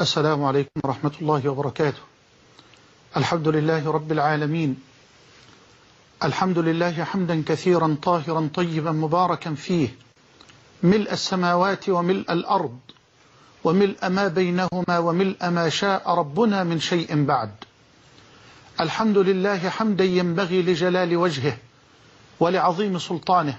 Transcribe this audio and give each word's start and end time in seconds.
السلام 0.00 0.44
عليكم 0.44 0.80
ورحمة 0.84 1.12
الله 1.20 1.48
وبركاته. 1.48 1.98
الحمد 3.16 3.48
لله 3.48 3.90
رب 3.92 4.12
العالمين. 4.12 4.76
الحمد 6.24 6.58
لله 6.58 7.04
حمدا 7.04 7.42
كثيرا 7.46 7.96
طاهرا 8.02 8.48
طيبا 8.54 8.92
مباركا 8.92 9.54
فيه. 9.54 9.88
ملء 10.82 11.12
السماوات 11.12 11.88
وملء 11.88 12.32
الأرض 12.32 12.78
وملء 13.64 14.08
ما 14.08 14.28
بينهما 14.28 14.98
وملء 14.98 15.48
ما 15.48 15.68
شاء 15.68 16.10
ربنا 16.10 16.64
من 16.64 16.80
شيء 16.80 17.24
بعد. 17.24 17.52
الحمد 18.80 19.18
لله 19.18 19.68
حمدا 19.68 20.04
ينبغي 20.04 20.62
لجلال 20.62 21.16
وجهه 21.16 21.56
ولعظيم 22.40 22.98
سلطانه. 22.98 23.58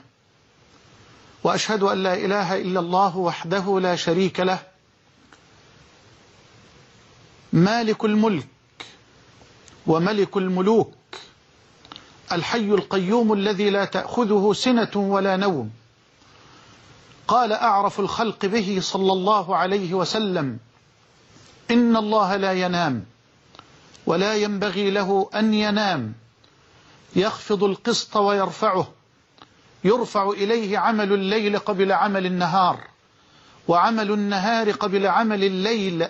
وأشهد 1.44 1.84
أن 1.84 2.04
لا 2.04 2.14
إله 2.14 2.62
إلا 2.62 2.80
الله 2.80 3.18
وحده 3.18 3.80
لا 3.80 3.96
شريك 3.96 4.40
له 4.40 4.73
مالك 7.54 8.06
الملك 8.06 8.48
وملك 9.88 10.38
الملوك 10.38 10.94
الحي 12.32 12.58
القيوم 12.66 13.34
الذي 13.34 13.70
لا 13.70 13.86
تأخذه 13.86 14.54
سنة 14.54 14.92
ولا 14.96 15.38
نوم. 15.38 15.70
قال 17.28 17.54
أعرف 17.54 18.00
الخلق 18.00 18.46
به 18.46 18.78
صلى 18.82 19.12
الله 19.12 19.56
عليه 19.56 19.94
وسلم 19.94 20.58
إن 21.72 21.96
الله 21.98 22.36
لا 22.36 22.54
ينام 22.54 23.06
ولا 24.06 24.36
ينبغي 24.36 24.92
له 24.92 25.30
أن 25.36 25.54
ينام. 25.54 26.14
يخفض 27.16 27.64
القسط 27.64 28.16
ويرفعه 28.18 28.88
يرفع 29.84 30.30
إليه 30.30 30.78
عمل 30.78 31.14
الليل 31.14 31.60
قبل 31.60 31.92
عمل 31.92 32.26
النهار 32.26 32.80
وعمل 33.68 34.12
النهار 34.12 34.72
قبل 34.72 35.08
عمل 35.08 35.44
الليل 35.44 36.08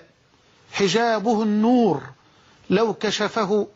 حجابه 0.73 1.43
النور 1.43 2.03
لو 2.69 2.93
كشفه 2.93 3.67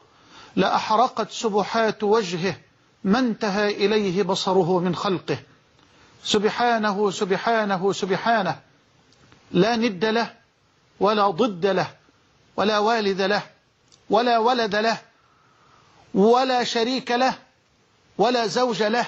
لأحرقت 0.56 1.32
سبحات 1.32 2.04
وجهه 2.04 2.56
ما 3.04 3.20
انتهى 3.20 3.86
إليه 3.86 4.24
بصره 4.24 4.80
من 4.80 4.96
خلقه. 4.96 5.38
سبحانه 6.24 7.12
سبحانه 7.12 7.94
سبحانه 7.94 8.60
لا 9.52 9.76
ند 9.76 10.06
له 10.06 10.34
ولا 11.00 11.30
ضد 11.30 11.66
له 11.66 11.88
ولا 12.58 12.80
والد 12.80 13.22
له 13.22 13.42
ولا 14.10 14.38
ولد 14.38 14.76
له 14.76 14.98
ولا 16.14 16.64
شريك 16.64 17.12
له 17.12 17.38
ولا 18.18 18.48
زوج 18.48 18.84
له 18.84 19.06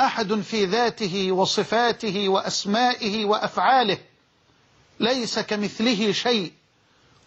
أحد 0.00 0.34
في 0.34 0.64
ذاته 0.64 1.32
وصفاته 1.32 2.28
وأسمائه 2.28 3.24
وأفعاله. 3.24 3.98
ليس 5.00 5.38
كمثله 5.38 6.12
شيء. 6.12 6.57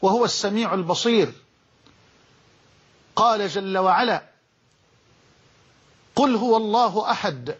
وهو 0.01 0.25
السميع 0.25 0.73
البصير. 0.73 1.33
قال 3.15 3.47
جل 3.47 3.77
وعلا 3.77 4.23
قل 6.15 6.35
هو 6.35 6.57
الله 6.57 7.11
أحد 7.11 7.55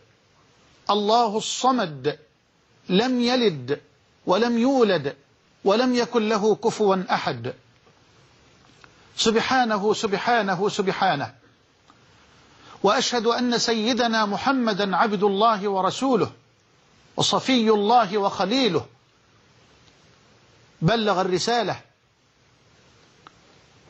الله 0.89 1.37
الصمد 1.37 2.19
لم 2.89 3.21
يلد 3.21 3.81
ولم 4.25 4.57
يولد 4.57 5.15
ولم 5.65 5.95
يكن 5.95 6.29
له 6.29 6.55
كفوا 6.55 7.03
أحد. 7.11 7.53
سبحانه 9.17 9.93
سبحانه 9.93 10.69
سبحانه. 10.69 11.35
وأشهد 12.83 13.25
أن 13.25 13.57
سيدنا 13.57 14.25
محمدا 14.25 14.97
عبد 14.97 15.23
الله 15.23 15.69
ورسوله 15.69 16.31
وصفي 17.17 17.69
الله 17.69 18.17
وخليله. 18.17 18.85
بلغ 20.81 21.21
الرسالة. 21.21 21.90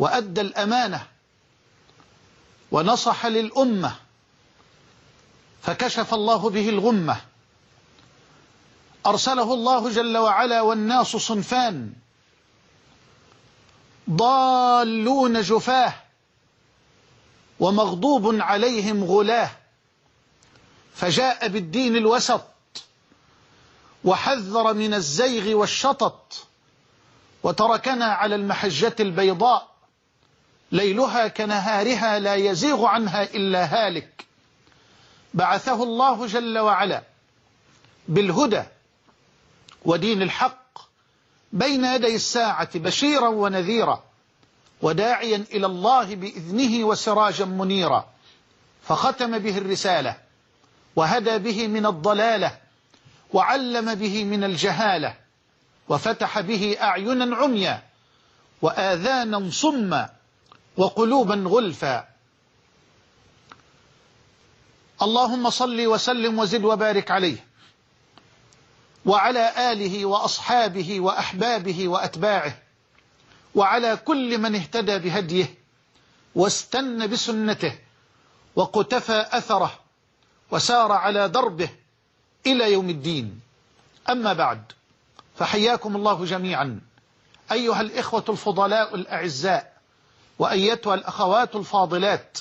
وأدى 0.02 0.42
الأمانة 0.42 1.08
ونصح 2.72 3.26
للأمة 3.26 3.96
فكشف 5.62 6.14
الله 6.14 6.50
به 6.50 6.70
الغمة. 6.70 7.22
أرسله 9.06 9.54
الله 9.54 9.90
جل 9.90 10.18
وعلا 10.18 10.62
والناس 10.62 11.08
صنفان 11.08 11.94
ضالون 14.10 15.42
جفاه 15.42 15.94
ومغضوب 17.60 18.42
عليهم 18.42 19.04
غلاه. 19.04 19.52
فجاء 20.96 21.48
بالدين 21.48 21.96
الوسط 21.96 22.48
وحذر 24.04 24.74
من 24.74 24.94
الزيغ 24.94 25.56
والشطط 25.56 26.48
وتركنا 27.44 28.06
على 28.06 28.36
المحجة 28.36 28.96
البيضاء. 29.00 29.71
ليلها 30.72 31.28
كنهارها 31.28 32.20
لا 32.20 32.36
يزيغ 32.36 32.86
عنها 32.86 33.24
إلا 33.24 33.66
هالك. 33.66 34.26
بعثه 35.34 35.84
الله 35.84 36.28
جل 36.28 36.60
وعلا 36.60 37.04
بالهدى 38.08 38.64
ودين 39.86 40.22
الحق 40.22 40.80
بين 41.54 41.86
يدي 41.86 42.16
الساعة 42.16 42.80
بشيرا 42.80 43.28
ونذيرا 43.28 44.04
وداعيا 44.82 45.46
إلى 45.52 45.66
الله 45.66 46.16
بإذنه 46.16 46.86
وسراجا 46.86 47.46
منيرا. 47.46 48.10
فختم 48.84 49.38
به 49.40 49.58
الرسالة 49.58 50.18
وهدى 50.96 51.38
به 51.38 51.68
من 51.68 51.86
الضلالة 51.86 52.58
وعلم 53.34 53.96
به 53.96 54.24
من 54.24 54.44
الجهالة 54.44 55.16
وفتح 55.90 56.40
به 56.40 56.78
أعينا 56.82 57.36
عميا 57.36 57.84
وآذانا 58.62 59.50
صما 59.52 60.10
وقلوبا 60.82 61.44
غلفا. 61.48 62.08
اللهم 65.02 65.50
صل 65.50 65.88
وسلم 65.88 66.40
وزد 66.40 66.64
وبارك 66.64 67.12
عليه. 67.12 67.46
وعلى 69.06 69.72
آله 69.72 70.06
وأصحابه 70.06 71.00
وأحبابه 71.00 71.88
وأتباعه. 71.88 72.58
وعلى 73.56 73.98
كل 73.98 74.38
من 74.38 74.56
اهتدى 74.56 74.98
بهديه 74.98 75.54
واستنى 76.36 77.08
بسنته 77.08 77.80
وقتفى 78.56 79.26
أثره 79.32 79.80
وسار 80.52 80.92
على 80.92 81.30
دربه 81.30 81.70
إلى 82.46 82.74
يوم 82.74 82.90
الدين. 82.90 83.42
أما 84.10 84.34
بعد 84.34 84.72
فحياكم 85.38 85.96
الله 85.96 86.26
جميعا. 86.26 86.82
أيها 87.52 87.82
الإخوة 87.82 88.26
الفضلاء 88.30 88.96
الأعزاء 88.96 89.71
وأيتها 90.42 90.94
الأخوات 90.94 91.56
الفاضلات 91.56 92.38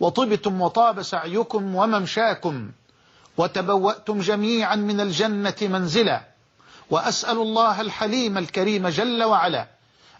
وطبتم 0.00 0.60
وطاب 0.60 1.02
سعيكم 1.02 1.74
وممشاكم 1.74 2.70
وتبوأتم 3.36 4.20
جميعا 4.20 4.76
من 4.76 5.00
الجنة 5.00 5.54
منزلا 5.62 6.20
وأسأل 6.90 7.36
الله 7.38 7.80
الحليم 7.80 8.38
الكريم 8.38 8.88
جل 8.88 9.22
وعلا 9.24 9.66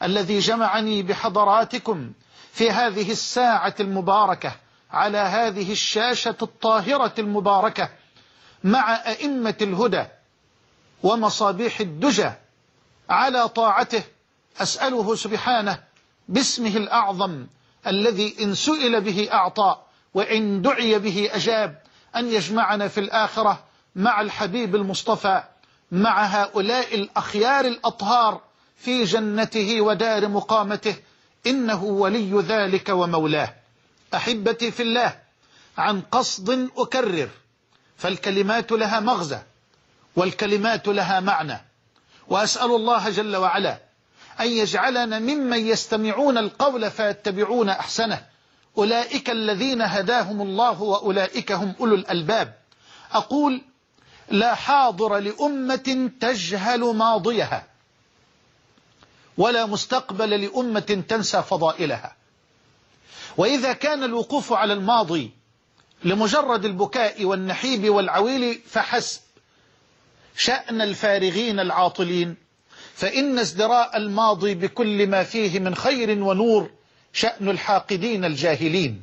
الذي 0.02 0.38
جمعني 0.38 1.02
بحضراتكم 1.02 2.12
في 2.52 2.70
هذه 2.70 3.10
الساعة 3.10 3.74
المباركة 3.80 4.52
على 4.90 5.18
هذه 5.18 5.72
الشاشة 5.72 6.36
الطاهرة 6.42 7.14
المباركة 7.18 7.88
مع 8.64 8.94
أئمة 9.06 9.56
الهدى 9.62 10.04
ومصابيح 11.02 11.80
الدجى 11.80 12.30
على 13.08 13.48
طاعته 13.48 14.02
أسأله 14.60 15.14
سبحانه 15.14 15.89
باسمه 16.30 16.76
الأعظم 16.76 17.46
الذي 17.86 18.36
إن 18.40 18.54
سئل 18.54 19.00
به 19.00 19.28
أعطى 19.32 19.76
وإن 20.14 20.62
دعي 20.62 20.98
به 20.98 21.28
أجاب 21.32 21.82
أن 22.16 22.32
يجمعنا 22.32 22.88
في 22.88 23.00
الآخرة 23.00 23.64
مع 23.96 24.20
الحبيب 24.20 24.76
المصطفى 24.76 25.42
مع 25.92 26.24
هؤلاء 26.24 26.94
الأخيار 26.94 27.64
الأطهار 27.64 28.40
في 28.76 29.04
جنته 29.04 29.80
ودار 29.80 30.28
مقامته 30.28 30.96
إنه 31.46 31.84
ولي 31.84 32.40
ذلك 32.40 32.88
ومولاه. 32.88 33.54
أحبتي 34.14 34.70
في 34.70 34.82
الله 34.82 35.18
عن 35.78 36.00
قصد 36.00 36.68
أكرر 36.76 37.28
فالكلمات 37.96 38.72
لها 38.72 39.00
مغزى 39.00 39.42
والكلمات 40.16 40.88
لها 40.88 41.20
معنى. 41.20 41.58
وأسأل 42.28 42.70
الله 42.70 43.10
جل 43.10 43.36
وعلا 43.36 43.89
أن 44.40 44.48
يجعلنا 44.48 45.18
ممن 45.18 45.66
يستمعون 45.66 46.38
القول 46.38 46.90
فيتبعون 46.90 47.68
أحسنه. 47.68 48.26
أولئك 48.78 49.30
الذين 49.30 49.82
هداهم 49.82 50.42
الله 50.42 50.82
وأولئك 50.82 51.52
هم 51.52 51.74
أولو 51.80 51.94
الألباب. 51.94 52.54
أقول 53.12 53.62
لا 54.30 54.54
حاضر 54.54 55.18
لأمة 55.18 56.10
تجهل 56.20 56.80
ماضيها 56.80 57.66
ولا 59.38 59.66
مستقبل 59.66 60.30
لأمة 60.30 61.04
تنسى 61.08 61.42
فضائلها. 61.42 62.16
وإذا 63.36 63.72
كان 63.72 64.04
الوقوف 64.04 64.52
على 64.52 64.72
الماضي 64.72 65.30
لمجرد 66.04 66.64
البكاء 66.64 67.24
والنحيب 67.24 67.88
والعويل 67.88 68.60
فحسب 68.66 69.20
شأن 70.36 70.80
الفارغين 70.80 71.60
العاطلين. 71.60 72.49
فإن 72.94 73.38
ازدراء 73.38 73.96
الماضي 73.96 74.54
بكل 74.54 75.06
ما 75.06 75.22
فيه 75.22 75.60
من 75.60 75.74
خير 75.74 76.22
ونور 76.22 76.70
شأن 77.12 77.48
الحاقدين 77.48 78.24
الجاهلين. 78.24 79.02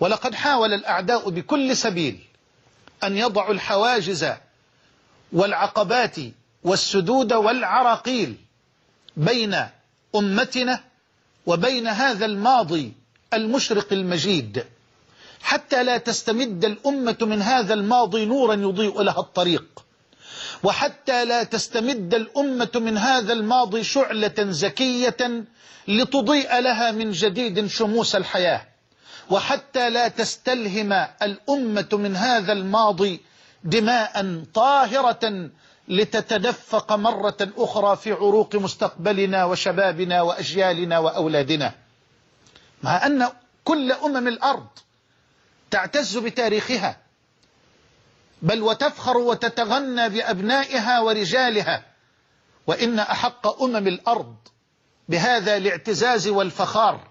ولقد 0.00 0.34
حاول 0.34 0.72
الأعداء 0.72 1.30
بكل 1.30 1.76
سبيل 1.76 2.18
أن 3.04 3.16
يضعوا 3.16 3.52
الحواجز 3.52 4.26
والعقبات 5.32 6.16
والسدود 6.64 7.32
والعراقيل 7.32 8.36
بين 9.16 9.56
أمتنا 10.16 10.80
وبين 11.46 11.86
هذا 11.88 12.26
الماضي 12.26 12.92
المشرق 13.34 13.92
المجيد 13.92 14.64
حتى 15.42 15.84
لا 15.84 15.96
تستمد 15.98 16.64
الأمة 16.64 17.16
من 17.20 17.42
هذا 17.42 17.74
الماضي 17.74 18.24
نورا 18.24 18.54
يضيء 18.54 19.02
لها 19.02 19.20
الطريق. 19.20 19.84
وحتى 20.66 21.24
لا 21.24 21.42
تستمد 21.42 22.14
الأمة 22.14 22.70
من 22.74 22.98
هذا 22.98 23.32
الماضي 23.32 23.84
شعلة 23.84 24.34
زكية 24.38 25.44
لتضيء 25.88 26.58
لها 26.60 26.90
من 26.90 27.10
جديد 27.10 27.66
شموس 27.66 28.16
الحياة. 28.16 28.66
وحتى 29.30 29.90
لا 29.90 30.08
تستلهم 30.08 30.92
الأمة 31.22 31.88
من 31.92 32.16
هذا 32.16 32.52
الماضي 32.52 33.20
دماء 33.64 34.42
طاهرة 34.54 35.50
لتتدفق 35.88 36.92
مرة 36.92 37.36
أخرى 37.58 37.96
في 37.96 38.12
عروق 38.12 38.56
مستقبلنا 38.56 39.44
وشبابنا 39.44 40.22
وأجيالنا 40.22 40.98
وأولادنا. 40.98 41.72
مع 42.82 43.06
أن 43.06 43.28
كل 43.64 43.92
أمم 43.92 44.28
الأرض 44.28 44.66
تعتز 45.70 46.18
بتاريخها 46.18 46.96
بل 48.42 48.62
وتفخر 48.62 49.16
وتتغنى 49.16 50.08
بأبنائها 50.08 51.00
ورجالها. 51.00 51.84
وإن 52.66 52.98
أحق 52.98 53.62
أمم 53.62 53.88
الأرض 53.88 54.36
بهذا 55.08 55.56
الاعتزاز 55.56 56.28
والفخار 56.28 57.08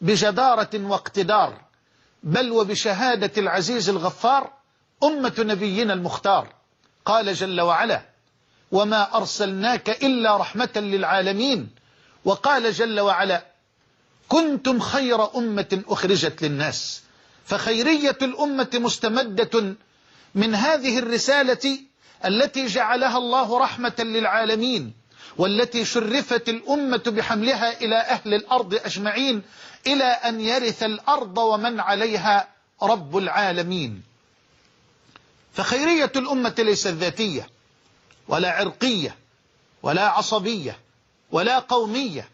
بجدارة 0.00 0.70
واقتدار 0.74 1.60
بل 2.22 2.50
وبشهادة 2.50 3.32
العزيز 3.38 3.88
الغفار 3.88 4.52
أمة 5.04 5.34
نبينا 5.38 5.92
المختار. 5.92 6.54
قال 7.04 7.34
جل 7.34 7.60
وعلا 7.60 8.02
وما 8.72 9.16
أرسلناك 9.16 10.04
إلا 10.04 10.36
رحمة 10.36 10.70
للعالمين 10.76 11.70
وقال 12.24 12.72
جل 12.72 13.00
وعلا 13.00 13.44
كنتم 14.28 14.80
خير 14.80 15.36
أمة 15.36 15.82
أخرجت 15.88 16.42
للناس 16.42 17.02
فخيرية 17.44 18.18
الأمة 18.22 18.70
مستمدة 18.74 19.74
من 20.34 20.54
هذه 20.54 20.98
الرسالة 20.98 21.78
التي 22.24 22.66
جعلها 22.66 23.18
الله 23.18 23.58
رحمة 23.58 23.94
للعالمين 23.98 24.92
والتي 25.38 25.84
شرفت 25.84 26.48
الأمة 26.48 27.02
بحملها 27.06 27.80
إلى 27.80 27.96
أهل 27.96 28.34
الأرض 28.34 28.74
أجمعين 28.74 29.42
إلى 29.86 30.04
أن 30.04 30.40
يرث 30.40 30.82
الأرض 30.82 31.38
ومن 31.38 31.80
عليها 31.80 32.48
رب 32.82 33.16
العالمين. 33.16 34.02
فخيرية 35.52 36.12
الأمة 36.16 36.54
ليست 36.58 36.86
ذاتية 36.88 37.48
ولا 38.28 38.50
عرقية 38.52 39.16
ولا 39.82 40.08
عصبية 40.08 40.78
ولا 41.32 41.58
قومية 41.58 42.28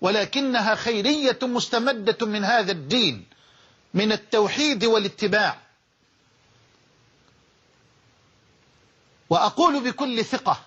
ولكنها 0.00 0.74
خيرية 0.74 1.38
مستمدة 1.42 2.26
من 2.26 2.44
هذا 2.44 2.72
الدين 2.72 3.24
من 3.94 4.12
التوحيد 4.12 4.84
والاتباع. 4.84 5.65
وأقول 9.30 9.80
بكل 9.90 10.24
ثقة 10.24 10.60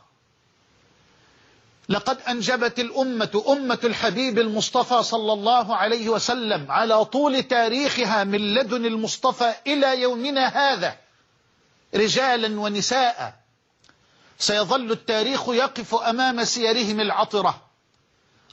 لقد 1.90 2.18
أنجبت 2.22 2.80
الأمة 2.80 3.44
أمة 3.50 3.80
الحبيب 3.84 4.40
المصطفى 4.40 5.04
صلى 5.04 5.34
الله 5.34 5.76
عليه 5.76 6.10
وسلم 6.10 6.72
على 6.72 7.06
طول 7.06 7.44
تاريخها 7.44 8.24
من 8.24 8.54
لدن 8.54 8.86
المصطفى 8.86 9.54
إلى 9.68 10.02
يومنا 10.02 10.48
هذا 10.48 10.98
رجالا 11.96 12.60
ونساء. 12.60 13.40
سيظل 14.40 14.92
التاريخ 14.92 15.50
يقف 15.50 15.96
أمام 15.96 16.44
سيرهم 16.44 17.00
العطرة 17.00 17.62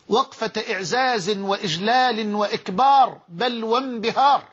وقفة 0.08 0.52
إعزاز 0.72 1.30
وإجلال 1.30 2.34
وإكبار 2.34 3.20
بل 3.28 3.64
وانبهار. 3.64 4.44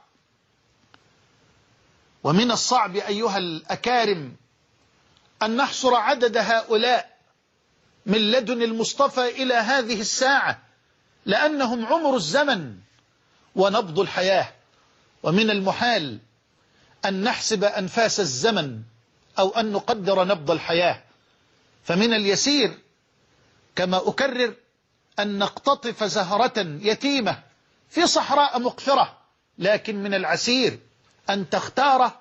ومن 2.23 2.51
الصعب 2.51 2.95
أيها 2.95 3.37
الأكارم 3.37 4.35
أن 5.45 5.55
نحصر 5.57 5.95
عدد 5.95 6.37
هؤلاء 6.37 7.17
من 8.05 8.31
لدن 8.31 8.61
المصطفى 8.61 9.29
إلى 9.29 9.53
هذه 9.53 10.01
الساعة 10.01 10.61
لأنهم 11.25 11.85
عمر 11.85 12.15
الزمن 12.15 12.77
ونبض 13.55 13.99
الحياة. 13.99 14.51
ومن 15.23 15.49
المحال 15.49 16.19
أن 17.05 17.23
نحسب 17.23 17.63
أنفاس 17.63 18.19
الزمن 18.19 18.81
أو 19.39 19.49
أن 19.49 19.71
نقدر 19.71 20.23
نبض 20.23 20.51
الحياة. 20.51 21.03
فمن 21.83 22.13
اليسير 22.13 22.77
كما 23.75 23.97
أكرر 23.97 24.53
أن 25.19 25.39
نقتطف 25.39 26.03
زهرة 26.03 26.53
يتيمة 26.81 27.43
في 27.89 28.07
صحراء 28.07 28.59
مقفرة 28.59 29.17
لكن 29.57 30.03
من 30.03 30.13
العسير 30.13 30.79
أن 31.29 31.49
تختار 31.49 32.11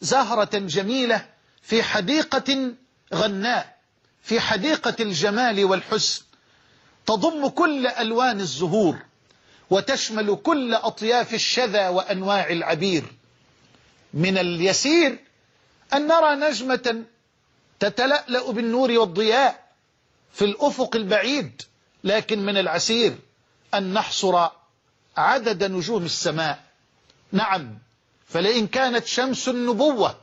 زهرة 0.00 0.58
جميلة 0.58 1.26
في 1.62 1.82
حديقة 1.82 2.72
غناء 3.14 3.76
في 4.22 4.40
حديقة 4.40 4.96
الجمال 5.00 5.64
والحسن 5.64 6.22
تضم 7.06 7.48
كل 7.48 7.86
ألوان 7.86 8.40
الزهور 8.40 8.98
وتشمل 9.70 10.36
كل 10.42 10.74
أطياف 10.74 11.34
الشذا 11.34 11.88
وأنواع 11.88 12.48
العبير. 12.50 13.04
من 14.14 14.38
اليسير 14.38 15.18
أن 15.94 16.06
نرى 16.06 16.34
نجمة 16.34 17.04
تتلألأ 17.80 18.50
بالنور 18.50 18.90
والضياء 18.92 19.64
في 20.32 20.44
الأفق 20.44 20.96
البعيد 20.96 21.62
لكن 22.04 22.38
من 22.38 22.56
العسير 22.56 23.18
أن 23.74 23.92
نحصر 23.94 24.48
عدد 25.16 25.64
نجوم 25.64 26.04
السماء. 26.04 26.64
نعم 27.32 27.78
فلئن 28.28 28.66
كانت 28.66 29.06
شمس 29.06 29.48
النبوة 29.48 30.18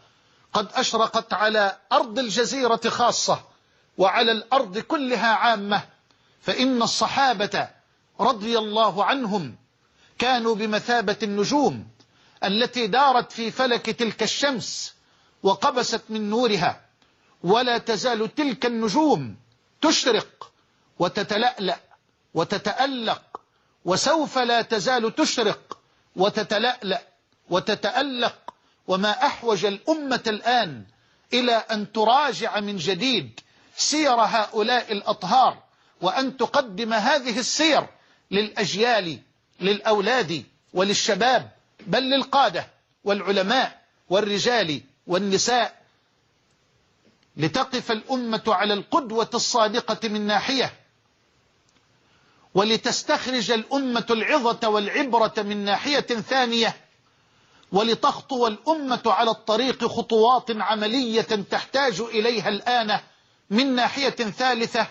قد 0.54 0.68
أشرقت 0.74 1.34
على 1.34 1.78
أرض 1.92 2.20
الجزيرة 2.20 2.82
خاصة 2.90 3.40
وعلى 3.98 4.32
الأرض 4.32 4.78
كلها 4.78 5.28
عامة 5.28 5.82
فإن 6.42 6.82
الصحابة 6.82 7.70
رضي 8.20 8.58
الله 8.58 9.06
عنهم 9.06 9.56
كانوا 10.20 10.56
بمثابة 10.56 11.18
النجوم 11.24 11.88
التي 12.44 12.88
دارت 12.88 13.32
في 13.32 13.52
فلك 13.52 13.86
تلك 13.90 14.24
الشمس 14.24 14.94
وقبست 15.44 16.02
من 16.10 16.30
نورها 16.30 16.82
ولا 17.44 17.78
تزال 17.78 18.36
تلك 18.36 18.66
النجوم 18.66 19.36
تشرق 19.82 20.52
وتتلألأ 21.00 21.80
وتتألق 22.34 23.42
وسوف 23.86 24.38
لا 24.38 24.62
تزال 24.62 25.16
تشرق 25.16 25.78
وتتلألأ 26.16 27.02
وتتألق 27.50 28.54
وما 28.88 29.26
أحوج 29.26 29.66
الأمة 29.66 30.24
الآن 30.28 30.84
إلى 31.34 31.52
أن 31.56 31.92
تراجع 31.92 32.60
من 32.60 32.78
جديد 32.78 33.40
سير 33.76 34.12
هؤلاء 34.16 34.92
الأطهار 34.92 35.64
وأن 36.02 36.38
تقدم 36.38 36.94
هذه 36.94 37.40
السير 37.40 37.88
للأجيال 38.32 39.20
للأولاد 39.60 40.44
وللشباب 40.74 41.50
بل 41.88 42.04
للقادة 42.04 42.68
والعلماء 43.04 43.82
والرجال 44.10 44.82
والنساء. 45.08 45.78
لتقف 47.38 47.92
الأمة 47.92 48.44
على 48.48 48.74
القدوة 48.74 49.30
الصادقة 49.34 50.10
من 50.10 50.22
ناحية 50.28 50.74
ولتستخرج 52.54 53.52
الأمة 53.52 54.06
العظة 54.10 54.70
والعبرة 54.70 55.34
من 55.38 55.58
ناحية 55.66 56.00
ثانية 56.02 56.76
ولتخطو 57.72 58.48
الأمة 58.48 59.02
على 59.06 59.32
الطريق 59.32 59.86
خطوات 59.86 60.52
عملية 60.52 61.22
تحتاج 61.22 62.02
إليها 62.02 62.50
الآن 62.50 63.00
من 63.50 63.76
ناحية 63.76 64.10
ثالثة 64.10 64.88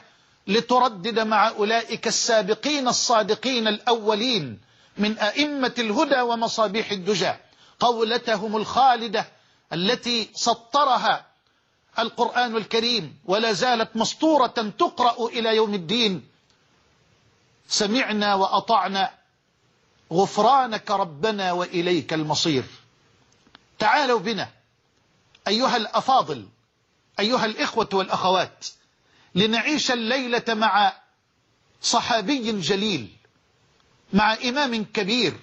لتردد 0.47 1.19
مع 1.19 1.49
أولئك 1.49 2.07
السابقين 2.07 2.89
الصادقين 2.89 3.69
الأولين 3.69 4.61
من 4.99 5.19
أئمة 5.19 5.75
الهدى 5.79 6.21
ومصابيح 6.21 6.91
الدجى. 6.91 7.33
قولتهم 7.81 8.57
الخالدة 8.57 9.27
التي 9.73 10.29
سطرها 10.35 11.27
القرآن 11.99 12.57
الكريم 12.57 13.19
ولا 13.25 13.53
زالت 13.53 13.97
مسطورة 13.97 14.73
تقرأ 14.79 15.29
إلى 15.29 15.57
يوم 15.57 15.75
الدين. 15.75 16.29
سمعنا 17.69 18.35
وأطعنا 18.35 19.11
غفرانك 20.13 20.91
ربنا 20.91 21.53
وإليك 21.53 22.13
المصير. 22.13 22.65
تعالوا 23.79 24.19
بنا 24.19 24.49
أيها 25.49 25.77
الأفاضل 25.77 26.49
أيها 27.21 27.45
الإخوة 27.45 27.89
والأخوات 27.93 28.67
لنعيش 29.35 29.91
الليلة 29.91 30.45
مع 30.49 30.93
صحابي 31.83 32.53
جليل 32.61 33.17
مع 34.13 34.35
إمام 34.35 34.85
كبير 34.85 35.37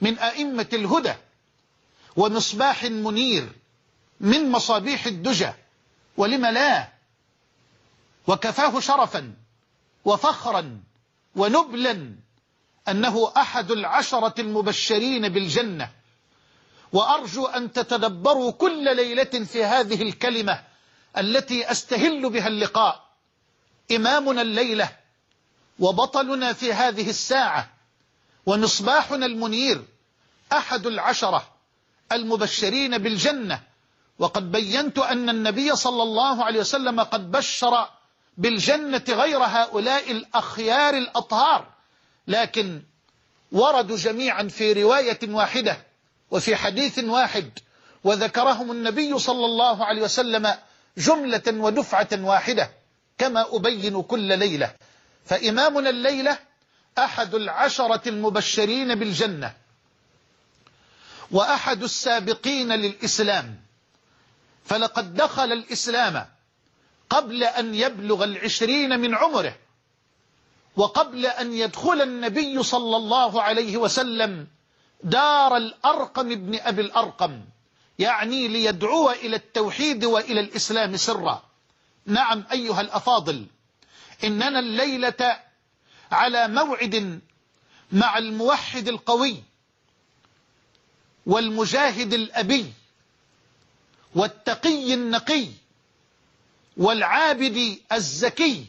من 0.00 0.18
أئمة 0.18 0.68
الهدى 0.72 1.14
ومصباح 2.16 2.84
منير 2.84 3.52
من 4.20 4.50
مصابيح 4.50 5.06
الدجى 5.06 5.52
ولم 6.16 6.46
لا؟ 6.46 6.88
وكفاه 8.26 8.80
شرفا 8.80 9.34
وفخرا 10.04 10.80
ونبلا 11.36 12.16
أنه 12.88 13.32
أحد 13.36 13.70
العشرة 13.70 14.40
المبشرين 14.40 15.28
بالجنة. 15.28 15.90
وأرجو 16.92 17.46
أن 17.46 17.72
تتدبروا 17.72 18.52
كل 18.52 18.96
ليلة 18.96 19.44
في 19.44 19.64
هذه 19.64 20.02
الكلمة 20.02 20.62
التي 21.18 21.70
أستهل 21.70 22.30
بها 22.30 22.46
اللقاء. 22.48 23.06
إمامنا 23.96 24.42
الليلة 24.42 24.88
وبطلنا 25.78 26.52
في 26.52 26.72
هذه 26.72 27.10
الساعة 27.10 27.70
ومصباحنا 28.46 29.26
المنير 29.26 29.84
أحد 30.52 30.86
العشرة 30.86 31.48
المبشرين 32.12 32.98
بالجنة. 32.98 33.60
وقد 34.18 34.52
بينت 34.52 34.98
أن 34.98 35.28
النبي 35.28 35.76
صلى 35.76 36.02
الله 36.02 36.44
عليه 36.44 36.60
وسلم 36.60 37.00
قد 37.00 37.30
بشر 37.30 37.88
بالجنة 38.38 39.04
غير 39.08 39.38
هؤلاء 39.38 40.10
الأخيار 40.10 40.94
الأطهار. 40.94 41.75
لكن 42.28 42.82
وردوا 43.52 43.96
جميعا 43.96 44.42
في 44.48 44.72
رواية 44.72 45.18
واحدة 45.22 45.76
وفي 46.30 46.56
حديث 46.56 46.98
واحد 46.98 47.50
وذكرهم 48.04 48.72
النبي 48.72 49.18
صلى 49.18 49.44
الله 49.44 49.84
عليه 49.84 50.02
وسلم 50.02 50.54
جملة 50.98 51.42
ودفعة 51.48 52.08
واحدة 52.12 52.70
كما 53.18 53.56
أبين 53.56 54.02
كل 54.02 54.38
ليلة. 54.38 54.74
فإمامنا 55.24 55.90
الليلة 55.90 56.38
أحد 56.98 57.34
العشرة 57.34 58.08
المبشرين 58.08 58.94
بالجنة 58.94 59.54
وأحد 61.30 61.82
السابقين 61.82 62.72
للإسلام. 62.72 63.60
فلقد 64.64 65.14
دخل 65.14 65.52
الإسلام 65.52 66.26
قبل 67.10 67.44
أن 67.44 67.74
يبلغ 67.74 68.24
العشرين 68.24 69.00
من 69.00 69.14
عمره. 69.14 69.56
وقبل 70.76 71.26
أن 71.26 71.52
يدخل 71.52 72.02
النبي 72.02 72.62
صلى 72.62 72.96
الله 72.96 73.42
عليه 73.42 73.76
وسلم 73.76 74.46
دار 75.02 75.56
الأرقم 75.56 76.32
ابن 76.32 76.58
أبي 76.60 76.80
الأرقم 76.82 77.40
يعني 77.98 78.48
ليدعو 78.48 79.10
إلى 79.10 79.36
التوحيد 79.36 80.04
وإلى 80.04 80.40
الإسلام 80.40 80.96
سرا. 80.96 81.42
نعم 82.06 82.44
أيها 82.52 82.80
الأفاضل 82.80 83.46
إننا 84.24 84.58
الليلة 84.58 85.40
على 86.12 86.48
موعد 86.48 87.20
مع 87.92 88.18
الموحد 88.18 88.88
القوي 88.88 89.42
والمجاهد 91.26 92.14
الأبي 92.14 92.72
والتقي 94.14 94.94
النقي 94.94 95.46
والعابد 96.76 97.78
الزكي 97.92 98.66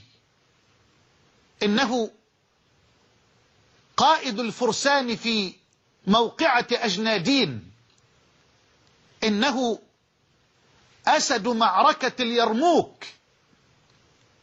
إنه 1.63 2.11
قائد 3.97 4.39
الفرسان 4.39 5.15
في 5.15 5.53
موقعة 6.07 6.67
أجنادين. 6.71 7.71
إنه 9.23 9.79
أسد 11.07 11.47
معركة 11.47 12.21
اليرموك. 12.21 13.03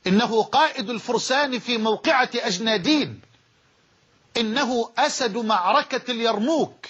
إنه 0.07 0.43
قائد 0.43 0.91
الفرسان 0.91 1.59
في 1.59 1.79
موقعة 1.79 2.31
أجنادين. 2.35 3.21
إنه 4.37 4.93
أسد 4.99 5.37
معركة 5.37 6.11
اليرموك. 6.11 6.87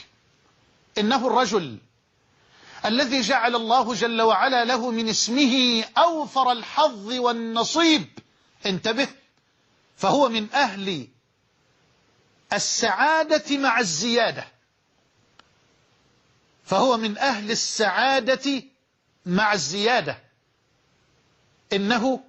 إنه 0.98 1.26
الرجل 1.26 1.78
الذي 2.84 3.20
جعل 3.20 3.56
الله 3.56 3.94
جل 3.94 4.22
وعلا 4.22 4.64
له 4.64 4.90
من 4.90 5.08
اسمه 5.08 5.84
أوفر 5.98 6.52
الحظ 6.52 7.12
والنصيب. 7.12 8.18
انتبه. 8.66 9.08
فهو 9.96 10.28
من 10.28 10.52
أهل 10.52 11.08
السعادة 12.52 13.58
مع 13.58 13.78
الزيادة. 13.80 14.48
فهو 16.64 16.96
من 16.96 17.18
أهل 17.18 17.50
السعادة 17.50 18.62
مع 19.26 19.52
الزيادة. 19.52 20.18
إنه 21.72 22.24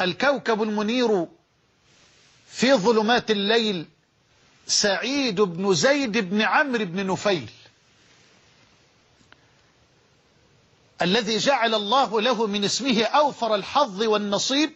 الكوكب 0.00 0.62
المنير 0.62 1.26
في 2.48 2.74
ظلمات 2.74 3.30
الليل 3.30 3.86
سعيد 4.66 5.40
بن 5.40 5.74
زيد 5.74 6.18
بن 6.18 6.42
عمرو 6.42 6.84
بن 6.84 7.06
نفيل 7.06 7.50
الذي 11.02 11.36
جعل 11.38 11.74
الله 11.74 12.20
له 12.20 12.46
من 12.46 12.64
اسمه 12.64 13.02
أوفر 13.04 13.54
الحظ 13.54 14.02
والنصيب 14.02 14.72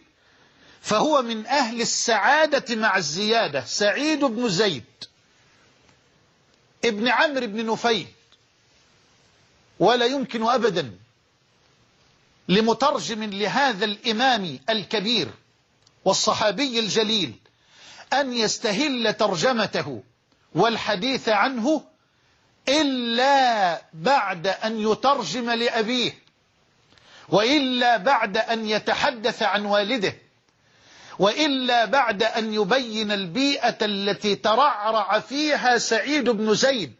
فهو 0.85 1.21
من 1.21 1.45
أهل 1.45 1.81
السعادة 1.81 2.75
مع 2.75 2.97
الزيادة. 2.97 3.65
سعيد 3.65 4.19
بن 4.25 4.49
زيد 4.49 4.83
ابن 6.85 7.07
عمرو 7.07 7.47
بن 7.47 7.65
نفيل 7.65 8.07
ولا 9.79 10.05
يمكن 10.05 10.43
أبدا 10.43 10.97
لمترجم 12.49 13.23
لهذا 13.23 13.85
الإمام 13.85 14.59
الكبير 14.69 15.29
والصحابي 16.05 16.79
الجليل 16.79 17.33
أن 18.13 18.33
يستهل 18.33 19.13
ترجمته 19.13 20.03
والحديث 20.55 21.29
عنه 21.29 21.83
إلا 22.69 23.81
بعد 23.93 24.47
أن 24.47 24.91
يترجم 24.91 25.49
لأبيه 25.49 26.17
وإلا 27.29 27.97
بعد 27.97 28.37
أن 28.37 28.65
يتحدث 28.65 29.43
عن 29.43 29.65
والده. 29.65 30.24
وإلا 31.19 31.85
بعد 31.85 32.23
أن 32.23 32.53
يبين 32.53 33.11
البيئة 33.11 33.77
التي 33.81 34.35
ترعرع 34.35 35.19
فيها 35.19 35.77
سعيد 35.77 36.29
بن 36.29 36.53
زيد 36.53 36.93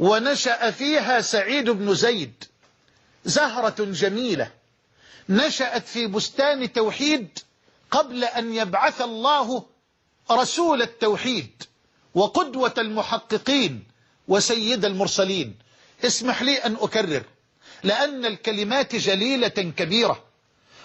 ونشأ 0.00 0.70
فيها 0.70 1.20
سعيد 1.20 1.70
بن 1.70 1.94
زيد 1.94 2.44
زهرة 3.24 3.74
جميلة. 3.78 4.50
نشأت 5.28 5.86
في 5.86 6.06
بستان 6.06 6.72
توحيد 6.72 7.38
قبل 7.90 8.24
أن 8.24 8.54
يبعث 8.54 9.00
الله 9.02 9.66
رسول 10.30 10.82
التوحيد 10.82 11.62
وقدوة 12.14 12.74
المحققين 12.78 13.84
وسيد 14.28 14.84
المرسلين. 14.84 15.54
اسمح 16.04 16.42
لي 16.42 16.56
أن 16.56 16.76
أكرر 16.80 17.22
لأن 17.82 18.26
الكلمات 18.26 18.96
جليلة 18.96 19.48
كبيرة. 19.48 20.31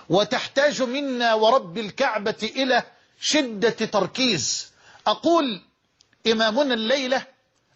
وتحتاج 0.09 0.81
منا 0.81 1.33
ورب 1.33 1.77
الكعبة 1.77 2.35
إلى 2.55 2.83
شدة 3.19 3.69
تركيز. 3.69 4.71
أقول 5.07 5.61
إمامنا 6.27 6.73
الليلة 6.73 7.25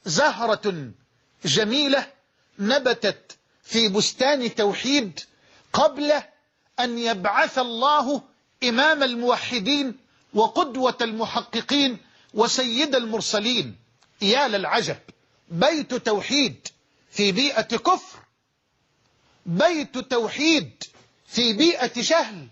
زهرة 0.06 0.92
جميلة 1.46 2.08
نبتت 2.60 3.38
في 3.64 3.90
بستان 3.90 4.56
توحيد 4.56 5.20
قبل 5.74 6.14
أن 6.80 6.98
يبعث 6.98 7.60
الله 7.60 8.22
إمام 8.64 9.04
الموحدين 9.04 9.98
وقدوة 10.34 10.98
المحققين 11.02 11.98
وسيد 12.34 12.96
المرسلين. 12.96 13.76
يا 14.22 14.48
للعجب 14.48 14.98
بيت 15.50 15.94
توحيد 15.94 16.68
في 17.12 17.32
بيئة 17.32 17.62
كفر. 17.62 18.20
بيت 19.46 19.98
توحيد 19.98 20.84
في 21.32 21.54
بيئة 21.54 21.92
جهل 21.96 22.48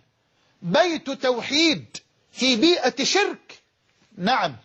بيت 0.62 1.10
توحيد 1.10 1.98
في 2.32 2.56
بيئة 2.56 3.04
شرك. 3.04 3.60
نعم. 4.18 4.56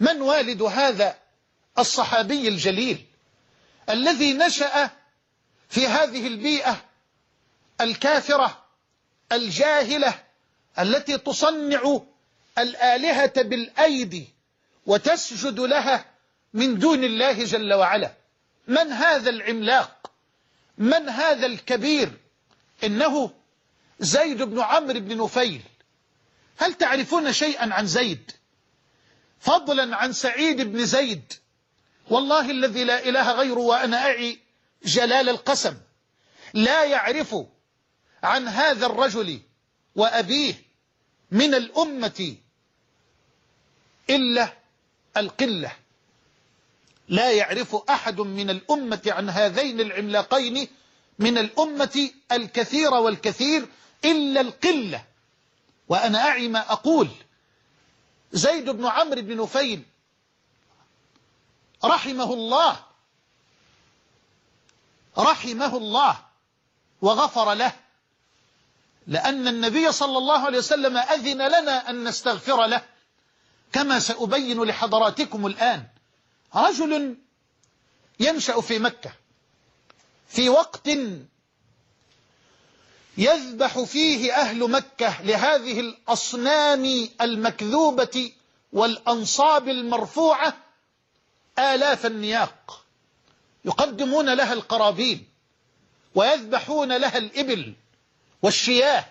من 0.00 0.20
والد 0.20 0.62
هذا 0.62 1.18
الصحابي 1.78 2.48
الجليل 2.48 3.04
الذي 3.90 4.32
نشأ 4.32 4.90
في 5.68 5.86
هذه 5.86 6.26
البيئة 6.26 6.84
الكافرة 7.80 8.64
الجاهلة 9.32 10.14
التي 10.78 11.18
تصنع 11.18 12.00
الآلهة 12.58 13.42
بالأيدي 13.42 14.28
وتسجد 14.86 15.60
لها 15.60 16.04
من 16.54 16.78
دون 16.78 17.04
الله 17.04 17.44
جل 17.44 17.72
وعلا؟ 17.72 18.12
من 18.68 18.92
هذا 18.92 19.30
العملاق؟ 19.30 20.10
من 20.78 21.08
هذا 21.08 21.46
الكبير؟ 21.46 22.21
إنه 22.84 23.30
زيد 24.00 24.42
بن 24.42 24.60
عمرو 24.60 25.00
بن 25.00 25.22
نفيل. 25.22 25.62
هل 26.56 26.74
تعرفون 26.74 27.32
شيئا 27.32 27.74
عن 27.74 27.86
زيد؟ 27.86 28.32
فضلا 29.40 29.96
عن 29.96 30.12
سعيد 30.12 30.60
بن 30.60 30.86
زيد. 30.86 31.32
والله 32.10 32.50
الذي 32.50 32.84
لا 32.84 33.08
إله 33.08 33.32
غيره 33.32 33.60
وأنا 33.60 33.96
أعي 33.96 34.38
جلال 34.84 35.28
القسم. 35.28 35.76
لا 36.54 36.84
يعرف 36.84 37.36
عن 38.22 38.48
هذا 38.48 38.86
الرجل 38.86 39.40
وأبيه 39.96 40.54
من 41.30 41.54
الأمة 41.54 42.36
إلا 44.10 44.52
القلة. 45.16 45.72
لا 47.08 47.30
يعرف 47.30 47.74
أحد 47.74 48.20
من 48.20 48.50
الأمة 48.50 49.02
عن 49.06 49.30
هذين 49.30 49.80
العملاقين 49.80 50.68
من 51.22 51.38
الأمة 51.38 52.10
الكثير 52.32 52.94
والكثير 52.94 53.68
إلا 54.04 54.40
القلة. 54.40 55.04
وأنا 55.88 56.18
أعي 56.28 56.48
ما 56.48 56.72
أقول 56.72 57.08
زيد 58.32 58.70
بن 58.70 58.86
عمرو 58.86 59.22
بن 59.22 59.42
نفيل 59.42 59.82
رحمه 61.84 62.34
الله 62.34 62.84
رحمه 65.18 65.76
الله 65.76 66.16
وغفر 67.02 67.54
له 67.54 67.72
لأن 69.06 69.48
النبي 69.48 69.92
صلى 69.92 70.18
الله 70.18 70.38
عليه 70.38 70.58
وسلم 70.58 70.96
أذن 70.96 71.48
لنا 71.48 71.90
أن 71.90 72.04
نستغفر 72.04 72.66
له 72.66 72.84
كما 73.72 73.98
سأبين 73.98 74.62
لحضراتكم 74.62 75.46
الآن. 75.46 75.86
رجل 76.54 77.16
ينشأ 78.20 78.60
في 78.60 78.78
مكة. 78.78 79.12
في 80.32 80.48
وقت 80.48 80.88
يذبح 83.18 83.80
فيه 83.80 84.32
أهل 84.32 84.70
مكة 84.70 85.22
لهذه 85.22 85.80
الأصنام 85.80 87.08
المكذوبة 87.20 88.32
والأنصاب 88.72 89.68
المرفوعة 89.68 90.56
آلاف 91.58 92.06
النياق 92.06 92.84
يقدمون 93.64 94.34
لها 94.34 94.52
القرابين 94.52 95.28
ويذبحون 96.14 96.96
لها 96.96 97.18
الإبل 97.18 97.74
والشياه 98.42 99.04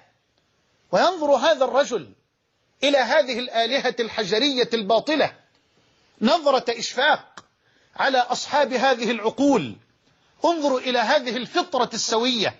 وينظر 0.91 1.31
هذا 1.31 1.65
الرجل 1.65 2.11
إلى 2.83 2.97
هذه 2.97 3.39
الآلهة 3.39 3.95
الحجرية 3.99 4.69
الباطلة 4.73 5.35
نظرة 6.21 6.65
إشفاق 6.79 7.45
على 7.95 8.17
أصحاب 8.17 8.73
هذه 8.73 9.11
العقول 9.11 9.75
انظروا 10.45 10.79
إلى 10.79 10.99
هذه 10.99 11.37
الفطرة 11.37 11.89
السوية. 11.93 12.55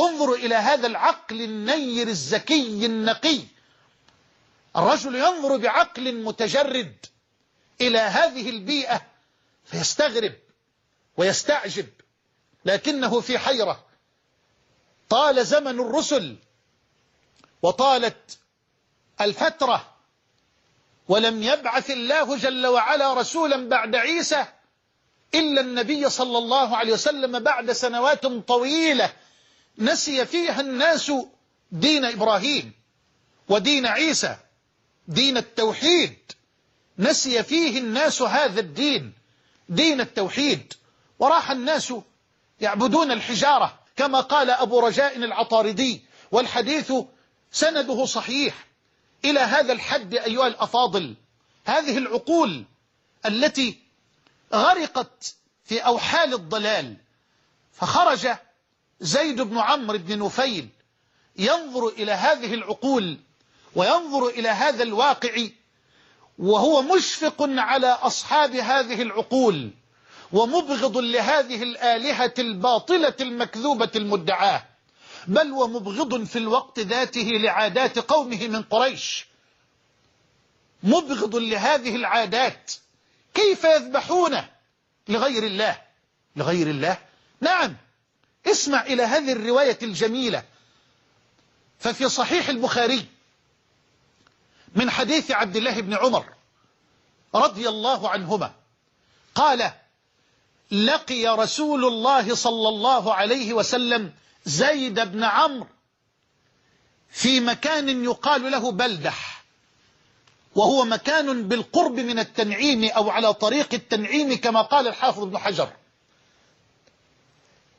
انظروا 0.00 0.36
إلى 0.36 0.54
هذا 0.54 0.86
العقل 0.86 1.42
النير 1.42 2.08
الزكي 2.08 2.86
النقي. 2.86 3.40
الرجل 4.76 5.14
ينظر 5.14 5.56
بعقل 5.56 6.24
متجرد 6.24 7.06
إلى 7.80 7.98
هذه 7.98 8.50
البيئة 8.50 9.02
فيستغرب 9.64 10.32
ويستعجب 11.16 11.88
لكنه 12.64 13.20
في 13.20 13.38
حيرة. 13.38 13.84
طال 15.08 15.46
زمن 15.46 15.80
الرسل 15.80 16.36
وطالت 17.62 18.38
الفترة 19.20 19.94
ولم 21.08 21.42
يبعث 21.42 21.90
الله 21.90 22.36
جل 22.36 22.66
وعلا 22.66 23.14
رسولا 23.14 23.68
بعد 23.68 23.94
عيسى 23.96 24.46
إلا 25.34 25.60
النبي 25.60 26.10
صلى 26.10 26.38
الله 26.38 26.76
عليه 26.76 26.92
وسلم 26.92 27.38
بعد 27.38 27.72
سنوات 27.72 28.26
طويلة 28.26 29.12
نسي 29.78 30.26
فيها 30.26 30.60
الناس 30.60 31.12
دين 31.72 32.04
إبراهيم 32.04 32.72
ودين 33.48 33.86
عيسى 33.86 34.36
دين 35.08 35.36
التوحيد. 35.36 36.32
نسي 36.98 37.42
فيه 37.42 37.78
الناس 37.78 38.22
هذا 38.22 38.60
الدين 38.60 39.12
دين 39.68 40.00
التوحيد. 40.00 40.72
وراح 41.18 41.50
الناس 41.50 41.94
يعبدون 42.60 43.12
الحجارة 43.12 43.78
كما 43.96 44.20
قال 44.20 44.50
أبو 44.50 44.80
رجاء 44.80 45.16
العطاردي 45.16 46.04
والحديث 46.32 46.92
سنده 47.52 48.04
صحيح. 48.04 48.66
إلى 49.24 49.40
هذا 49.40 49.72
الحد 49.72 50.14
أيها 50.14 50.46
الأفاضل 50.46 51.14
هذه 51.64 51.98
العقول 51.98 52.64
التي 53.26 53.78
غرقت 54.52 55.34
في 55.64 55.78
أوحال 55.78 56.34
الضلال. 56.34 56.96
فخرج 57.72 58.28
زيد 59.00 59.40
بن 59.40 59.58
عمرو 59.58 59.98
بن 59.98 60.18
نفيل 60.24 60.68
ينظر 61.36 61.88
إلى 61.88 62.12
هذه 62.12 62.54
العقول 62.54 63.18
وينظر 63.74 64.26
إلى 64.28 64.48
هذا 64.48 64.82
الواقع 64.82 65.46
وهو 66.38 66.82
مشفق 66.82 67.36
على 67.40 67.86
أصحاب 67.86 68.54
هذه 68.54 69.02
العقول 69.02 69.70
ومبغض 70.32 70.96
لهذه 70.98 71.62
الآلهة 71.62 72.34
الباطلة 72.38 73.14
المكذوبة 73.20 73.90
المدعاه 73.96 74.64
بل 75.26 75.52
ومبغض 75.52 76.24
في 76.24 76.38
الوقت 76.38 76.78
ذاته 76.78 77.20
لعادات 77.20 77.98
قومه 77.98 78.48
من 78.48 78.62
قريش. 78.62 79.26
مبغض 80.82 81.36
لهذه 81.36 81.96
العادات. 81.96 82.72
كيف 83.34 83.64
يذبحون 83.64 84.42
لغير 85.08 85.44
الله؟ 85.44 85.78
لغير 86.36 86.70
الله؟ 86.70 86.98
نعم. 87.40 87.76
اسمع 88.46 88.82
إلى 88.82 89.02
هذه 89.02 89.32
الرواية 89.32 89.78
الجميلة. 89.82 90.44
ففي 91.78 92.08
صحيح 92.08 92.48
البخاري 92.48 93.06
من 94.74 94.90
حديث 94.90 95.30
عبد 95.30 95.56
الله 95.56 95.80
بن 95.80 95.94
عمر 95.94 96.26
رضي 97.34 97.68
الله 97.68 98.08
عنهما 98.08 98.52
قال 99.34 99.72
لقي 100.70 101.26
رسول 101.26 101.84
الله 101.84 102.34
صلى 102.34 102.68
الله 102.68 103.14
عليه 103.14 103.52
وسلم 103.52 104.12
زيد 104.44 105.00
بن 105.00 105.24
عمرو 105.24 105.68
في 107.10 107.40
مكان 107.40 108.04
يقال 108.04 108.50
له 108.50 108.72
بلدح. 108.72 109.29
وهو 110.54 110.84
مكان 110.84 111.48
بالقرب 111.48 112.00
من 112.00 112.18
التنعيم 112.18 112.84
أو 112.84 113.10
على 113.10 113.34
طريق 113.34 113.74
التنعيم 113.74 114.36
كما 114.36 114.62
قال 114.62 114.88
الحافظ 114.88 115.22
ابن 115.22 115.38
حجر. 115.38 115.68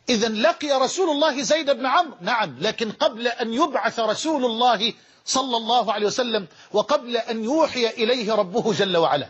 إذا 0.09 0.29
لقي 0.29 0.71
رسول 0.71 1.09
الله 1.09 1.41
زيد 1.41 1.69
بن 1.69 1.85
عمرو. 1.85 2.15
نعم 2.21 2.55
لكن 2.59 2.91
قبل 2.91 3.27
أن 3.27 3.53
يبعث 3.53 3.99
رسول 3.99 4.45
الله 4.45 4.93
صلى 5.25 5.57
الله 5.57 5.93
عليه 5.93 6.07
وسلم 6.07 6.47
وقبل 6.71 7.17
أن 7.17 7.43
يوحي 7.43 7.87
إليه 7.89 8.33
ربه 8.33 8.73
جل 8.73 8.97
وعلا. 8.97 9.27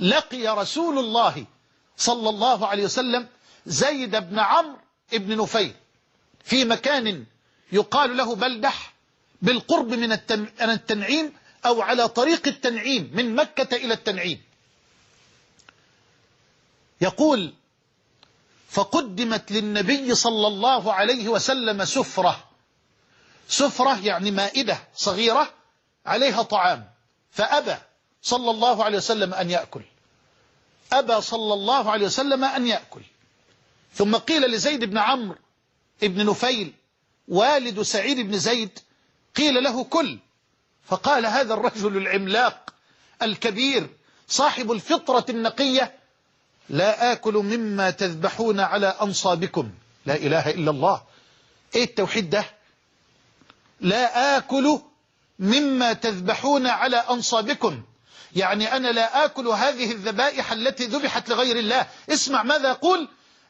لقي 0.00 0.46
رسول 0.46 0.98
الله 0.98 1.44
صلى 1.96 2.28
الله 2.28 2.66
عليه 2.66 2.84
وسلم 2.84 3.28
زيد 3.66 4.16
بن 4.16 4.38
عمرو 4.38 4.76
بن 5.12 5.36
نفيل 5.36 5.74
في 6.44 6.64
مكان 6.64 7.24
يقال 7.72 8.16
له 8.16 8.34
بلدح 8.34 8.94
بالقرب 9.42 9.94
من 9.94 10.12
التنعيم 10.60 11.32
أو 11.66 11.82
على 11.82 12.08
طريق 12.08 12.48
التنعيم 12.48 13.10
من 13.14 13.34
مكة 13.34 13.76
إلى 13.76 13.94
التنعيم. 13.94 14.42
يقول 17.00 17.54
فقدمت 18.68 19.52
للنبي 19.52 20.14
صلى 20.14 20.46
الله 20.46 20.92
عليه 20.92 21.28
وسلم 21.28 21.84
سفرة. 21.84 22.44
سفرة 23.48 24.04
يعني 24.04 24.30
مائدة 24.30 24.78
صغيرة 24.94 25.54
عليها 26.06 26.42
طعام. 26.42 26.90
فأبى 27.30 27.76
صلى 28.22 28.50
الله 28.50 28.84
عليه 28.84 28.96
وسلم 28.96 29.34
أن 29.34 29.50
يأكل. 29.50 29.82
أبى 30.92 31.20
صلى 31.20 31.54
الله 31.54 31.90
عليه 31.90 32.06
وسلم 32.06 32.44
أن 32.44 32.66
يأكل. 32.66 33.02
ثم 33.94 34.16
قيل 34.16 34.50
لزيد 34.50 34.84
بن 34.84 34.98
عمرو 34.98 35.38
ابن 36.02 36.26
نفيل 36.26 36.72
والد 37.28 37.82
سعيد 37.82 38.20
بن 38.20 38.38
زيد 38.38 38.78
قيل 39.36 39.64
له 39.64 39.84
كل 39.84 40.18
فقال 40.88 41.26
هذا 41.26 41.54
الرجل 41.54 41.96
العملاق 41.96 42.70
الكبير 43.22 43.90
صاحب 44.28 44.72
الفطرة 44.72 45.24
النقية 45.28 45.94
لا 46.68 47.12
آكل 47.12 47.34
مما 47.34 47.90
تذبحون 47.90 48.60
على 48.60 48.86
أنصابكم. 48.86 49.70
لا 50.06 50.14
إله 50.14 50.50
إلا 50.50 50.70
الله. 50.70 51.02
إيه 51.74 51.84
التوحيد 51.84 52.30
ده؟ 52.30 52.44
لا 53.80 54.36
آكل 54.36 54.80
مما 55.38 55.92
تذبحون 55.92 56.66
على 56.66 56.96
أنصابكم. 56.96 57.82
يعني 58.36 58.76
أنا 58.76 58.88
لا 58.88 59.24
آكل 59.24 59.48
هذه 59.48 59.92
الذبائح 59.92 60.52
التي 60.52 60.84
ذبحت 60.86 61.28
لغير 61.28 61.58
الله. 61.58 61.86
اسمع 62.10 62.42
ماذا 62.42 62.68
يقول 62.68 63.08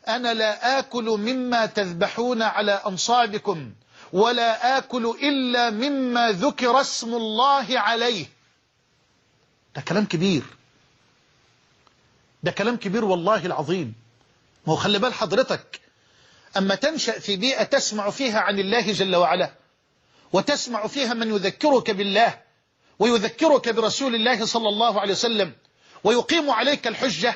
أنا 0.08 0.34
لا 0.34 0.78
آكل 0.78 1.04
مما 1.04 1.66
تذبحون 1.66 2.42
على 2.42 2.72
أنصابكم. 2.72 3.72
ولا 4.16 4.78
آكل 4.78 5.16
إلا 5.22 5.70
مما 5.70 6.32
ذكر 6.32 6.80
اسم 6.80 7.14
الله 7.14 7.80
عليه. 7.80 8.26
ده 9.76 9.82
كلام 9.82 10.04
كبير. 10.04 10.42
ده 12.42 12.50
كلام 12.50 12.76
كبير 12.76 13.04
والله 13.04 13.46
العظيم. 13.46 13.94
ما 14.66 14.72
هو 14.72 14.76
خلي 14.76 14.98
بال 14.98 15.14
حضرتك 15.14 15.80
أما 16.56 16.74
تنشأ 16.74 17.18
في 17.18 17.36
بيئة 17.36 17.62
تسمع 17.64 18.10
فيها 18.10 18.40
عن 18.40 18.58
الله 18.58 18.92
جل 18.92 19.16
وعلا 19.16 19.50
وتسمع 20.32 20.86
فيها 20.86 21.14
من 21.14 21.34
يذكرك 21.34 21.90
بالله 21.90 22.40
ويذكرك 22.98 23.68
برسول 23.68 24.14
الله 24.14 24.44
صلى 24.44 24.68
الله 24.68 25.00
عليه 25.00 25.12
وسلم 25.12 25.52
ويقيم 26.04 26.50
عليك 26.50 26.86
الحجة 26.86 27.34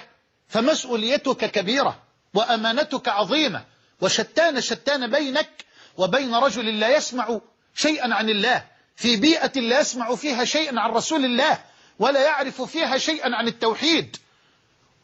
فمسؤوليتك 0.49 1.51
كبيرة 1.51 2.03
وأمانتك 2.35 3.09
عظيمة 3.09 3.65
وشتان 4.01 4.61
شتان 4.61 5.11
بينك 5.11 5.51
وبين 5.97 6.35
رجل 6.35 6.81
لا 6.81 6.97
يسمع 6.97 7.41
شيئا 7.75 8.15
عن 8.15 8.31
الله 8.31 8.65
في 8.97 9.17
بيئة 9.17 9.61
لا 9.61 9.81
يسمع 9.81 10.15
فيها 10.15 10.45
شيئا 10.45 10.81
عن 10.81 10.91
رسول 10.91 11.25
الله 11.25 11.59
ولا 11.99 12.25
يعرف 12.25 12.63
فيها 12.63 12.99
شيئا 12.99 13.37
عن 13.37 13.49
التوحيد. 13.49 14.17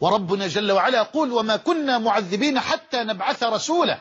وربنا 0.01 0.47
جل 0.49 0.73
وعلا 0.73 0.99
يقول 0.99 1.33
وما 1.33 1.57
كنا 1.57 1.99
معذبين 1.99 2.61
حتى 2.61 3.05
نبعث 3.05 3.43
رسولا. 3.43 3.99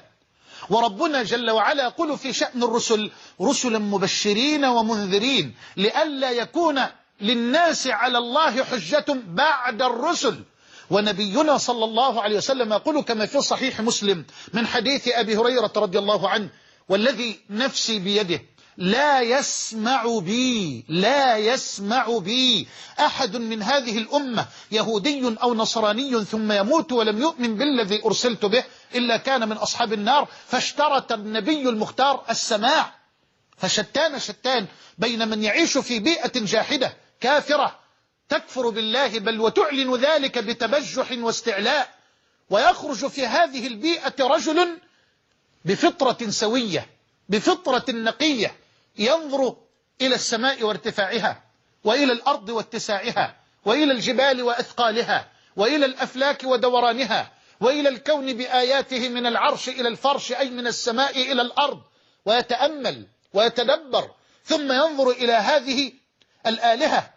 وربنا 0.69 1.23
جل 1.23 1.51
وعلا 1.51 1.83
يقول 1.83 2.17
في 2.17 2.33
شأن 2.33 2.63
الرسل 2.63 3.11
رسلا 3.41 3.79
مبشرين 3.79 4.65
ومنذرين 4.65 5.55
لئلا 5.77 6.31
يكون 6.31 6.81
للناس 7.21 7.87
على 7.87 8.17
الله 8.17 8.63
حجة 8.63 9.05
بعد 9.27 9.81
الرسل. 9.81 10.43
ونبينا 10.89 11.57
صلى 11.57 11.85
الله 11.85 12.21
عليه 12.21 12.37
وسلم 12.37 12.73
يقول 12.73 13.01
كما 13.01 13.25
في 13.25 13.41
صحيح 13.41 13.81
مسلم 13.81 14.25
من 14.53 14.67
حديث 14.67 15.07
أبي 15.07 15.37
هريرة 15.37 15.71
رضي 15.75 15.99
الله 15.99 16.29
عنه 16.29 16.49
والذي 16.89 17.39
نفسي 17.49 17.99
بيده 17.99 18.41
لا 18.77 19.21
يسمع 19.21 20.19
بي 20.19 20.85
لا 20.89 21.37
يسمع 21.37 22.17
بي. 22.17 22.67
أحد 22.99 23.37
من 23.37 23.63
هذه 23.63 23.97
الأمة 23.97 24.47
يهودي 24.71 25.35
أو 25.43 25.53
نصراني 25.53 26.25
ثم 26.25 26.51
يموت 26.51 26.91
ولم 26.91 27.21
يؤمن 27.21 27.55
بالذي 27.55 28.01
أرسلت 28.05 28.45
به 28.45 28.63
إلا 28.95 29.17
كان 29.17 29.49
من 29.49 29.57
أصحاب 29.57 29.93
النار 29.93 30.27
فاشترط 30.47 31.11
النبي 31.11 31.69
المختار 31.69 32.25
السماع. 32.29 32.93
فشتان 33.57 34.19
شتان 34.19 34.67
بين 34.97 35.27
من 35.27 35.43
يعيش 35.43 35.77
في 35.77 35.99
بيئة 35.99 36.31
جاحدة 36.35 36.97
كافرة 37.21 37.79
تكفر 38.29 38.69
بالله 38.69 39.19
بل 39.19 39.39
وتعلن 39.41 39.95
ذلك 39.95 40.37
بتبجح 40.37 41.11
واستعلاء. 41.11 41.89
ويخرج 42.49 43.07
في 43.07 43.25
هذه 43.25 43.67
البيئة 43.67 44.13
رجل 44.19 44.77
بفطرة 45.65 46.29
سوية 46.29 46.87
بفطرة 47.29 47.85
نقية 47.89 48.55
ينظر 48.97 49.55
إلى 50.01 50.15
السماء 50.15 50.63
وارتفاعها 50.63 51.43
وإلى 51.83 52.13
الأرض 52.13 52.49
واتساعها 52.49 53.35
وإلى 53.65 53.91
الجبال 53.91 54.43
وأثقالها 54.43 55.31
وإلى 55.55 55.85
الأفلاك 55.85 56.43
ودورانها 56.43 57.31
وإلى 57.59 57.89
الكون 57.89 58.33
بآياته 58.33 59.09
من 59.09 59.25
العرش 59.25 59.69
إلى 59.69 59.87
الفرش 59.87 60.31
أي 60.31 60.49
من 60.49 60.67
السماء 60.67 61.31
إلى 61.31 61.41
الأرض 61.41 61.81
ويتأمل 62.25 63.07
ويتدبر. 63.33 64.11
ثم 64.43 64.71
ينظر 64.71 65.09
إلى 65.09 65.33
هذه 65.33 65.93
الآلهة 66.45 67.13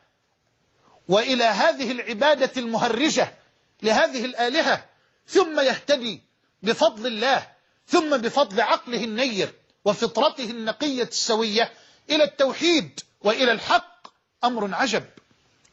وإلى 1.09 1.45
هذه 1.45 1.93
العبادة 1.93 2.51
المهرجة 2.57 3.35
لهذه 3.83 4.25
الآلهة 4.25 4.85
ثم 5.27 5.61
يهتدي 5.61 6.23
بفضل 6.63 7.07
الله 7.07 7.47
ثم 7.89 8.17
بفضل 8.17 8.61
عقله 8.61 9.05
النير 9.05 9.55
وفطرته 9.85 10.45
النقية 10.51 11.03
السوية 11.03 11.73
إلى 12.11 12.25
التوحيد 12.25 13.01
وإلى 13.21 13.53
الحق 13.53 14.07
أمر 14.45 14.75
عجب. 14.75 15.05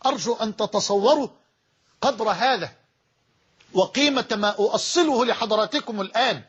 أرجو 0.05 0.33
أن 0.35 0.55
تتصوروا 0.55 1.27
قدر 2.01 2.29
هذا 2.29 2.71
وقيمة 3.73 4.27
ما 4.31 4.49
أؤصله 4.49 5.25
لحضراتكم 5.25 6.01
الآن. 6.01 6.43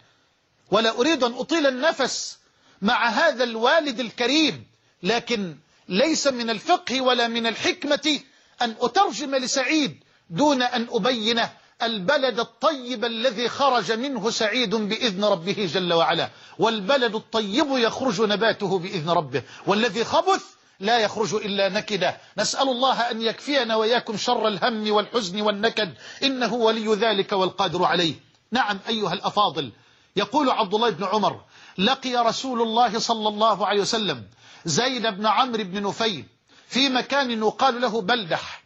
ولا 0.70 0.90
أريد 0.90 1.24
أن 1.24 1.34
أطيل 1.34 1.66
النفس 1.66 2.38
مع 2.82 3.08
هذا 3.08 3.44
الوالد 3.44 4.00
الكريم 4.00 4.66
لكن 5.02 5.56
ليس 5.88 6.26
من 6.26 6.50
الفقه 6.50 7.00
ولا 7.00 7.28
من 7.28 7.46
الحكمة 7.46 8.20
أن 8.62 8.76
أترجم 8.80 9.34
لسعيد 9.34 10.04
دون 10.30 10.62
أن 10.62 10.86
أبين 10.90 11.40
البلد 11.82 12.40
الطيب 12.40 13.04
الذي 13.04 13.48
خرج 13.48 13.92
منه 13.92 14.30
سعيد 14.30 14.74
بإذن 14.74 15.24
ربه 15.24 15.70
جل 15.74 15.92
وعلا. 15.92 16.30
والبلد 16.58 17.14
الطيب 17.14 17.66
يخرج 17.70 18.20
نباته 18.22 18.78
بإذن 18.78 19.10
ربه. 19.10 19.42
والذي 19.66 20.04
خبث 20.04 20.44
لا 20.80 20.98
يخرج 20.98 21.34
إلا 21.34 21.68
نكدا 21.68 22.16
نسأل 22.38 22.68
الله 22.68 23.10
أن 23.10 23.22
يكفينا 23.22 23.76
وياكم 23.76 24.16
شر 24.16 24.48
الهم 24.48 24.92
والحزن 24.92 25.40
والنكد. 25.40 25.94
إنه 26.22 26.54
ولي 26.54 26.94
ذلك 26.94 27.32
والقادر 27.32 27.84
عليه. 27.84 28.14
نعم 28.50 28.78
أيها 28.88 29.12
الأفاضل. 29.12 29.72
يقول 30.16 30.50
عبد 30.50 30.74
الله 30.74 30.90
بن 30.90 31.04
عمر 31.04 31.40
لقي 31.78 32.16
رسول 32.16 32.62
الله 32.62 32.98
صلى 32.98 33.28
الله 33.28 33.66
عليه 33.66 33.80
وسلم 33.80 34.24
زيد 34.64 35.06
بن 35.06 35.26
عمرو 35.26 35.64
بن 35.64 35.82
نفيل 35.82 36.24
في 36.68 36.88
مكان 36.88 37.30
يقال 37.30 37.80
له 37.80 38.00
بلدح. 38.00 38.62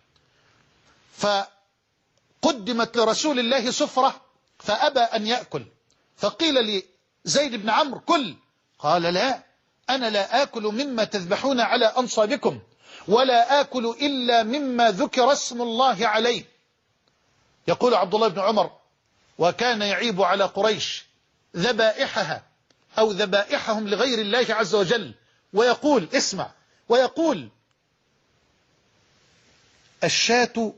فقدمت 2.42 2.96
لرسول 2.96 3.38
الله 3.38 3.70
سفرة 3.70 4.20
فأبى 4.58 5.00
أن 5.00 5.26
يأكل. 5.26 5.64
فقيل 6.16 6.64
لي 6.64 6.84
زيد 7.24 7.54
بن 7.54 7.70
عمرو 7.70 8.00
كل. 8.00 8.36
قال 8.78 9.02
لا 9.02 9.42
أنا 9.90 10.10
لا 10.10 10.42
آكل 10.42 10.62
مما 10.62 11.04
تذبحون 11.04 11.60
على 11.60 11.86
أنصابكم 11.86 12.60
ولا 13.08 13.60
آكل 13.60 13.96
إلا 14.02 14.42
مما 14.42 14.90
ذكر 14.90 15.32
اسم 15.32 15.62
الله 15.62 16.06
عليه. 16.06 16.44
يقول 17.68 17.94
عبد 17.94 18.14
الله 18.14 18.28
بن 18.28 18.40
عمر 18.40 18.70
وكان 19.38 19.82
يعيب 19.82 20.22
على 20.22 20.44
قريش 20.44 21.04
ذبائحها 21.56 22.44
أو 22.98 23.10
ذبائحهم 23.10 23.88
لغير 23.88 24.18
الله 24.18 24.46
عز 24.50 24.74
وجل. 24.74 25.14
ويقول 25.52 26.08
اسمع 26.14 26.50
ويقول 26.88 27.48
الشاة 30.04 30.72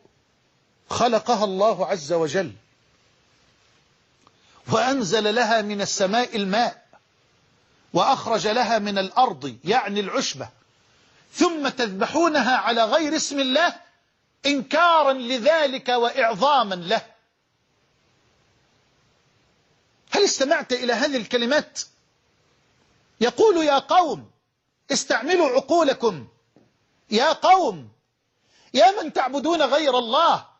خلقها 0.92 1.44
الله 1.44 1.86
عز 1.86 2.12
وجل. 2.12 2.52
وأنزل 4.72 5.34
لها 5.34 5.62
من 5.62 5.80
السماء 5.80 6.36
الماء 6.36 6.86
وأخرج 7.92 8.46
لها 8.46 8.78
من 8.78 8.98
الأرض 8.98 9.56
يعني 9.64 10.00
العشبة. 10.00 10.48
ثم 11.32 11.68
تذبحونها 11.68 12.56
على 12.56 12.84
غير 12.84 13.16
اسم 13.16 13.40
الله 13.40 13.74
إنكارا 14.46 15.12
لذلك 15.12 15.88
وإعظاما 15.88 16.74
له. 16.74 17.06
هل 20.10 20.24
استمعت 20.24 20.72
إلى 20.72 20.92
هذه 20.92 21.16
الكلمات؟ 21.16 21.80
يقول 23.20 23.64
يا 23.64 23.78
قوم 23.78 24.30
استعملوا 24.92 25.48
عقولكم. 25.48 26.28
يا 27.10 27.32
قوم 27.32 27.88
يا 28.74 29.02
من 29.02 29.12
تعبدون 29.12 29.62
غير 29.62 29.98
الله. 29.98 30.51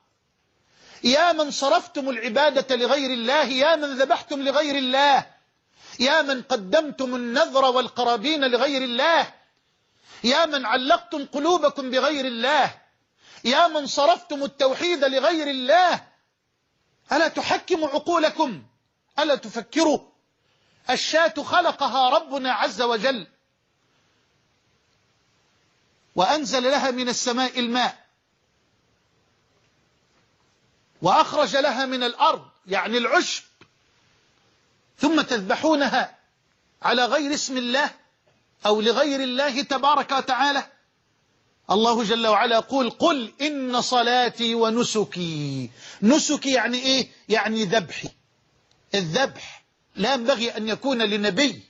يا 1.04 1.32
من 1.32 1.50
صرفتم 1.50 2.10
العبادة 2.10 2.76
لغير 2.76 3.10
الله 3.10 3.44
يا 3.44 3.76
من 3.76 3.98
ذبحتم 3.98 4.42
لغير 4.42 4.76
الله 4.76 5.26
يا 6.00 6.22
من 6.22 6.42
قدمتم 6.42 7.14
النذر 7.14 7.64
والقرابين 7.64 8.44
لغير 8.44 8.82
الله 8.82 9.34
يا 10.24 10.46
من 10.46 10.66
علقتم 10.66 11.26
قلوبكم 11.26 11.90
بغير 11.90 12.24
الله 12.24 12.74
يا 13.44 13.68
من 13.68 13.86
صرفتم 13.86 14.44
التوحيد 14.44 15.04
لغير 15.04 15.46
الله. 15.46 16.06
ألا 17.12 17.28
تحكموا 17.28 17.88
عقولكم؟ 17.88 18.62
ألا 19.18 19.34
تفكروا؟ 19.34 19.98
الشاة 20.90 21.34
خلقها 21.42 22.08
ربنا 22.08 22.52
عز 22.52 22.82
وجل 22.82 23.26
وأنزل 26.16 26.62
لها 26.62 26.90
من 26.90 27.08
السماء 27.08 27.58
الماء. 27.58 28.01
وأخرج 31.02 31.56
لها 31.56 31.86
من 31.86 32.02
الأرض 32.02 32.42
يعني 32.66 32.98
العشب. 32.98 33.42
ثم 34.98 35.20
تذبحونها 35.20 36.18
على 36.82 37.04
غير 37.04 37.34
اسم 37.34 37.56
الله 37.56 37.90
أو 38.66 38.80
لغير 38.80 39.20
الله 39.20 39.62
تبارك 39.62 40.12
وتعالى. 40.12 40.66
الله 41.70 42.04
جل 42.04 42.26
وعلا 42.26 42.56
يقول 42.56 42.90
قل 42.90 43.32
إن 43.40 43.80
صلاتي 43.80 44.54
ونسكي. 44.54 45.70
نسكي 46.02 46.52
يعني 46.52 46.78
إيه؟ 46.78 47.08
يعني 47.28 47.64
ذبحي. 47.64 48.08
الذبح 48.94 49.64
لا 49.96 50.14
ينبغي 50.14 50.56
أن 50.56 50.68
يكون 50.68 51.02
لنبي 51.02 51.62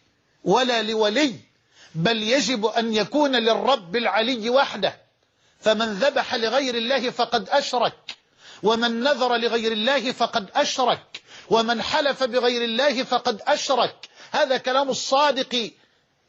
ولا 0.45 0.83
لولي 0.83 1.35
بل 1.95 2.23
يجب 2.23 2.66
أن 2.66 2.95
يكون 2.95 3.37
للرب 3.37 3.97
العلي 3.97 4.51
وحده. 4.51 5.01
فمن 5.61 5.92
ذبح 5.92 6.35
لغير 6.35 6.75
الله 6.75 7.11
فقد 7.11 7.49
أشرك. 7.49 8.21
ومن 8.62 9.01
نذر 9.01 9.37
لغير 9.37 9.72
الله 9.72 10.12
فقد 10.12 10.51
أشرك. 10.55 11.22
ومن 11.51 11.83
حلف 11.83 12.22
بغير 12.22 12.64
الله 12.64 13.03
فقد 13.03 13.42
أشرك. 13.46 14.09
هذا 14.31 14.57
كلام 14.57 14.90
الصادق 14.90 15.70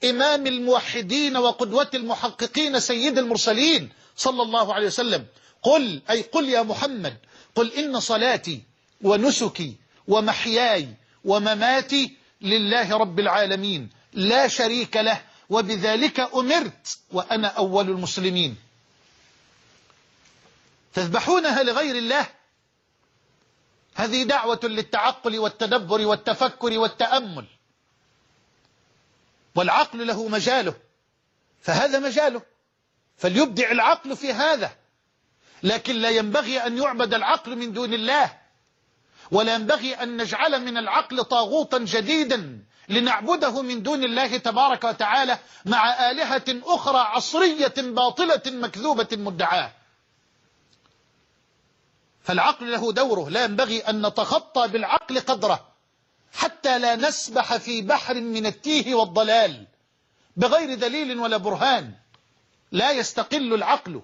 إمام 0.04 0.48
الموحدين 0.48 1.38
وقدوة 1.38 1.90
المحققين 1.94 2.80
سيد 2.80 3.18
المرسلين 3.18 3.90
صلى 4.18 4.42
الله 4.42 4.74
عليه 4.74 4.88
وسلم. 4.88 5.26
قل 5.62 6.02
أي 6.10 6.22
قل 6.22 6.50
يا 6.50 6.62
محمد 6.62 7.18
قل 7.56 7.72
إن 7.72 8.00
صلاتي 8.00 8.62
ونسكي 9.02 9.76
ومحياي 10.08 10.88
ومماتي 11.26 12.18
لله 12.42 12.98
رب 12.98 13.20
العالمين. 13.20 13.90
لا 14.14 14.48
شريك 14.48 14.98
له 14.98 15.22
وبذلك 15.50 16.20
أمرت 16.20 16.98
وأنا 17.12 17.48
أول 17.48 17.90
المسلمين. 17.90 18.56
تذبحونها 20.94 21.64
لغير 21.64 21.96
الله؟ 21.96 22.28
هذه 23.96 24.24
دعوة 24.24 24.60
للتعقل 24.64 25.40
والتدبر 25.40 26.06
والتفكر 26.06 26.80
والتأمل. 26.80 27.46
والعقل 29.56 30.08
له 30.08 30.28
مجاله 30.28 30.74
فهذا 31.62 32.00
مجاله. 32.00 32.42
فليبدع 33.18 33.72
العقل 33.72 34.18
في 34.18 34.34
هذا. 34.34 34.72
لكن 35.64 35.96
لا 35.96 36.10
ينبغي 36.10 36.60
أن 36.60 36.78
يعبد 36.78 37.14
العقل 37.14 37.56
من 37.56 37.74
دون 37.74 37.94
الله. 37.94 38.38
ولا 39.32 39.56
ينبغي 39.56 39.94
أن 39.94 40.18
نجعل 40.22 40.62
من 40.62 40.78
العقل 40.78 41.24
طاغوتا 41.24 41.78
جديدا 41.78 42.64
لنعبده 42.90 43.62
من 43.62 43.84
دون 43.84 44.04
الله 44.04 44.38
تبارك 44.38 44.84
وتعالى 44.84 45.40
مع 45.66 46.12
آلهة 46.12 46.44
أخرى 46.50 46.98
عصرية 46.98 47.74
باطلة 47.78 48.42
مكذوبة 48.46 49.08
مدعاة. 49.12 49.72
فالعقل 52.24 52.72
له 52.72 52.92
دوره. 52.92 53.30
لا 53.30 53.44
ينبغي 53.44 53.80
أن 53.80 54.06
نتخطى 54.06 54.68
بالعقل 54.68 55.20
قدره 55.20 55.68
حتى 56.34 56.80
لا 56.80 56.96
نسبح 56.96 57.58
في 57.58 57.82
بحر 57.82 58.14
من 58.14 58.46
التيه 58.46 58.96
والضلال. 58.96 59.68
بغير 60.38 60.74
دليل 60.74 61.20
ولا 61.20 61.38
برهان 61.38 61.92
لا 62.72 62.92
يستقل 62.92 63.54
العقل 63.54 64.02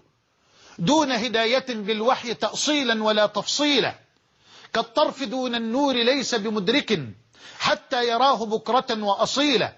دون 0.80 1.12
هداية 1.12 1.66
بالوحي 1.70 2.34
تأصيلا 2.34 3.04
ولا 3.04 3.26
تفصيلا. 3.26 3.96
كالطرف 4.74 5.24
دون 5.24 5.56
النور 5.56 5.94
ليس 5.94 6.36
بمدرك 6.36 7.00
حتى 7.60 8.08
يراه 8.08 8.46
بكرة 8.46 9.04
وأصيلا. 9.04 9.74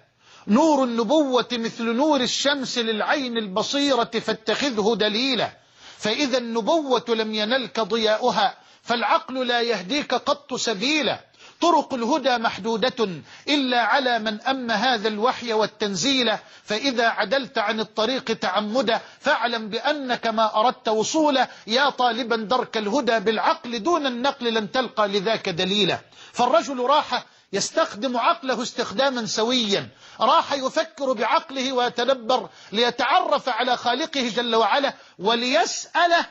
نور 0.48 0.84
النبوة 0.84 1.48
مثل 1.52 1.84
نور 1.84 2.22
الشمس 2.22 2.78
للعين 2.78 3.38
البصيرة 3.38 4.04
فاتخذه 4.04 4.96
دليلا. 4.96 5.61
فإذا 6.02 6.38
النبوة 6.38 7.06
لم 7.10 7.34
ينلك 7.34 7.80
ضياؤها 7.80 8.58
فالعقل 8.84 9.48
لا 9.48 9.62
يهديك 9.62 10.14
قط 10.14 10.54
سبيلا. 10.54 11.20
طرق 11.62 11.94
الهدى 11.94 12.38
محدودة 12.38 13.10
إلا 13.48 13.82
على 13.82 14.20
من 14.20 14.42
أم 14.42 14.72
هذا 14.72 15.08
الوحي 15.08 15.54
والتنزيل. 15.54 16.32
فإذا 16.64 17.08
عدلت 17.08 17.58
عن 17.58 17.80
الطريق 17.80 18.24
تعمدا 18.24 19.00
فاعلم 19.20 19.70
بأنك 19.70 20.28
ما 20.28 20.60
أردت 20.60 20.90
وصولا. 20.90 21.48
يا 21.68 21.90
طالبا 21.90 22.36
درك 22.36 22.78
الهدى 22.78 23.20
بالعقل 23.20 23.84
دون 23.84 24.06
النقل 24.06 24.54
لن 24.54 24.72
تلقى 24.72 25.08
لذاك 25.08 25.50
دليلا. 25.50 26.00
فالرجل 26.34 26.80
راح 26.80 27.26
يستخدم 27.54 28.18
عقله 28.18 28.62
استخداما 28.64 29.26
سويا. 29.26 29.90
راح 30.22 30.54
يفكر 30.54 31.14
بعقله 31.14 31.74
ويتدبر 31.74 32.50
ليتعرف 32.72 33.50
على 33.50 33.78
خالقه 33.78 34.30
جل 34.30 34.56
وعلا 34.56 34.94
وليسأله 35.20 36.26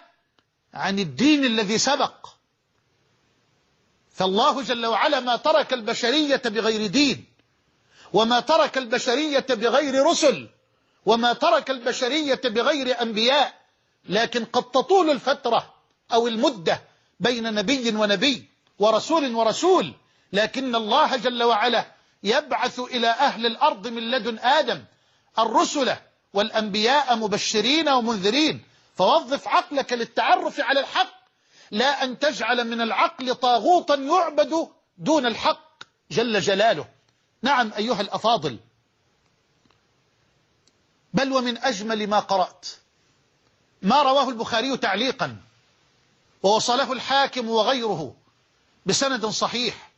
عن 0.74 0.98
الدين 0.98 1.44
الذي 1.44 1.78
سبق. 1.78 2.26
فالله 4.12 4.62
جل 4.62 4.86
وعلا 4.86 5.20
ما 5.20 5.36
ترك 5.36 5.72
البشرية 5.72 6.42
بغير 6.44 6.86
دين 6.86 7.24
وما 8.12 8.40
ترك 8.40 8.78
البشرية 8.78 9.46
بغير 9.50 10.06
رسل 10.06 10.48
وما 11.06 11.32
ترك 11.32 11.70
البشرية 11.70 12.40
بغير 12.44 13.02
أنبياء 13.02 13.54
لكن 14.08 14.44
قد 14.44 14.62
تطول 14.62 15.10
الفترة 15.10 15.74
أو 16.12 16.28
المدة 16.28 16.82
بين 17.20 17.54
نبي 17.54 17.96
ونبي 17.96 18.48
ورسول 18.78 19.34
ورسول 19.34 19.94
لكن 20.32 20.74
الله 20.74 21.16
جل 21.16 21.42
وعلا 21.42 21.86
يبعث 22.22 22.80
إلى 22.80 23.08
أهل 23.08 23.46
الأرض 23.46 23.88
من 23.88 24.10
لدن 24.10 24.38
آدم. 24.38 24.84
الرسل 25.38 25.96
والأنبياء 26.32 27.16
مبشرين 27.16 27.88
ومنذرين. 27.88 28.64
فوظف 28.96 29.48
عقلك 29.48 29.92
للتعرف 29.92 30.60
على 30.60 30.80
الحق. 30.80 31.20
لا 31.70 32.04
أن 32.04 32.18
تجعل 32.18 32.66
من 32.66 32.80
العقل 32.80 33.34
طاغوتا 33.34 33.94
يعبد 33.94 34.68
دون 34.98 35.26
الحق 35.26 35.82
جل 36.10 36.40
جلاله. 36.40 36.88
نعم 37.42 37.72
أيها 37.72 38.00
الأفاضل. 38.00 38.58
بل 41.14 41.32
ومن 41.32 41.58
أجمل 41.58 42.06
ما 42.06 42.18
قرأت. 42.18 42.66
ما 43.82 44.02
رواه 44.02 44.28
البخاري 44.28 44.76
تعليقا. 44.76 45.36
ووصله 46.42 46.92
الحاكم 46.92 47.50
وغيره 47.50 48.14
بسند 48.86 49.26
صحيح. 49.26 49.89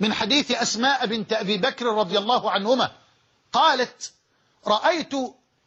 من 0.00 0.12
حديث 0.14 0.50
أسماء 0.50 1.06
بنت 1.06 1.32
أبي 1.32 1.56
بكر 1.56 1.86
رضي 1.86 2.18
الله 2.18 2.50
عنهما 2.50 2.92
قالت 3.52 4.12
رأيت 4.66 5.12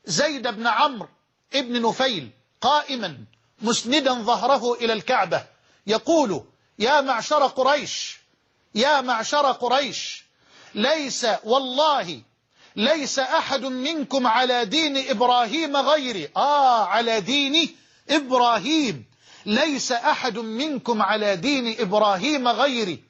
زيد 0.06 0.48
بن 0.48 0.68
عمرو 0.68 1.10
ابن 1.54 1.82
نفيل 1.82 2.30
قائما 2.62 3.18
مسندا 3.62 4.13
ظهره 4.13 4.74
إلى 4.74 4.94
الكعبة 4.94 5.46
يقول 5.88 6.44
يا 6.80 7.02
معشر 7.02 7.48
قريش 7.48 8.20
يا 8.76 9.02
معشر 9.02 9.52
قريش 9.52 10.24
ليس 10.76 11.28
والله 11.44 12.22
ليس 12.76 13.20
أحد 13.20 13.65
منكم 13.65 14.28
على 14.28 14.65
دين 14.65 15.10
إبراهيم 15.10 15.78
غيري. 15.78 16.30
آه 16.38 16.86
على 16.86 17.22
دين 17.22 17.76
إبراهيم. 18.10 19.06
ليس 19.46 19.92
أحد 19.92 20.38
منكم 20.38 21.02
على 21.02 21.36
دين 21.36 21.76
إبراهيم 21.80 22.48
غيري. 22.48 23.04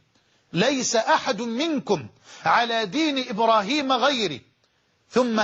ليس 0.54 0.96
أحد 0.96 1.42
منكم 1.42 2.08
على 2.46 2.86
دين 2.86 3.30
إبراهيم 3.30 3.92
غيري. 3.92 4.42
ثم 5.10 5.44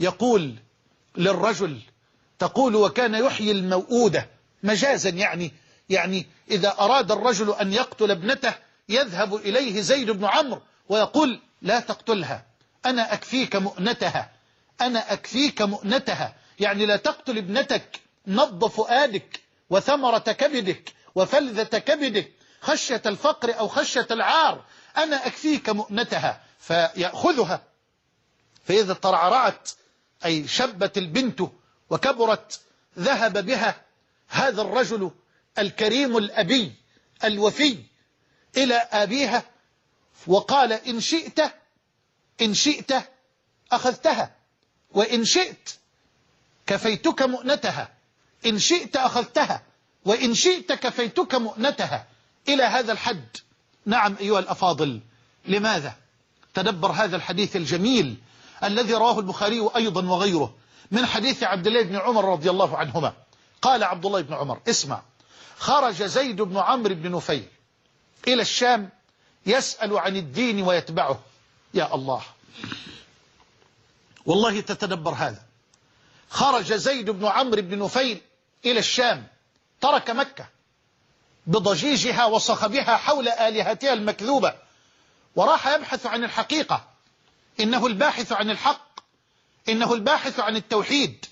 يقول 0.00 0.54
للرجل 1.16 1.80
تقول 2.38 2.76
وكان 2.76 3.14
يحيي 3.14 3.50
الموؤودة 3.50 4.28
مجازا 4.62 5.10
يعني 5.10 5.52
يعني 5.88 6.26
إذا 6.50 6.74
أراد 6.78 7.12
الرجل 7.12 7.50
أن 7.50 7.72
يقتل 7.72 8.10
ابنته 8.10 8.54
يذهب 8.88 9.34
إليه 9.34 9.80
زيد 9.80 10.10
بن 10.10 10.24
عمرو 10.24 10.62
ويقول 10.88 11.40
لا 11.62 11.80
تقتلها 11.80 12.46
أنا 12.86 13.12
أكفيك 13.12 13.56
مؤنتها 13.56 14.30
أنا 14.80 15.12
أكفيك 15.12 15.62
مؤنتها. 15.62 16.34
يعني 16.60 16.86
لا 16.86 16.96
تقتل 16.96 17.38
ابنتك 17.38 18.00
نبض 18.26 18.66
فؤادك 18.66 19.40
وثمرة 19.70 20.18
كبدك 20.18 20.92
وفلذة 21.14 21.78
كبدك 21.78 22.32
خشية 22.62 23.02
الفقر 23.06 23.58
أو 23.58 23.68
خشية 23.68 24.06
العار 24.10 24.64
أنا 24.96 25.26
أكفيك 25.26 25.68
مؤنتها 25.70 26.40
فيأخذها. 26.60 27.62
فإذا 28.64 28.94
ترعرعت 28.94 29.70
أي 30.24 30.48
شبت 30.48 30.98
البنت 30.98 31.42
وكبرت 31.90 32.60
ذهب 32.98 33.46
بها 33.46 33.82
هذا 34.28 34.62
الرجل 34.62 35.10
الكريم 35.58 36.16
الأبي 36.16 36.72
الوفي 37.24 37.78
إلى 38.56 38.74
أبيها 38.74 39.42
وقال 40.26 40.72
إن 40.72 41.00
شئت 41.00 41.40
إن 42.42 42.54
شئت 42.54 42.92
أخذتها 43.72 44.34
وإن 44.90 45.24
شئت 45.24 45.70
كفيتك 46.66 47.22
مؤنتها 47.22 47.92
إن 48.46 48.58
شئت 48.58 48.96
أخذتها 48.96 49.62
وإن 50.04 50.34
شئت 50.34 50.72
كفيتك 50.72 51.34
مؤنتها. 51.34 52.06
إلى 52.48 52.62
هذا 52.62 52.92
الحد. 52.92 53.36
نعم 53.86 54.16
أيها 54.20 54.38
الأفاضل 54.38 55.00
لماذا؟ 55.44 55.96
تدبر 56.54 56.90
هذا 56.92 57.16
الحديث 57.16 57.56
الجميل 57.56 58.16
الذي 58.64 58.94
رواه 58.94 59.18
البخاري 59.18 59.70
أيضا 59.76 60.06
وغيره 60.06 60.54
من 60.90 61.06
حديث 61.06 61.42
عبد 61.42 61.66
الله 61.66 61.82
بن 61.82 61.96
عمر 61.96 62.32
رضي 62.32 62.50
الله 62.50 62.76
عنهما. 62.76 63.12
قال 63.62 63.84
عبد 63.84 64.06
الله 64.06 64.20
بن 64.20 64.34
عمر 64.34 64.60
اسمع 64.68 65.02
خرج 65.58 66.02
زيد 66.02 66.42
بن 66.42 66.56
عمرو 66.56 66.94
بن 66.94 67.12
نفيل 67.12 67.48
إلى 68.28 68.42
الشام 68.42 68.90
يسأل 69.46 69.98
عن 69.98 70.16
الدين 70.16 70.62
ويتبعه. 70.62 71.20
يا 71.74 71.94
الله. 71.94 72.22
والله 74.26 74.60
تتدبر 74.60 75.12
هذا. 75.12 75.42
خرج 76.30 76.72
زيد 76.72 77.10
بن 77.10 77.26
عمرو 77.26 77.62
بن 77.62 77.78
نفيل 77.78 78.20
إلى 78.64 78.78
الشام 78.78 79.26
ترك 79.80 80.10
مكة. 80.10 80.46
بضجيجها 81.46 82.24
وصخبها 82.24 82.96
حول 82.96 83.28
آلهتها 83.28 83.92
المكذوبة. 83.92 84.54
وراح 85.36 85.66
يبحث 85.66 86.06
عن 86.06 86.24
الحقيقة. 86.24 86.88
إنه 87.60 87.86
الباحث 87.86 88.32
عن 88.32 88.50
الحق. 88.50 89.00
إنه 89.68 89.94
الباحث 89.94 90.40
عن 90.40 90.56
التوحيد. 90.56 91.24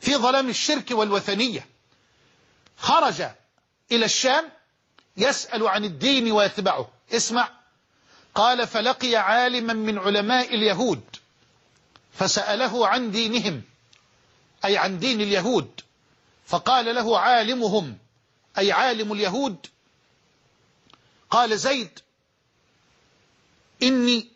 في 0.00 0.16
ظلام 0.16 0.48
الشرك 0.48 0.90
والوثنية. 0.90 1.66
خرج 2.76 3.22
إلى 3.92 4.04
الشام 4.04 4.48
يسأل 5.16 5.68
عن 5.68 5.84
الدين 5.84 6.32
ويتبعه. 6.32 6.88
اسمع. 7.12 7.48
قال 8.34 8.66
فلقي 8.66 9.16
عالما 9.16 9.72
من 9.72 9.98
علماء 9.98 10.54
اليهود. 10.54 11.02
فسأله 12.12 12.88
عن 12.88 13.10
دينهم. 13.10 13.62
أي 14.64 14.76
عن 14.78 14.98
دين 14.98 15.20
اليهود. 15.20 15.80
فقال 16.46 16.94
له 16.94 17.18
عالمهم 17.18 17.98
أي 18.58 18.72
عالم 18.72 19.12
اليهود. 19.12 19.66
قال 21.30 21.58
زيد 21.58 21.98
إني 23.82 24.28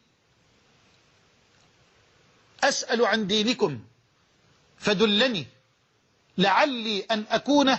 أسأل 2.64 3.06
عن 3.06 3.26
دينكم 3.26 3.80
فدلني 4.78 5.46
لعلي 6.38 7.00
أن 7.00 7.24
أكون 7.30 7.78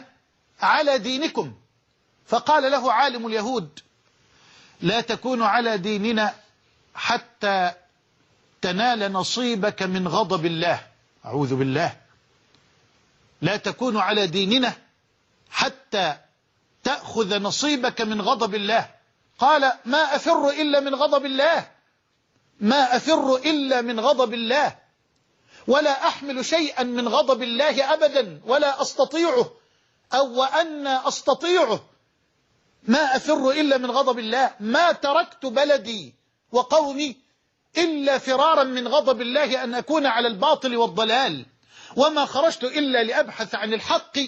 على 0.62 0.98
دينكم. 0.98 1.56
فقال 2.28 2.72
له 2.72 2.94
عالم 2.94 3.28
اليهود 3.28 3.80
لا 4.82 5.02
تكون 5.02 5.44
على 5.44 5.78
ديننا 5.78 6.36
حتى 6.96 7.74
تنال 8.62 9.12
نصيبك 9.12 9.84
من 9.84 10.08
غضب 10.08 10.46
الله. 10.46 10.88
أعوذ 11.26 11.56
بالله. 11.56 11.98
لا 13.42 13.58
تكون 13.58 13.98
على 13.98 14.28
ديننا 14.28 14.78
حتى 15.50 16.18
تأخذ 16.88 17.40
نصيبك 17.40 18.02
من 18.02 18.22
غضب 18.22 18.56
الله. 18.56 18.90
قال 19.40 19.74
ما 19.86 20.16
أفر 20.16 20.50
إلا 20.50 20.80
من 20.80 20.96
غضب 20.96 21.26
الله. 21.26 21.72
ما 22.60 22.96
أفر 22.96 23.36
إلا 23.36 23.82
من 23.82 24.00
غضب 24.00 24.34
الله. 24.34 24.76
ولا 25.68 26.08
أحمل 26.08 26.46
شيئا 26.46 26.84
من 26.84 27.08
غضب 27.08 27.44
الله 27.44 27.94
أبدا 27.94 28.42
ولا 28.46 28.82
أستطيعه. 28.82 29.52
أو 30.14 30.40
وأن 30.40 30.88
أستطيعه. 30.88 31.80
ما 32.84 33.16
أفر 33.16 33.52
إلا 33.52 33.78
من 33.78 33.92
غضب 33.92 34.20
الله. 34.20 34.52
ما 34.60 34.92
تركت 34.92 35.46
بلدي 35.46 36.16
وقومي 36.52 37.16
إلا 37.78 38.18
فرارا 38.18 38.64
من 38.64 38.88
غضب 38.88 39.22
الله 39.22 39.64
أن 39.64 39.76
أكون 39.76 40.06
على 40.06 40.28
الباطل 40.28 40.76
والضلال. 40.76 41.46
وما 41.96 42.26
خرجت 42.26 42.64
إلا 42.64 43.04
لأبحث 43.04 43.56
عن 43.56 43.74
الحق 43.74 44.20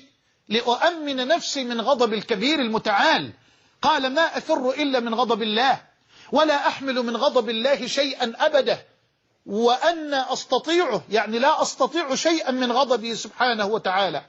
لأؤمن 0.49 1.27
نفسي 1.27 1.63
من 1.63 1.81
غضب 1.81 2.13
الكبير 2.13 2.59
المتعال. 2.59 3.33
قال 3.81 4.13
ما 4.13 4.37
أفر 4.37 4.69
إلا 4.69 4.99
من 4.99 5.13
غضب 5.13 5.43
الله 5.43 5.81
ولا 6.31 6.67
أحمل 6.67 6.95
من 6.95 7.17
غضب 7.17 7.49
الله 7.49 7.87
شيئا 7.87 8.33
أبدا. 8.37 8.85
وأن 9.45 10.13
أستطيعه 10.13 11.03
يعني 11.09 11.39
لا 11.39 11.61
أستطيع 11.61 12.15
شيئا 12.15 12.51
من 12.51 12.71
غضبه 12.71 13.13
سبحانه 13.13 13.65
وتعالى. 13.65 14.25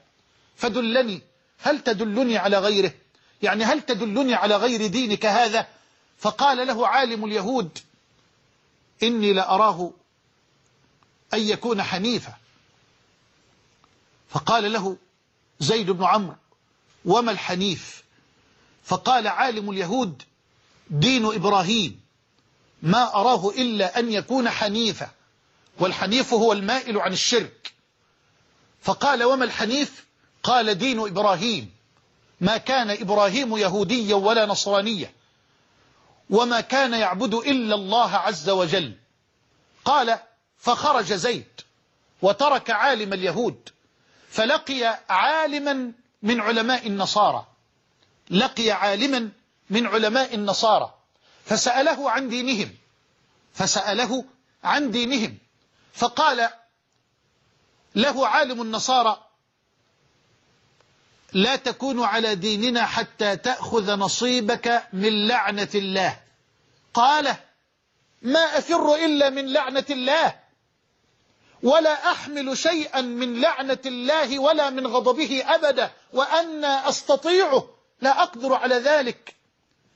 فدلني 0.57 1.23
هل 1.59 1.81
تدلني 1.81 2.39
على 2.39 2.59
غيره؟ 2.59 2.93
يعني 3.43 3.65
هل 3.65 3.83
تدلني 3.83 4.35
على 4.35 4.57
غير 4.57 4.87
دينك 4.87 5.27
هذا؟ 5.27 5.67
فقال 6.19 6.67
له 6.67 6.89
عالم 6.89 7.25
اليهود 7.25 7.79
إني 9.03 9.33
لأراه 9.33 9.93
أن 11.35 11.41
يكون 11.41 11.83
حنيفا. 11.83 12.35
فقال 14.29 14.73
له 14.73 14.97
زيد 15.61 15.90
بن 15.90 16.05
عمرو 16.05 16.37
وما 17.05 17.33
الحنيف؟ 17.33 18.05
فقال 18.85 19.27
عالم 19.27 19.70
اليهود 19.70 20.23
دين 20.90 21.27
إبراهيم 21.27 22.01
ما 22.83 23.14
أراه 23.14 23.51
إلا 23.51 23.99
أن 23.99 24.12
يكون 24.12 24.51
حنيفا 24.51 25.11
والحنيف 25.79 26.35
هو 26.35 26.53
المائل 26.53 26.99
عن 26.99 27.12
الشرك. 27.12 27.73
فقال 28.83 29.25
وما 29.25 29.44
الحنيف؟ 29.44 30.05
قال 30.42 30.75
دين 30.79 31.01
إبراهيم 31.01 31.70
ما 32.40 32.57
كان 32.57 32.90
إبراهيم 32.90 33.57
يهوديا 33.57 34.14
ولا 34.14 34.46
نصرانيا 34.46 35.12
وما 36.31 36.61
كان 36.61 36.92
يعبد 36.92 37.35
إلا 37.35 37.75
الله 37.75 38.16
عز 38.16 38.51
وجل. 38.51 38.96
قال 39.85 40.18
فخرج 40.59 41.12
زيد 41.12 41.61
وترك 42.23 42.70
عالم 42.70 43.12
اليهود. 43.12 43.68
فلقي 44.31 44.99
عالما 45.09 45.93
من 46.23 46.40
علماء 46.40 46.87
النصارى. 46.87 47.47
لقي 48.31 48.71
عالما 48.71 49.31
من 49.71 49.87
علماء 49.87 50.35
النصارى. 50.35 50.95
فسأله 51.45 52.11
عن 52.11 52.29
دينهم. 52.29 52.75
فسأله 53.55 54.25
عن 54.64 54.90
دينهم. 54.90 55.38
فقال 55.95 56.49
له 57.95 58.29
عالم 58.29 58.62
النصارى 58.62 59.27
لا 61.33 61.57
تكون 61.57 62.05
على 62.05 62.35
ديننا 62.35 62.87
حتى 62.87 63.37
تأخذ 63.37 63.95
نصيبك 63.97 64.88
من 64.93 65.29
لعنة 65.29 65.69
الله. 65.75 66.21
قال 66.95 67.37
ما 68.23 68.59
أفر 68.59 68.95
إلا 68.95 69.31
من 69.31 69.53
لعنة 69.53 69.85
الله. 69.90 70.39
ولا 71.62 72.11
أحمل 72.12 72.57
شيئا 72.57 73.01
من 73.01 73.40
لعنة 73.40 73.79
الله 73.87 74.38
ولا 74.38 74.70
من 74.70 74.87
غضبه 74.87 75.44
أبدا 75.46 75.90
وأن 76.12 76.64
أستطيعه 76.64 77.68
لا 78.01 78.23
أقدر 78.23 78.55
على 78.55 78.75
ذلك. 78.75 79.35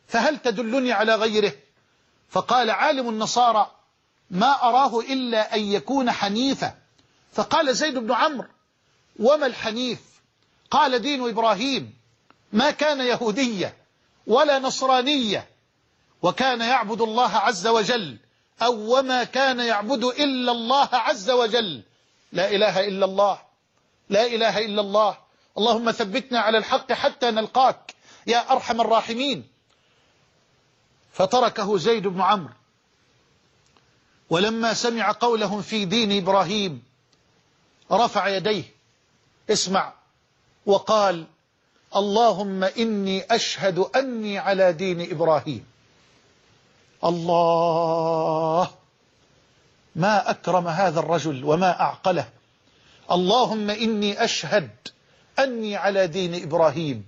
فهل 0.09 0.38
تدلني 0.38 0.92
على 0.92 1.14
غيره؟ 1.14 1.53
فقال 2.31 2.70
عالم 2.70 3.09
النصارى 3.09 3.70
ما 4.31 4.62
أراه 4.62 5.00
إلا 5.00 5.55
أن 5.55 5.61
يكون 5.61 6.11
حنيفا. 6.11 6.74
فقال 7.33 7.77
زيد 7.77 7.98
بن 7.98 8.12
عمرو 8.12 8.48
وما 9.18 9.46
الحنيف؟ 9.46 10.00
قال 10.70 10.98
دين 10.98 11.29
إبراهيم 11.29 11.94
ما 12.53 12.70
كان 12.70 13.00
يهودية 13.00 13.77
ولا 14.27 14.59
نصرانية 14.59 15.48
وكان 16.22 16.61
يعبد 16.61 17.00
الله 17.00 17.37
عز 17.37 17.66
وجل. 17.66 18.18
أو 18.62 18.99
وما 18.99 19.25
كان 19.25 19.61
يعبد 19.61 20.05
إلا 20.05 20.53
الله 20.53 20.88
عز 20.93 21.31
وجل. 21.31 21.83
لا 22.33 22.51
إله 22.51 22.88
إلا 22.88 23.05
الله. 23.05 23.38
لا 24.09 24.27
إله 24.27 24.59
إلا 24.59 24.81
الله. 24.81 25.19
اللهم 25.59 25.90
ثبتنا 25.90 26.40
على 26.40 26.59
الحق 26.59 26.93
حتى 26.93 27.31
نلقاك. 27.31 27.95
يا 28.27 28.53
أرحم 28.53 28.81
الراحمين. 28.81 29.49
فتركه 31.12 31.79
زيد 31.79 32.07
بن 32.07 32.21
عمرو. 32.21 32.55
ولما 34.31 34.75
سمع 34.75 35.12
قولهم 35.12 35.62
في 35.62 35.85
دين 35.85 36.23
إبراهيم 36.23 36.83
رفع 37.93 38.29
يديه. 38.29 38.64
اسمع. 39.51 39.93
وقال 40.67 41.27
اللهم 41.97 42.64
إني 42.64 43.23
أشهد 43.31 43.79
أني 43.79 44.38
على 44.38 44.73
دين 44.73 45.11
إبراهيم. 45.11 45.74
الله. 47.05 48.71
ما 49.97 50.31
أكرم 50.31 50.69
هذا 50.69 51.01
الرجل 51.01 51.45
وما 51.45 51.81
أعقله. 51.81 52.29
اللهم 53.11 53.71
إني 53.71 54.25
أشهد 54.25 54.71
أني 55.38 55.77
على 55.77 56.07
دين 56.07 56.43
إبراهيم. 56.43 57.05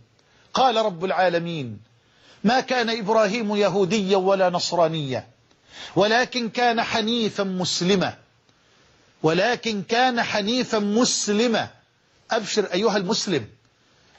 قال 0.55 0.77
رب 0.77 1.05
العالمين 1.05 1.81
ما 2.45 2.61
كان 2.61 2.91
إبراهيم 2.91 3.57
يهوديا 3.57 4.17
ولا 4.17 4.51
نصرانيا 4.51 5.27
ولكن 5.97 6.49
كان 6.49 6.83
حنيفا 6.83 7.45
مسلما. 7.45 8.15
ولكن 9.23 9.83
كان 9.83 10.23
حنيفا 10.23 10.79
مسلما. 10.79 11.69
أبشر 12.31 12.73
أيها 12.73 12.97
المسلم 12.97 13.49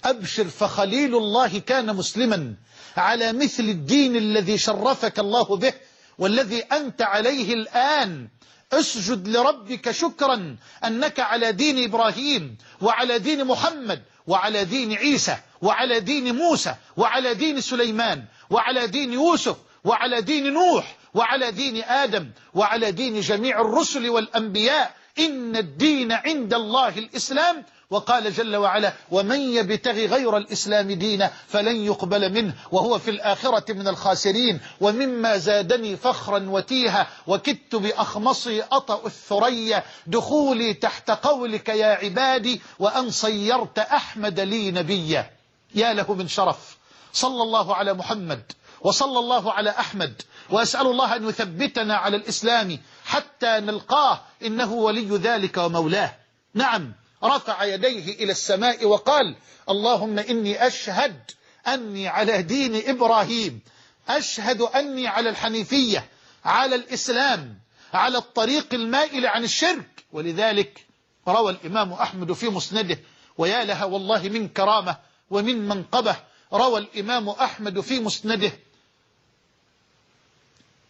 أبشر 0.06 0.46
فخليل 0.46 1.16
الله 1.16 1.60
كان 1.60 1.96
مسلما 1.96 2.54
على 2.98 3.34
مثل 3.34 3.64
الدين 3.64 4.16
الذي 4.16 4.58
شرفك 4.58 5.20
الله 5.20 5.44
به 5.44 5.74
والذي 6.18 6.60
أنت 6.62 7.02
عليه 7.02 7.54
الآن. 7.54 8.28
اسجد 8.74 9.28
لربك 9.28 9.92
شكرا 9.92 10.56
أنك 10.86 11.20
على 11.20 11.52
دين 11.52 11.84
إبراهيم 11.84 12.58
وعلى 12.82 13.20
دين 13.20 13.46
محمد 13.46 14.02
وعلى 14.28 14.66
دين 14.66 14.94
عيسى 14.94 15.38
وعلى 15.62 16.00
دين 16.00 16.36
موسى 16.36 16.76
وعلى 16.98 17.34
دين 17.34 17.62
سليمان 17.62 18.26
وعلى 18.50 18.88
دين 18.88 19.14
يوسف 19.14 19.58
وعلى 19.84 20.22
دين 20.22 20.54
نوح 20.54 20.96
وعلى 21.14 21.52
دين 21.52 21.84
آدم 21.84 22.30
وعلى 22.54 22.92
دين 22.92 23.22
جميع 23.22 23.62
الرسل 23.62 24.10
والأنبياء. 24.10 24.96
إن 25.20 25.56
الدين 25.56 26.12
عند 26.12 26.54
الله 26.54 26.98
الإسلام 26.98 27.66
وقال 27.90 28.34
جل 28.34 28.56
وعلا 28.56 28.94
ومن 29.12 29.40
يبتغي 29.40 30.06
غير 30.06 30.38
الإسلام 30.38 30.92
دينا 30.92 31.32
فلن 31.48 31.76
يقبل 31.76 32.34
منه 32.34 32.54
وهو 32.72 33.00
في 33.00 33.12
الآخرة 33.12 33.74
من 33.74 33.88
الخاسرين 33.88 34.60
ومما 34.82 35.38
زادني 35.38 35.98
فخرا 35.98 36.50
وتيها 36.50 37.08
وكدت 37.28 37.76
بأخمصي 37.76 38.62
أطأ 38.62 39.06
الثريا 39.06 39.84
دخولي 40.08 40.74
تحت 40.74 41.12
قولك 41.12 41.70
يا 41.70 41.88
عبادي 41.88 42.62
وأن 42.80 43.10
صيرت 43.12 43.80
أحمد 43.80 44.40
لي 44.40 44.72
نبيا. 44.72 45.32
يا 45.76 45.94
له 45.94 46.14
من 46.14 46.28
شرف. 46.28 46.78
صلى 47.14 47.44
الله 47.44 47.76
على 47.76 47.94
محمد 47.94 48.52
وصلى 48.82 49.20
الله 49.20 49.54
على 49.54 49.70
أحمد 49.70 50.22
وأسأل 50.50 50.88
الله 50.88 51.16
أن 51.16 51.30
يثبتنا 51.30 51.96
على 51.96 52.18
الإسلام 52.18 52.80
حتى 53.06 53.60
نلقاه 53.60 54.20
إنه 54.46 54.74
ولي 54.74 55.18
ذلك 55.18 55.58
ومولاه. 55.58 56.16
نعم 56.54 56.94
رفع 57.24 57.64
يديه 57.64 58.14
إلى 58.24 58.32
السماء 58.32 58.86
وقال 58.86 59.36
اللهم 59.70 60.20
إني 60.20 60.68
أشهد 60.68 61.32
أني 61.68 62.08
على 62.08 62.42
دين 62.42 62.90
إبراهيم. 62.90 63.62
أشهد 64.10 64.62
أني 64.62 65.08
على 65.08 65.30
الحنيفية 65.30 66.08
على 66.46 66.76
الإسلام 66.76 67.60
على 67.94 68.18
الطريق 68.18 68.74
المائل 68.74 69.26
عن 69.26 69.44
الشرك. 69.44 69.90
ولذلك 70.12 70.86
روى 71.28 71.52
الإمام 71.52 71.94
أحمد 71.94 72.34
في 72.34 72.50
مسنده 72.50 73.00
ويا 73.38 73.64
لها 73.64 73.86
والله 73.86 74.22
من 74.30 74.48
كرامة 74.50 74.98
ومن 75.30 75.68
منقبة. 75.68 76.16
روى 76.54 76.80
الإمام 76.80 77.30
أحمد 77.30 77.80
في 77.80 78.00
مسنده 78.00 78.52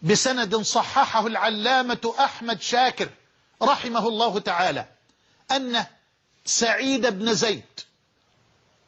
بسند 0.02 0.56
صححه 0.56 1.28
العلامة 1.28 2.14
أحمد 2.20 2.62
شاكر 2.62 3.10
رحمه 3.62 4.08
الله 4.08 4.40
تعالى 4.40 4.86
أن 5.52 5.86
سعيد 6.48 7.06
بن 7.06 7.34
زيد 7.34 7.80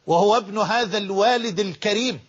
وهو 0.08 0.38
ابن 0.38 0.58
هذا 0.58 0.98
الوالد 0.98 1.60
الكريم 1.60 2.20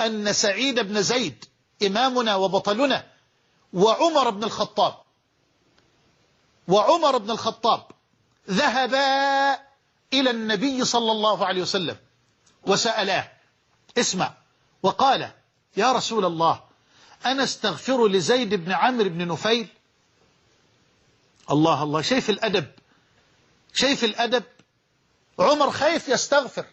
أن 0.00 0.32
سعيد 0.32 0.80
بن 0.80 1.02
زيد 1.02 1.44
إمامنا 1.86 2.36
وبطلنا 2.36 3.06
وعمر 3.72 4.30
بن 4.30 4.44
الخطاب 4.44 4.94
وعمر 6.68 7.18
بن 7.18 7.30
الخطاب 7.30 7.86
ذهبا 8.50 9.52
إلى 10.12 10.30
النبي 10.30 10.84
صلى 10.84 11.12
الله 11.12 11.46
عليه 11.46 11.62
وسلم 11.62 11.96
وسألاه 12.62 13.32
اسمع 13.98 14.34
وقال 14.82 15.30
يا 15.76 15.92
رسول 15.92 16.24
الله 16.24 16.60
أنا 17.26 17.44
استغفر 17.44 18.08
لزيد 18.08 18.54
بن 18.54 18.72
عمرو 18.72 19.08
بن 19.08 19.28
نفيل؟ 19.28 19.68
الله 21.50 21.82
الله 21.82 22.02
شايف 22.02 22.30
الأدب 22.30 22.66
شايف 23.74 24.04
الأدب؟ 24.04 24.44
عمر 25.38 25.70
خايف 25.70 26.08
يستغفر. 26.08 26.64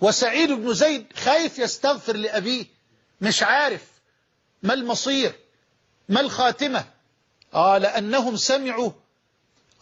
وسعيد 0.00 0.52
بن 0.52 0.74
زيد 0.74 1.06
خايف 1.16 1.58
يستغفر 1.58 2.16
لأبيه. 2.16 2.66
مش 3.20 3.42
عارف 3.42 3.82
ما 4.62 4.74
المصير 4.74 5.32
ما 6.08 6.20
الخاتمة. 6.20 6.84
آه 7.54 7.78
لأنهم 7.78 8.36
سمعوا 8.36 8.90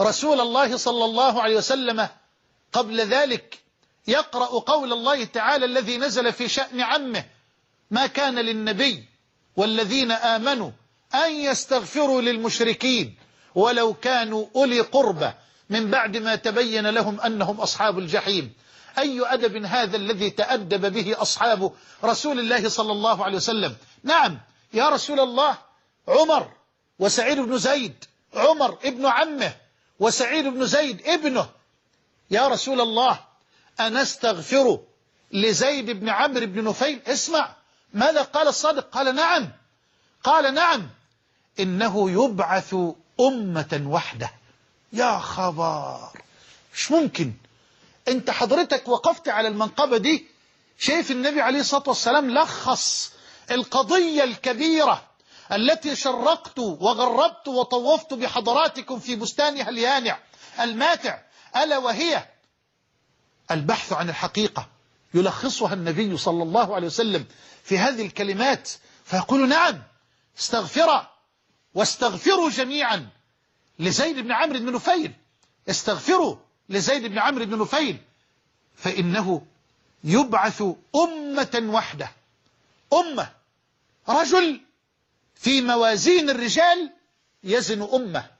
رسول 0.00 0.40
الله 0.40 0.76
صلى 0.76 1.04
الله 1.04 1.42
عليه 1.42 1.56
وسلم 1.56 2.08
قبل 2.72 3.00
ذلك 3.00 3.58
يقرأ 4.06 4.46
قول 4.46 4.92
الله 4.92 5.24
تعالى 5.24 5.64
الذي 5.64 5.96
نزل 5.98 6.32
في 6.32 6.48
شأن 6.48 6.80
عمه 6.80 7.24
ما 7.90 8.06
كان 8.06 8.38
للنبي 8.38 9.04
والذين 9.56 10.12
آمنوا 10.12 10.70
أن 11.14 11.32
يستغفروا 11.32 12.20
للمشركين 12.20 13.16
ولو 13.54 13.94
كانوا 13.94 14.46
أولي 14.56 14.80
قربة 14.80 15.34
من 15.70 15.90
بعد 15.90 16.16
ما 16.16 16.36
تبين 16.36 16.86
لهم 16.86 17.20
أنهم 17.20 17.60
أصحاب 17.60 17.98
الجحيم. 17.98 18.54
أي 18.98 19.22
أدب 19.26 19.64
هذا 19.64 19.96
الذي 19.96 20.30
تأدب 20.30 20.92
به 20.92 21.22
أصحاب 21.22 21.72
رسول 22.04 22.38
الله 22.38 22.68
صلى 22.68 22.92
الله 22.92 23.24
عليه 23.24 23.36
وسلم؟ 23.36 23.76
نعم 24.02 24.38
يا 24.72 24.88
رسول 24.88 25.20
الله 25.20 25.58
عمر 26.08 26.50
وسعيد 26.98 27.38
بن 27.38 27.58
زيد 27.58 28.04
عمر 28.34 28.78
ابن 28.84 29.06
عمه 29.06 29.54
وسعيد 30.00 30.44
بن 30.44 30.66
زيد 30.66 31.02
ابنه. 31.06 31.48
يا 32.30 32.48
رسول 32.48 32.80
الله 32.80 33.20
أنا 33.80 34.02
استغفر 34.02 34.80
لزيد 35.32 35.90
بن 35.90 36.08
عمرو 36.08 36.46
بن 36.46 36.64
نفيل؟ 36.64 37.00
اسمع 37.06 37.54
ماذا 37.94 38.22
قال 38.22 38.48
الصادق؟ 38.48 38.90
قال 38.90 39.14
نعم 39.14 39.48
قال 40.24 40.54
نعم 40.54 40.88
إنه 41.60 42.10
يبعث 42.10 42.74
أمة 43.20 43.82
وحده. 43.86 44.30
يا 44.92 45.18
خبر. 45.18 46.08
مش 46.74 46.90
ممكن. 46.90 47.32
انت 48.08 48.30
حضرتك 48.30 48.88
وقفت 48.88 49.28
على 49.28 49.48
المنقبة 49.48 49.96
دي 49.96 50.26
شايف 50.78 51.10
النبي 51.10 51.40
عليه 51.40 51.60
الصلاة 51.60 51.82
والسلام 51.86 52.30
لخص 52.30 53.12
القضية 53.50 54.24
الكبيرة 54.24 55.04
التي 55.52 55.96
شرقت 55.96 56.58
وغربت 56.58 57.48
وطوفت 57.48 58.14
بحضراتكم 58.14 58.98
في 58.98 59.16
بستانها 59.16 59.68
اليانع 59.68 60.18
الماتع 60.60 61.18
ألا 61.56 61.78
وهي؟ 61.78 62.28
البحث 63.50 63.92
عن 63.92 64.08
الحقيقة. 64.08 64.68
يلخصها 65.14 65.74
النبي 65.74 66.16
صلى 66.16 66.42
الله 66.42 66.74
عليه 66.74 66.86
وسلم 66.86 67.26
في 67.64 67.78
هذه 67.78 68.06
الكلمات 68.06 68.70
فيقول 69.04 69.48
نعم 69.48 69.82
استغفر 70.38 71.06
واستغفروا 71.74 72.50
جميعا. 72.50 73.08
لزيد 73.78 74.18
بن 74.18 74.32
عمرو 74.32 74.58
بن 74.58 74.72
نفيل. 74.72 75.12
استغفروا 75.70 76.36
لزيد 76.68 77.06
بن 77.06 77.18
عمرو 77.18 77.44
بن 77.44 77.58
نفيل. 77.58 77.98
فإنه 78.76 79.46
يبعث 80.04 80.62
أمة 80.94 81.62
وحده. 81.62 82.12
أمة. 82.92 83.32
رجل 84.08 84.60
في 85.34 85.60
موازين 85.60 86.30
الرجال 86.30 86.90
يزن 87.44 87.82
أمة. 87.82 88.30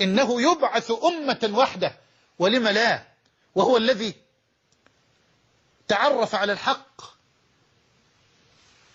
إنه 0.00 0.42
يبعث 0.42 0.92
أمة 1.04 1.50
وحده. 1.52 1.96
ولم 2.38 2.68
لا؟ 2.68 3.04
وهو 3.54 3.76
الذي 3.76 4.14
تعرف 5.88 6.34
على 6.34 6.52
الحق 6.52 7.02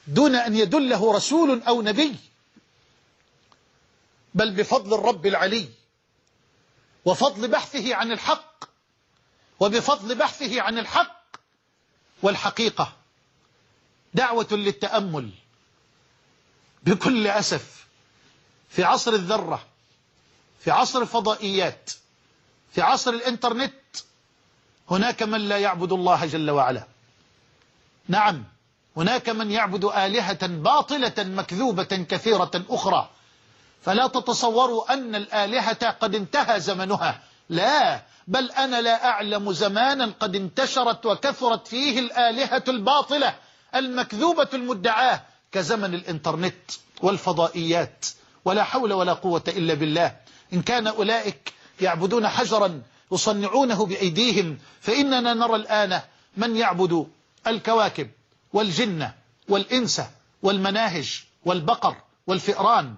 دون 0.07 0.35
أن 0.35 0.55
يدله 0.55 1.13
رسول 1.13 1.61
أو 1.61 1.81
نبي. 1.81 2.15
بل 4.33 4.51
بفضل 4.51 4.93
الرب 4.93 5.25
العلي. 5.25 5.69
وفضل 7.05 7.47
بحثه 7.47 7.95
عن 7.95 8.11
الحق 8.11 8.63
وبفضل 9.59 10.15
بحثه 10.15 10.61
عن 10.61 10.77
الحق 10.77 11.19
والحقيقة. 12.21 12.93
دعوة 14.13 14.47
للتأمل 14.51 15.29
بكل 16.83 17.27
أسف 17.27 17.85
في 18.69 18.83
عصر 18.83 19.13
الذرة 19.13 19.65
في 20.59 20.71
عصر 20.71 21.01
الفضائيات 21.01 21.91
في 22.71 22.81
عصر 22.81 23.11
الإنترنت 23.11 23.73
هناك 24.91 25.23
من 25.23 25.49
لا 25.49 25.57
يعبد 25.57 25.91
الله 25.91 26.25
جل 26.25 26.49
وعلا. 26.51 26.87
نعم 28.07 28.43
هناك 28.97 29.29
من 29.29 29.51
يعبد 29.51 29.85
آلهة 29.85 30.47
باطلة 30.47 31.13
مكذوبة 31.17 31.83
كثيرة 31.83 32.51
أخرى. 32.69 33.09
فلا 33.81 34.07
تتصوروا 34.07 34.93
أن 34.93 35.15
الآلهة 35.15 35.89
قد 35.89 36.15
انتهى 36.15 36.59
زمنها. 36.59 37.21
لا 37.49 38.01
بل 38.27 38.51
أنا 38.51 38.81
لا 38.81 39.05
أعلم 39.05 39.53
زمانا 39.53 40.13
قد 40.19 40.35
انتشرت 40.35 41.05
وكثرت 41.05 41.67
فيه 41.67 41.99
الآلهة 41.99 42.63
الباطلة 42.67 43.35
المكذوبة 43.75 44.47
المدعاة 44.53 45.21
كزمن 45.51 45.93
الإنترنت 45.93 46.71
والفضائيات. 47.01 48.05
ولا 48.45 48.63
حول 48.63 48.93
ولا 48.93 49.13
قوة 49.13 49.43
إلا 49.47 49.73
بالله. 49.73 50.15
إن 50.53 50.61
كان 50.61 50.87
أولئك 50.87 51.53
يعبدون 51.81 52.27
حجرا 52.27 52.81
يصنعونه 53.11 53.85
بأيديهم 53.85 54.57
فإننا 54.81 55.33
نرى 55.33 55.55
الآن 55.55 56.01
من 56.37 56.55
يعبد 56.55 57.07
الكواكب 57.47 58.09
والجنة 58.53 59.13
والإنس 59.49 60.01
والمناهج 60.43 61.23
والبقر 61.45 61.95
والفئران 62.27 62.95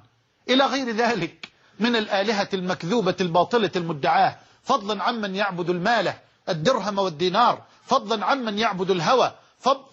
إلى 0.50 0.66
غير 0.66 0.92
ذلك 0.92 1.50
من 1.80 1.96
الآلهة 1.96 2.50
المكذوبة 2.54 3.16
الباطلة 3.22 3.72
المدعاة. 3.76 4.38
فضلا 4.64 5.04
عمن 5.04 5.36
يعبد 5.36 5.70
المال 5.70 6.14
الدرهم 6.50 7.00
والدينار. 7.00 7.62
فضلا 7.86 8.26
عمن 8.26 8.60
يعبد 8.60 8.92
الهوى. 8.92 9.32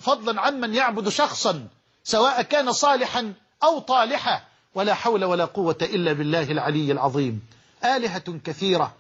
فضلا 0.01 0.41
عمن 0.41 0.75
يعبد 0.75 1.09
شخصا 1.09 1.69
سواء 2.05 2.43
كان 2.43 2.73
صالحا 2.73 3.33
أو 3.63 3.79
طالحا. 3.79 4.43
ولا 4.75 4.95
حول 4.95 5.25
ولا 5.25 5.45
قوة 5.45 5.79
إلا 5.83 6.13
بالله 6.13 6.53
العلي 6.53 6.93
العظيم. 6.93 7.43
آلهة 7.85 8.39
كثيرة. 8.45 8.95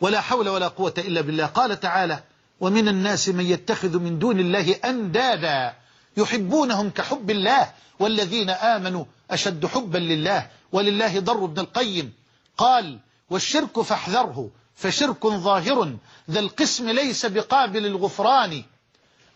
ولا 0.00 0.20
حول 0.20 0.48
ولا 0.48 0.68
قوة 0.68 0.94
إلا 0.98 1.20
بالله. 1.20 1.46
قال 1.46 1.80
تعالى 1.80 2.22
ومن 2.60 2.88
الناس 2.88 3.28
من 3.28 3.44
يتخذ 3.44 3.98
من 3.98 4.18
دون 4.18 4.40
الله 4.40 4.76
أندادا. 4.84 5.83
يحبونهم 6.16 6.90
كحب 6.90 7.30
الله 7.30 7.72
والذين 7.98 8.50
آمنوا 8.50 9.04
أشد 9.30 9.66
حبا 9.66 9.98
لله 9.98 10.50
ولله 10.72 11.20
ضر 11.20 11.44
ابن 11.44 11.60
القيم. 11.60 12.12
قال 12.58 12.98
والشرك 13.30 13.80
فاحذره 13.80 14.50
فشرك 14.74 15.26
ظاهر 15.26 15.96
ذا 16.30 16.40
القسم 16.40 16.90
ليس 16.90 17.26
بقابل 17.26 17.86
الغفران. 17.86 18.64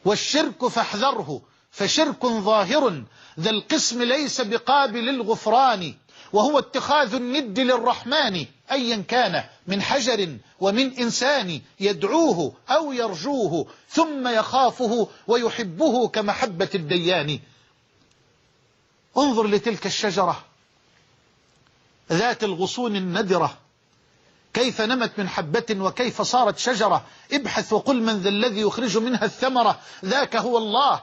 والشرك 0.05 0.67
فاحذره 0.67 1.43
فشرك 1.71 2.27
ظاهر 2.27 3.03
ذا 3.41 3.51
القسم 3.51 4.03
ليس 4.03 4.41
بقابل 4.41 5.09
الغفران. 5.09 5.95
وهو 6.33 6.59
اتخاذ 6.59 7.15
الند 7.15 7.61
للرحمن 7.61 8.47
أيا 8.71 9.05
كان 9.09 9.45
من 9.67 9.83
حجر 9.83 10.37
ومن 10.61 10.99
إنسان 10.99 11.61
يدعوه 11.81 12.53
أو 12.71 12.93
يرجوه 12.93 13.67
ثم 13.89 14.29
يخافه 14.29 15.09
ويحبه 15.27 16.09
كمحبة 16.09 16.69
الديان. 16.75 17.41
انظر 19.19 19.47
لتلك 19.47 19.87
الشجرة 19.87 20.45
ذات 22.13 22.45
الغصون 22.45 22.97
الندرة 22.97 23.59
كيف 24.55 24.81
نمت 24.81 25.13
من 25.19 25.29
حبة 25.29 25.77
وكيف 25.81 26.23
صارت 26.23 26.59
شجرة. 26.59 27.05
ابحث 27.33 27.73
وقل 27.73 28.03
من 28.03 28.19
ذا 28.21 28.29
الذي 28.29 28.61
يخرج 28.61 28.99
منها 28.99 29.25
الثمرة. 29.25 29.81
ذاك 30.05 30.37
هو 30.37 30.59
الله 30.59 31.03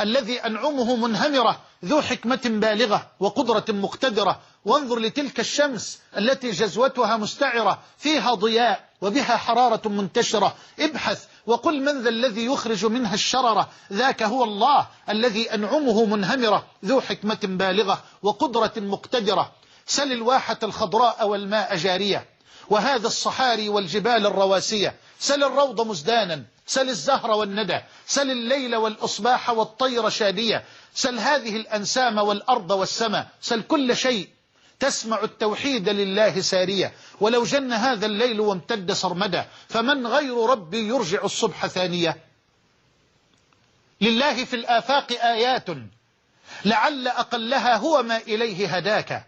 الذي 0.00 0.38
أنعمه 0.38 0.96
منهمرة. 0.96 1.60
ذو 1.84 2.02
حكمة 2.02 2.40
بالغة 2.44 3.10
وقدرة 3.20 3.64
مقتدرة. 3.68 4.40
وانظر 4.64 4.98
لتلك 4.98 5.40
الشمس 5.40 5.98
التي 6.18 6.50
جزوتها 6.50 7.16
مستعرة 7.16 7.82
فيها 7.98 8.34
ضياء 8.34 8.88
وبها 9.00 9.36
حرارة 9.36 9.88
منتشرة. 9.88 10.54
ابحث 10.80 11.24
وقل 11.46 11.80
من 11.80 12.02
ذا 12.02 12.08
الذي 12.08 12.44
يخرج 12.44 12.86
منها 12.86 13.14
الشررة 13.14 13.68
ذاك 13.92 14.22
هو 14.22 14.44
الله 14.44 14.86
الذي 15.08 15.54
أنعمه 15.54 16.04
منهمرة. 16.04 16.66
ذو 16.84 17.00
حكمة 17.00 17.38
بالغة 17.42 18.02
وقدرة 18.22 18.72
مقتدرة. 18.76 19.52
سل 19.86 20.12
الواحة 20.12 20.58
الخضراء 20.62 21.28
والماء 21.28 21.76
جارية. 21.76 22.28
وهذا 22.70 23.06
الصحاري 23.06 23.68
والجبال 23.68 24.26
الرواسية. 24.26 24.94
سل 25.18 25.44
الروض 25.44 25.80
مزدانا. 25.80 26.44
سل 26.66 26.88
الزهر 26.88 27.30
والندى 27.30 27.80
سل 28.06 28.30
الليل 28.30 28.76
والأصباح 28.76 29.50
والطير 29.50 30.08
شادية 30.10 30.64
سل 30.94 31.18
هذه 31.18 31.56
الأنسام 31.56 32.18
والأرض 32.18 32.70
والسماء 32.70 33.28
سل 33.40 33.62
كل 33.62 33.96
شيء. 33.96 34.28
تسمع 34.80 35.22
التوحيد 35.22 35.88
لله 35.88 36.40
سارية. 36.40 36.92
ولو 37.20 37.44
جن 37.44 37.72
هذا 37.72 38.06
الليل 38.06 38.40
وامتد 38.40 38.92
سرمدا 38.92 39.46
فمن 39.68 40.06
غير 40.06 40.46
ربي 40.46 40.88
يرجع 40.88 41.24
الصبح 41.24 41.66
ثانية. 41.66 42.16
لله 44.00 44.44
في 44.44 44.56
الآفاق 44.56 45.12
آيات. 45.12 45.66
لعل 46.64 47.08
أقلها 47.08 47.76
هو 47.76 48.02
ما 48.02 48.16
إليه 48.16 48.76
هداك. 48.76 49.26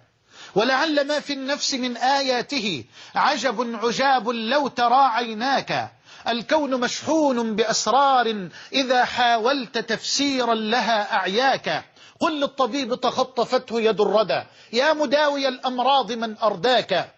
ولعل 0.54 1.06
ما 1.06 1.20
في 1.20 1.32
النفس 1.32 1.74
من 1.74 1.96
آياته. 1.96 2.84
عجب 3.14 3.78
عجاب 3.84 4.28
لو 4.28 4.68
ترى 4.68 5.04
عيناك. 5.04 5.95
الكون 6.28 6.80
مشحون 6.80 7.56
بأسرار 7.56 8.48
إذا 8.72 9.04
حاولت 9.04 9.78
تفسيرا 9.78 10.54
لها 10.54 11.14
أعياك. 11.14 11.84
قل 12.20 12.40
للطبيب 12.40 12.94
تخطفته 12.94 13.80
يد 13.80 14.00
الردى. 14.00 14.42
يا 14.72 14.92
مداوي 14.92 15.48
الأمراض 15.48 16.12
من 16.12 16.38
أرداك. 16.38 17.10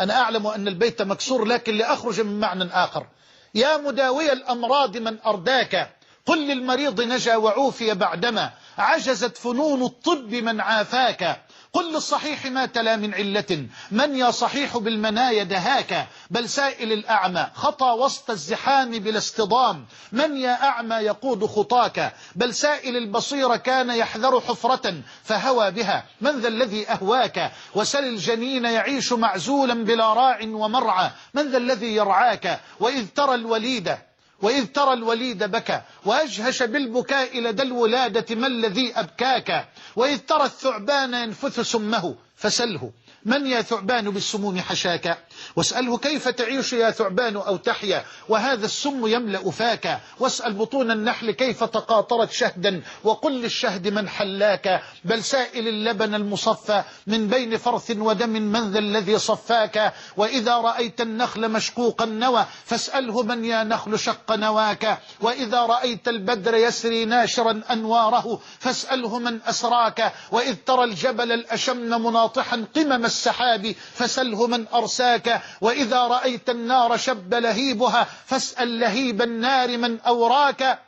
أنا 0.00 0.20
أعلم 0.20 0.46
أن 0.46 0.68
البيت 0.68 1.02
مكسور 1.02 1.44
لكن 1.44 1.76
لأخرج 1.76 2.20
من 2.20 2.40
معنى 2.40 2.68
آخر. 2.72 3.06
يا 3.54 3.76
مداوي 3.76 4.32
الأمراض 4.32 4.96
من 4.96 5.16
أرداك. 5.26 5.96
قل 6.26 6.48
للمريض 6.48 7.00
نجا 7.00 7.36
وعوفي 7.36 7.94
بعدما. 7.94 8.50
عجزت 8.78 9.36
فنون 9.36 9.82
الطب 9.82 10.34
من 10.34 10.60
عافاك. 10.60 11.40
قل 11.72 11.92
للصحيح 11.92 12.46
ما 12.46 12.66
تلا 12.66 12.96
من 12.96 13.14
علة. 13.14 13.66
من 13.90 14.16
يا 14.16 14.30
صحيح 14.30 14.78
بالمنايا 14.78 15.44
دهاك 15.44 16.06
بل 16.30 16.48
سائل 16.48 16.92
الأعمى. 16.92 17.46
خطى 17.54 17.84
وسط 17.84 18.30
الزحام 18.30 18.90
بلا 18.90 19.18
اصطدام. 19.18 19.86
من 20.12 20.36
يا 20.36 20.62
أعمى 20.62 20.94
يقود 20.94 21.46
خطاك 21.46 22.12
بل 22.34 22.54
سائل 22.54 22.96
البصير 22.96 23.56
كان 23.56 23.90
يحذر 23.90 24.40
حفرة 24.40 24.94
فهوى 25.24 25.70
بها. 25.70 26.04
من 26.20 26.40
ذا 26.40 26.48
الذي 26.48 26.88
أهواك؟ 26.88 27.52
وسل 27.74 28.04
الجنين 28.04 28.64
يعيش 28.64 29.12
معزولا 29.12 29.84
بلا 29.84 30.12
راع 30.12 30.38
ومرعى. 30.44 31.10
من 31.34 31.50
ذا 31.50 31.58
الذي 31.58 31.94
يرعاك؟ 31.94 32.60
وإذ 32.80 33.06
ترى 33.06 33.34
الوليد 33.34 33.96
وإذ 34.42 34.66
ترى 34.66 34.92
الوليد 34.92 35.44
بكى 35.44 35.80
وأجهش 36.04 36.62
بالبكاء 36.62 37.40
لدى 37.40 37.62
الولادة 37.62 38.34
ما 38.34 38.46
الذي 38.46 38.92
أبكاك؟ 38.96 39.68
وإذ 39.96 40.18
ترى 40.18 40.44
الثعبان 40.44 41.14
ينفث 41.14 41.60
سمه 41.60 42.14
فسله. 42.36 42.92
من 43.24 43.46
يا 43.46 43.62
ثعبان 43.62 44.10
بالسموم 44.10 44.60
حشاك؟ 44.60 45.18
واسأله 45.56 45.98
كيف 45.98 46.28
تعيش 46.28 46.72
يا 46.72 46.90
ثعبان 46.90 47.36
أو 47.36 47.56
تحيا 47.56 48.04
وهذا 48.28 48.66
السم 48.66 49.06
يملأ 49.06 49.50
فاك. 49.50 50.00
واسأل 50.18 50.52
بطون 50.52 50.90
النحل 50.90 51.30
كيف 51.30 51.64
تقاطرت 51.64 52.32
شهدا 52.32 52.82
وقل 53.04 53.32
للشهد 53.32 53.88
من 53.88 54.08
حلاك. 54.08 54.82
بل 55.04 55.24
سائل 55.24 55.68
اللبن 55.68 56.14
المصفى 56.14 56.82
من 57.06 57.28
بين 57.28 57.56
فرث 57.56 57.90
ودم 57.90 58.30
من 58.30 58.72
ذا 58.72 58.78
الذي 58.78 59.18
صفاك. 59.18 59.92
وإذا 60.16 60.56
رأيت 60.56 61.00
النخل 61.00 61.48
مشقوق 61.48 62.02
النوى 62.02 62.46
فاسأله 62.64 63.22
من 63.22 63.44
يا 63.44 63.64
نخل 63.64 63.98
شق 63.98 64.32
نواك. 64.32 64.98
وإذا 65.20 65.60
رأيت 65.60 66.08
البدر 66.08 66.54
يسري 66.54 67.04
ناشرا 67.04 67.62
أنواره 67.70 68.40
فاسأله 68.58 69.18
من 69.18 69.38
أسراك. 69.46 70.12
وإذ 70.32 70.54
ترى 70.66 70.84
الجبل 70.84 71.32
الأشم 71.32 72.02
مناطحا 72.02 72.64
قمم 72.76 73.04
السحاب 73.04 73.74
فسله 73.94 74.46
من 74.46 74.66
أرساك. 74.74 75.29
وإذا 75.60 76.06
رأيت 76.06 76.50
النار 76.50 76.96
شب 76.96 77.34
لهيبها 77.34 78.06
فاسأل 78.26 78.80
لهيب 78.80 79.22
النار 79.22 79.78
من 79.78 80.00
أوراك. 80.00 80.78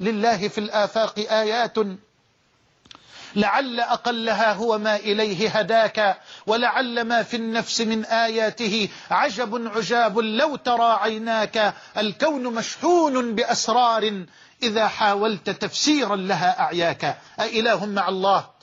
لله 0.00 0.48
في 0.48 0.58
الآفاق 0.58 1.18
آيات. 1.18 1.74
لعل 3.36 3.80
أقلها 3.80 4.52
هو 4.52 4.78
ما 4.78 4.96
إليه 4.96 5.48
هداك 5.48 6.18
ولعل 6.46 7.04
ما 7.04 7.22
في 7.22 7.36
النفس 7.36 7.80
من 7.80 8.04
آياته. 8.04 8.88
عجب 9.10 9.72
عجاب 9.76 10.18
لو 10.18 10.56
ترى 10.56 10.98
عيناك. 11.00 11.74
الكون 11.96 12.42
مشحون 12.42 13.34
بأسرار. 13.34 14.24
إذا 14.62 14.88
حاولت 14.88 15.50
تفسيرا 15.50 16.16
لها 16.16 16.60
أعياك. 16.60 17.18
أإله 17.40 17.86
مع 17.86 18.08
الله؟ 18.08 18.55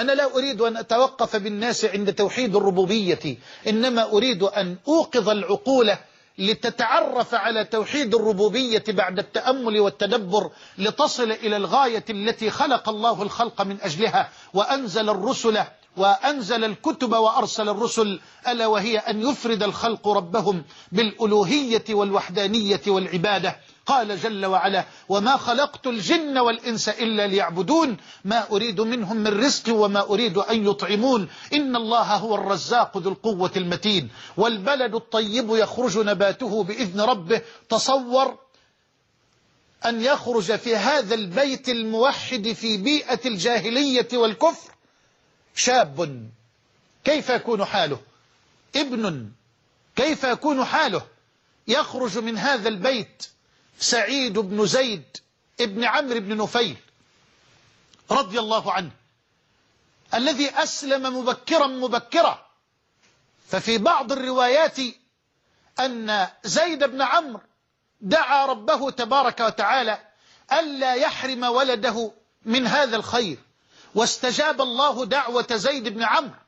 أنا 0.00 0.12
لا 0.12 0.34
أريد 0.36 0.60
أن 0.60 0.76
أتوقف 0.76 1.36
بالناس 1.36 1.84
عند 1.84 2.12
توحيد 2.14 2.56
الربوبية 2.56 3.36
إنما 3.68 4.02
أريد 4.12 4.42
أن 4.42 4.76
أوقظ 4.88 5.28
العقول 5.28 5.92
لتتعرف 6.38 7.34
على 7.34 7.64
توحيد 7.64 8.14
الربوبية 8.14 8.84
بعد 8.88 9.18
التأمل 9.18 9.80
والتدبر 9.80 10.50
لتصل 10.78 11.32
إلى 11.32 11.56
الغاية 11.56 12.04
التي 12.10 12.50
خلق 12.50 12.88
الله 12.88 13.22
الخلق 13.22 13.62
من 13.62 13.76
أجلها 13.82 14.28
وأنزل 14.54 15.10
الرسل 15.10 15.58
وأنزل 15.96 16.64
الكتب 16.64 17.12
وأرسل 17.12 17.68
الرسل 17.68 18.20
ألا 18.48 18.66
وهي 18.66 18.98
أن 18.98 19.22
يفرد 19.30 19.62
الخلق 19.62 20.08
ربهم 20.08 20.64
بالألوهية 20.92 21.84
والوحدانية 21.90 22.80
والعبادة. 22.86 23.56
قال 23.90 24.18
جل 24.18 24.46
وعلا 24.46 24.84
وما 25.08 25.36
خلقت 25.36 25.86
الجن 25.86 26.38
والإنس 26.38 26.88
إلا 26.88 27.26
ليعبدون 27.26 27.96
ما 28.24 28.50
أريد 28.50 28.80
منهم 28.80 29.16
من 29.16 29.44
رزق 29.44 29.74
وما 29.74 30.00
أريد 30.00 30.38
أن 30.38 30.66
يطعمون. 30.66 31.28
إن 31.52 31.76
الله 31.76 32.16
هو 32.16 32.34
الرزاق 32.34 32.98
ذو 32.98 33.10
القوة 33.10 33.50
المتين. 33.56 34.08
والبلد 34.36 34.94
الطيب 34.94 35.50
يخرج 35.50 35.98
نباته 35.98 36.64
بإذن 36.64 37.00
ربه. 37.00 37.42
تصور 37.68 38.38
أن 39.86 40.00
يخرج 40.02 40.56
في 40.56 40.76
هذا 40.76 41.14
البيت 41.14 41.68
الموحد 41.68 42.52
في 42.52 42.76
بيئة 42.76 43.28
الجاهلية 43.28 44.08
والكفر 44.12 44.72
شاب. 45.54 46.28
كيف 47.04 47.30
يكون 47.30 47.64
حاله؟ 47.64 48.00
ابن. 48.76 49.30
كيف 49.96 50.24
يكون 50.24 50.64
حاله؟ 50.64 51.02
يخرج 51.68 52.18
من 52.18 52.38
هذا 52.38 52.68
البيت 52.68 53.26
سعيد 53.80 54.38
بن 54.38 54.66
زيد 54.66 55.16
ابن 55.60 55.84
عمرو 55.84 56.20
بن 56.20 56.36
نفيل 56.36 56.76
رضي 58.10 58.38
الله 58.38 58.72
عنه 58.72 58.90
الذي 60.14 60.50
أسلم 60.50 61.18
مبكرا 61.18 61.66
مبكرا. 61.66 62.46
ففي 63.48 63.78
بعض 63.78 64.12
الروايات 64.12 64.78
أن 65.80 66.28
زيد 66.44 66.84
بن 66.84 67.02
عمرو 67.02 67.40
دعا 68.00 68.46
ربه 68.46 68.90
تبارك 68.90 69.40
وتعالى 69.40 69.98
ألا 70.52 70.94
يحرم 70.94 71.42
ولده 71.44 72.12
من 72.44 72.66
هذا 72.66 72.96
الخير. 72.96 73.38
واستجاب 73.94 74.60
الله 74.60 75.04
دعوة 75.04 75.46
زيد 75.52 75.88
بن 75.88 76.02
عمرو 76.02 76.40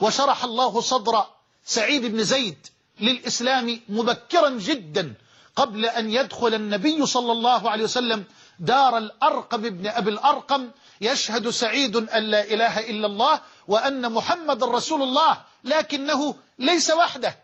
وشرح 0.00 0.44
الله 0.44 0.80
صدر 0.80 1.26
سعيد 1.64 2.06
بن 2.06 2.24
زيد 2.24 2.66
للإسلام 3.00 3.80
مبكرا 3.88 4.50
جدا. 4.50 5.14
قبل 5.56 5.86
أن 5.86 6.10
يدخل 6.10 6.54
النبي 6.54 7.06
صلى 7.06 7.32
الله 7.32 7.70
عليه 7.70 7.84
وسلم 7.84 8.24
دار 8.58 8.98
الأرقم 8.98 9.64
ابن 9.64 9.86
أبي 9.86 10.10
الأرقم 10.10 10.70
يشهد 11.00 11.50
سعيد 11.50 11.96
أن 11.96 12.22
لا 12.22 12.44
إله 12.44 12.90
إلا 12.90 13.06
الله 13.06 13.40
وأن 13.68 14.12
محمد 14.12 14.64
رسول 14.64 15.02
الله 15.02 15.42
لكنه 15.64 16.34
ليس 16.58 16.90
وحده 16.90 17.38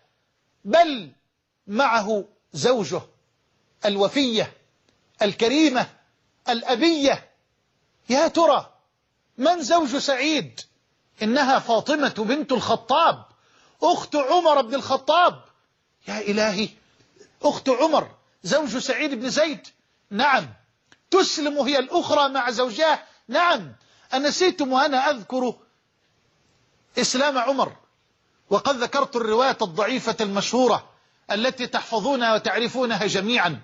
بل 0.65 1.13
معه 1.67 2.25
زوجه 2.53 3.03
الوفية 3.85 4.53
الكريمة 5.23 5.87
الأبية. 6.49 7.31
يا 8.09 8.29
ترى 8.29 8.71
من 9.39 9.63
زوج 9.63 9.97
سعيد؟ 9.97 10.61
إنها 11.23 11.59
فاطمة 11.59 12.15
بنت 12.19 12.53
الخطاب 12.53 13.25
أخت 13.83 14.17
عمر 14.17 14.63
بن 14.63 14.75
الخطاب. 14.75 15.45
يا 16.09 16.21
إلهي 16.21 16.69
أخت 17.43 17.69
عمر 17.69 18.11
زوج 18.43 18.79
سعيد 18.79 19.15
بن 19.15 19.31
زيد. 19.31 19.67
نعم. 20.11 20.49
تسلم 21.11 21.59
هي 21.59 21.79
الأخرى 21.79 22.29
مع 22.29 22.51
زوجها. 22.51 23.07
نعم. 23.29 23.73
أنسيتم 24.15 24.73
وأنا 24.73 25.11
أذكر 25.11 25.55
إسلام 26.99 27.39
عمر. 27.39 27.77
وقد 28.51 28.77
ذكرت 28.77 29.17
الرواية 29.17 29.59
الضعيفة 29.63 30.17
المشهورة 30.21 30.89
التي 31.31 31.67
تحفظونها 31.67 32.35
وتعرفونها 32.35 33.07
جميعا. 33.07 33.61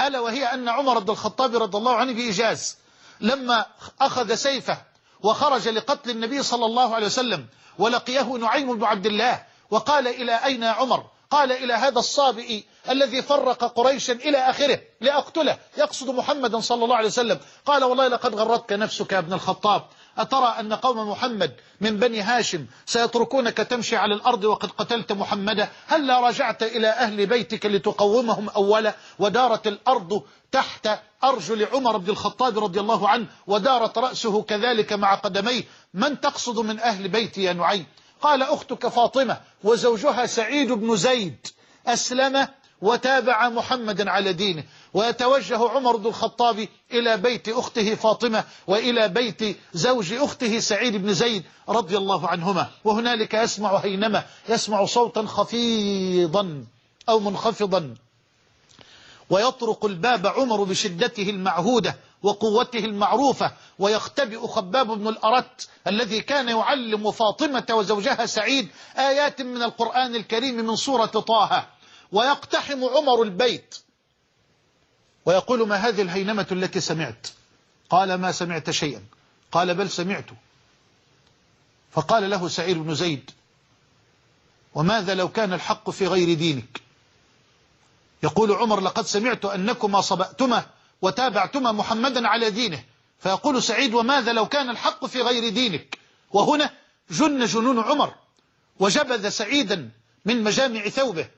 ألا 0.00 0.20
وهي 0.20 0.44
أن 0.44 0.68
عمر 0.68 0.98
بن 0.98 1.10
الخطاب 1.10 1.56
رضي 1.56 1.78
الله 1.78 1.96
عنه 1.96 2.12
بإيجاز. 2.12 2.76
لما 3.20 3.66
أخذ 4.00 4.34
سيفه 4.34 4.82
وخرج 5.20 5.68
لقتل 5.68 6.10
النبي 6.10 6.42
صلى 6.42 6.64
الله 6.64 6.94
عليه 6.94 7.06
وسلم 7.06 7.46
ولقيه 7.78 8.22
نعيم 8.22 8.78
بن 8.78 8.84
عبد 8.84 9.06
الله 9.06 9.46
وقال 9.70 10.08
إلى 10.08 10.44
أين 10.44 10.64
عمر؟ 10.64 11.06
قال 11.30 11.52
إلى 11.52 11.74
هذا 11.74 11.98
الصابئ 11.98 12.62
الذي 12.90 13.22
فرق 13.22 13.64
قريشا 13.64 14.12
إلى 14.12 14.38
آخره 14.38 14.80
لأقتله. 15.00 15.58
يقصد 15.78 16.10
محمدا 16.10 16.60
صلى 16.60 16.84
الله 16.84 16.96
عليه 16.96 17.06
وسلم 17.06 17.38
قال 17.66 17.84
والله 17.84 18.08
لقد 18.08 18.34
غرتك 18.34 18.72
نفسك 18.72 19.12
يا 19.12 19.18
ابن 19.18 19.32
الخطاب 19.32 19.82
أترى 20.18 20.54
أن 20.60 20.72
قوم 20.72 21.10
محمد 21.10 21.54
من 21.80 21.96
بني 21.96 22.20
هاشم 22.20 22.66
سيتركونك 22.86 23.56
تمشي 23.56 23.96
على 23.96 24.14
الأرض 24.14 24.44
وقد 24.44 24.70
قتلت 24.70 25.12
محمدا؟ 25.12 25.68
هل 25.86 26.06
لا 26.06 26.20
رجعت 26.28 26.62
إلى 26.62 26.88
أهل 26.88 27.26
بيتك 27.26 27.66
لتقومهم 27.66 28.48
أولا؟ 28.48 28.94
ودارت 29.18 29.66
الأرض 29.66 30.22
تحت 30.52 30.88
أرجل 31.24 31.64
عمر 31.64 31.96
بن 31.96 32.10
الخطاب 32.10 32.58
رضي 32.58 32.80
الله 32.80 33.08
عنه 33.08 33.26
ودارت 33.46 33.98
رأسه 33.98 34.42
كذلك 34.42 34.92
مع 34.92 35.14
قدميه. 35.14 35.64
من 35.94 36.20
تقصد 36.20 36.58
من 36.58 36.80
أهل 36.80 37.08
بيتي 37.08 37.42
يا 37.42 37.52
نعيم؟ 37.52 37.86
قال 38.20 38.42
أختك 38.42 38.88
فاطمة 38.88 39.40
وزوجها 39.64 40.26
سعيد 40.26 40.72
بن 40.72 40.96
زيد 40.96 41.46
أسلم 41.86 42.48
وتابع 42.82 43.48
محمدا 43.48 44.10
على 44.10 44.32
دينه 44.32 44.64
ويتوجه 44.94 45.68
عمر 45.68 45.96
بن 45.96 46.06
الخطاب 46.06 46.68
إلى 46.92 47.16
بيت 47.16 47.48
أخته 47.48 47.94
فاطمة 47.94 48.44
وإلى 48.66 49.08
بيت 49.08 49.56
زوج 49.72 50.12
أخته 50.12 50.58
سعيد 50.60 50.96
بن 50.96 51.14
زيد 51.14 51.42
رضي 51.68 51.96
الله 51.96 52.28
عنهما. 52.28 52.70
وهنالك 52.84 53.34
يسمع 53.34 53.76
هينمة 53.76 54.24
يسمع 54.48 54.84
صوتا 54.84 55.22
خفيضا 55.26 56.64
أو 57.08 57.20
منخفضا. 57.20 57.94
ويطرق 59.30 59.84
الباب 59.84 60.26
عمر 60.26 60.64
بشدته 60.64 61.30
المعهودة 61.30 61.96
وقوته 62.22 62.78
المعروفة 62.78 63.52
ويختبئ 63.78 64.46
خباب 64.46 64.98
بن 64.98 65.08
الأرت 65.08 65.68
الذي 65.86 66.20
كان 66.20 66.48
يعلم 66.48 67.10
فاطمة 67.10 67.66
وزوجها 67.70 68.26
سعيد 68.26 68.68
آيات 68.98 69.42
من 69.42 69.62
القرآن 69.62 70.14
الكريم 70.16 70.54
من 70.66 70.76
سورة 70.76 71.06
طه. 71.06 71.66
ويقتحم 72.12 72.84
عمر 72.84 73.22
البيت. 73.22 73.74
ويقول 75.26 75.68
ما 75.68 75.76
هذه 75.76 76.02
الهينمة 76.02 76.46
التي 76.52 76.80
سمعت؟ 76.80 77.26
قال 77.90 78.14
ما 78.14 78.32
سمعت 78.32 78.70
شيئا. 78.70 79.04
قال 79.52 79.74
بل 79.74 79.90
سمعت. 79.90 80.26
فقال 81.92 82.30
له 82.30 82.48
سعيد 82.48 82.76
بن 82.76 82.94
زيد 82.94 83.30
وماذا 84.74 85.14
لو 85.14 85.28
كان 85.28 85.52
الحق 85.52 85.90
في 85.90 86.06
غير 86.06 86.34
دينك؟ 86.34 86.80
يقول 88.22 88.52
عمر 88.52 88.80
لقد 88.80 89.06
سمعت 89.06 89.44
أنكما 89.44 90.00
صبأتما 90.00 90.66
وتابعتما 91.02 91.72
محمدا 91.72 92.28
على 92.28 92.50
دينه. 92.50 92.84
فيقول 93.18 93.62
سعيد 93.62 93.94
وماذا 93.94 94.32
لو 94.32 94.46
كان 94.46 94.70
الحق 94.70 95.06
في 95.06 95.22
غير 95.22 95.48
دينك؟ 95.48 95.98
وهنا 96.30 96.70
جن 97.10 97.44
جنون 97.44 97.78
عمر 97.78 98.14
وجبذ 98.78 99.28
سعيدا 99.28 99.90
من 100.24 100.44
مجامع 100.44 100.88
ثوبه. 100.88 101.28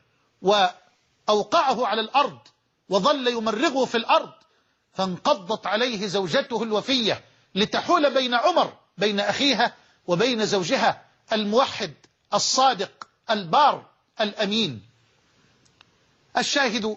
وأوقعه 0.43 1.86
على 1.86 2.01
الأرض 2.01 2.38
وظل 2.88 3.28
يمرغه 3.28 3.84
في 3.84 3.97
الأرض 3.97 4.32
فانقضت 4.93 5.66
عليه 5.66 6.07
زوجته 6.07 6.62
الوفية 6.62 7.24
لتحول 7.55 8.14
بين 8.14 8.34
عمر 8.34 8.72
بين 8.99 9.20
أخيها 9.20 9.74
وبين 10.07 10.47
زوجها 10.47 11.05
الموحد 11.32 11.95
الصادق 12.34 13.09
البار 13.30 13.86
الأمين. 14.20 14.82
الشاهد 16.38 16.97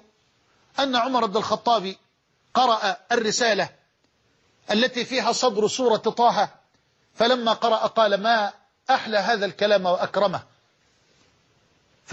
أن 0.80 0.96
عمر 0.96 1.26
بن 1.26 1.38
الخطاب 1.38 1.96
قرأ 2.54 2.98
الرسالة 3.12 3.70
التي 4.72 5.06
فيها 5.06 5.32
صدر 5.32 5.68
سورة 5.68 5.98
طه 5.98 6.50
فلما 7.14 7.54
قرأ 7.54 7.88
قال 7.88 8.22
ما 8.22 8.54
أحلى 8.90 9.18
هذا 9.18 9.46
الكلام 9.46 9.86
وأكرمه؟ 9.86 10.44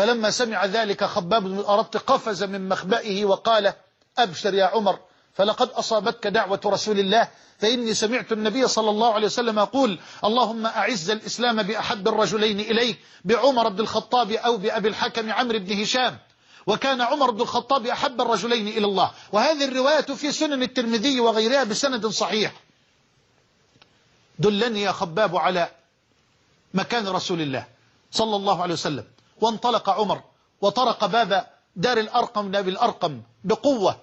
فلما 0.00 0.30
سمع 0.30 0.64
ذلك 0.64 1.04
خباب 1.04 1.42
بن 1.42 1.58
الأرط 1.58 1.96
قفز 1.96 2.42
من 2.44 2.68
مخبئه 2.68 3.24
وقال 3.24 3.72
أبشر 4.18 4.54
يا 4.54 4.64
عمر 4.64 4.98
فلقد 5.34 5.68
أصابتك 5.68 6.26
دعوة 6.26 6.60
رسول 6.66 6.98
الله 6.98 7.28
فإني 7.58 7.94
سمعت 7.94 8.32
النبي 8.32 8.68
صلى 8.68 8.90
الله 8.90 9.14
عليه 9.14 9.26
وسلم 9.26 9.58
يقول 9.58 9.98
اللهم 10.24 10.66
أعز 10.66 11.10
الإسلام 11.10 11.62
بأحب 11.62 12.08
الرجلين 12.08 12.60
إليك 12.60 12.98
بعمر 13.24 13.68
بن 13.68 13.80
الخطاب 13.80 14.32
أو 14.32 14.56
بأبي 14.56 14.88
الحكم 14.88 15.32
عمرو 15.32 15.58
بن 15.58 15.82
هشام 15.82 16.18
وكان 16.66 17.00
عمر 17.00 17.30
بن 17.30 17.40
الخطاب 17.40 17.86
أحب 17.86 18.20
الرجلين 18.20 18.68
إلى 18.68 18.86
الله. 18.86 19.10
وهذه 19.32 19.64
الرواية 19.64 20.00
في 20.00 20.32
سنن 20.32 20.62
الترمذي 20.62 21.20
وغيرها 21.20 21.64
بسند 21.64 22.06
صحيح. 22.06 22.52
دلني 24.38 24.82
يا 24.82 24.92
خباب 24.92 25.36
على 25.36 25.68
مكان 26.74 27.08
رسول 27.08 27.40
الله 27.40 27.66
صلى 28.10 28.36
الله 28.36 28.62
عليه 28.62 28.74
وسلم. 28.74 29.04
وانطلق 29.40 29.90
عمر 29.90 30.22
وطرق 30.60 31.06
باب 31.06 31.46
دار 31.76 31.98
الأرقم 31.98 32.56
نبي 32.56 32.70
الأرقم 32.70 33.22
بقوة. 33.44 33.96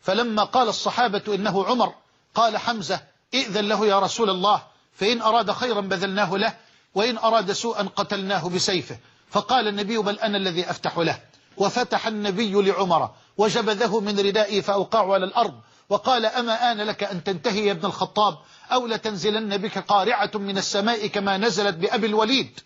فلما 0.00 0.44
قال 0.44 0.68
الصحابة 0.68 1.22
إنه 1.28 1.64
عمر 1.64 1.94
قال 2.34 2.58
حمزة 2.58 3.00
إئذن 3.34 3.68
له 3.68 3.86
يا 3.86 3.98
رسول 3.98 4.30
الله 4.30 4.62
فإن 4.92 5.22
أراد 5.22 5.52
خيرا 5.52 5.80
بذلناه 5.80 6.36
له 6.36 6.54
وإن 6.94 7.18
أراد 7.18 7.52
سوءا 7.52 7.82
قتلناه 7.96 8.48
بسيفه. 8.48 8.98
فقال 9.30 9.68
النبي 9.68 9.98
بل 9.98 10.18
أنا 10.18 10.36
الذي 10.36 10.70
أفتح 10.70 10.98
له. 10.98 11.20
وفتح 11.56 12.06
النبي 12.06 12.52
لعمر 12.52 13.10
وجبذه 13.36 14.00
من 14.00 14.20
ردائه 14.20 14.60
فأوقعه 14.60 15.14
على 15.14 15.24
الأرض. 15.24 15.54
وقال 15.88 16.26
أما 16.26 16.72
آن 16.72 16.80
لك 16.80 17.04
أن 17.04 17.24
تنتهي 17.24 17.66
يا 17.66 17.72
ابن 17.72 17.86
الخطاب 17.86 18.38
أو 18.72 18.86
لتنزلن 18.86 19.56
بك 19.56 19.78
قارعة 19.78 20.30
من 20.34 20.58
السماء 20.58 21.06
كما 21.06 21.38
نزلت 21.38 21.74
بأبي 21.74 22.06
الوليد. 22.06 22.60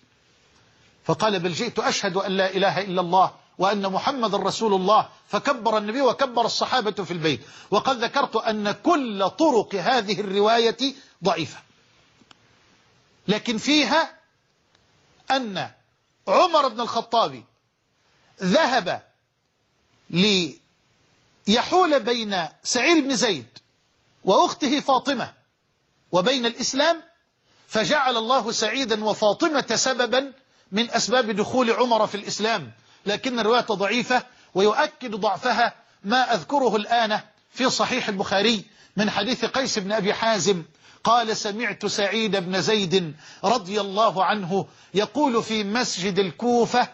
فقال 1.05 1.41
بل 1.41 1.53
جئت 1.53 1.79
أشهد 1.79 2.17
أن 2.17 2.33
لا 2.33 2.51
إله 2.51 2.81
إلا 2.81 3.01
الله 3.01 3.35
وأن 3.59 3.93
محمد 3.93 4.35
رسول 4.35 4.75
الله. 4.75 5.09
فكبر 5.29 5.79
النبي 5.79 6.01
وكبر 6.01 6.47
الصحابة 6.47 7.05
في 7.05 7.11
البيت. 7.11 7.41
وقد 7.71 8.05
ذكرت 8.05 8.37
أن 8.37 8.73
كل 8.73 9.31
طرق 9.31 9.75
هذه 9.75 10.21
الرواية 10.21 10.95
ضعيفة. 11.25 11.59
لكن 13.29 13.59
فيها 13.59 14.15
أن 15.31 15.71
عمر 16.29 16.69
بن 16.69 16.81
الخطاب 16.81 17.45
ذهب 18.43 19.03
ليحول 20.11 22.01
بين 22.01 22.49
سعيد 22.65 23.05
بن 23.05 23.17
زيد 23.17 23.47
وأخته 24.25 24.81
فاطمة 24.81 25.33
وبين 26.13 26.47
الإسلام 26.47 27.03
فجعل 27.69 28.17
الله 28.17 28.53
سعيدا 28.53 29.05
وفاطمة 29.05 29.67
سببا 29.75 30.33
من 30.75 30.91
أسباب 30.91 31.31
دخول 31.31 31.71
عمر 31.71 32.07
في 32.07 32.15
الإسلام 32.15 32.73
لكن 33.07 33.39
الرواية 33.39 33.61
ضعيفة 33.61 34.23
ويؤكد 34.55 35.15
ضعفها 35.15 35.75
ما 36.05 36.35
أذكره 36.35 36.77
الآن 36.77 37.21
في 37.51 37.71
صحيح 37.71 38.09
البخاري 38.09 38.65
من 38.97 39.11
حديث 39.11 39.45
قيس 39.45 39.79
بن 39.79 39.93
أبي 39.93 40.15
حازم 40.15 40.63
قال 41.05 41.37
سمعت 41.37 41.87
سعيد 41.87 42.37
بن 42.37 42.63
زيد 42.63 43.15
رضي 43.45 43.81
الله 43.81 44.25
عنه 44.25 44.67
يقول 44.95 45.43
في 45.43 45.65
مسجد 45.65 46.19
الكوفة 46.19 46.89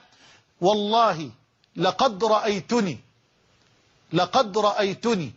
والله 0.61 1.31
لقد 1.77 2.25
رأيتني 2.25 2.99
لقد 4.13 4.59
رأيتني 4.59 5.33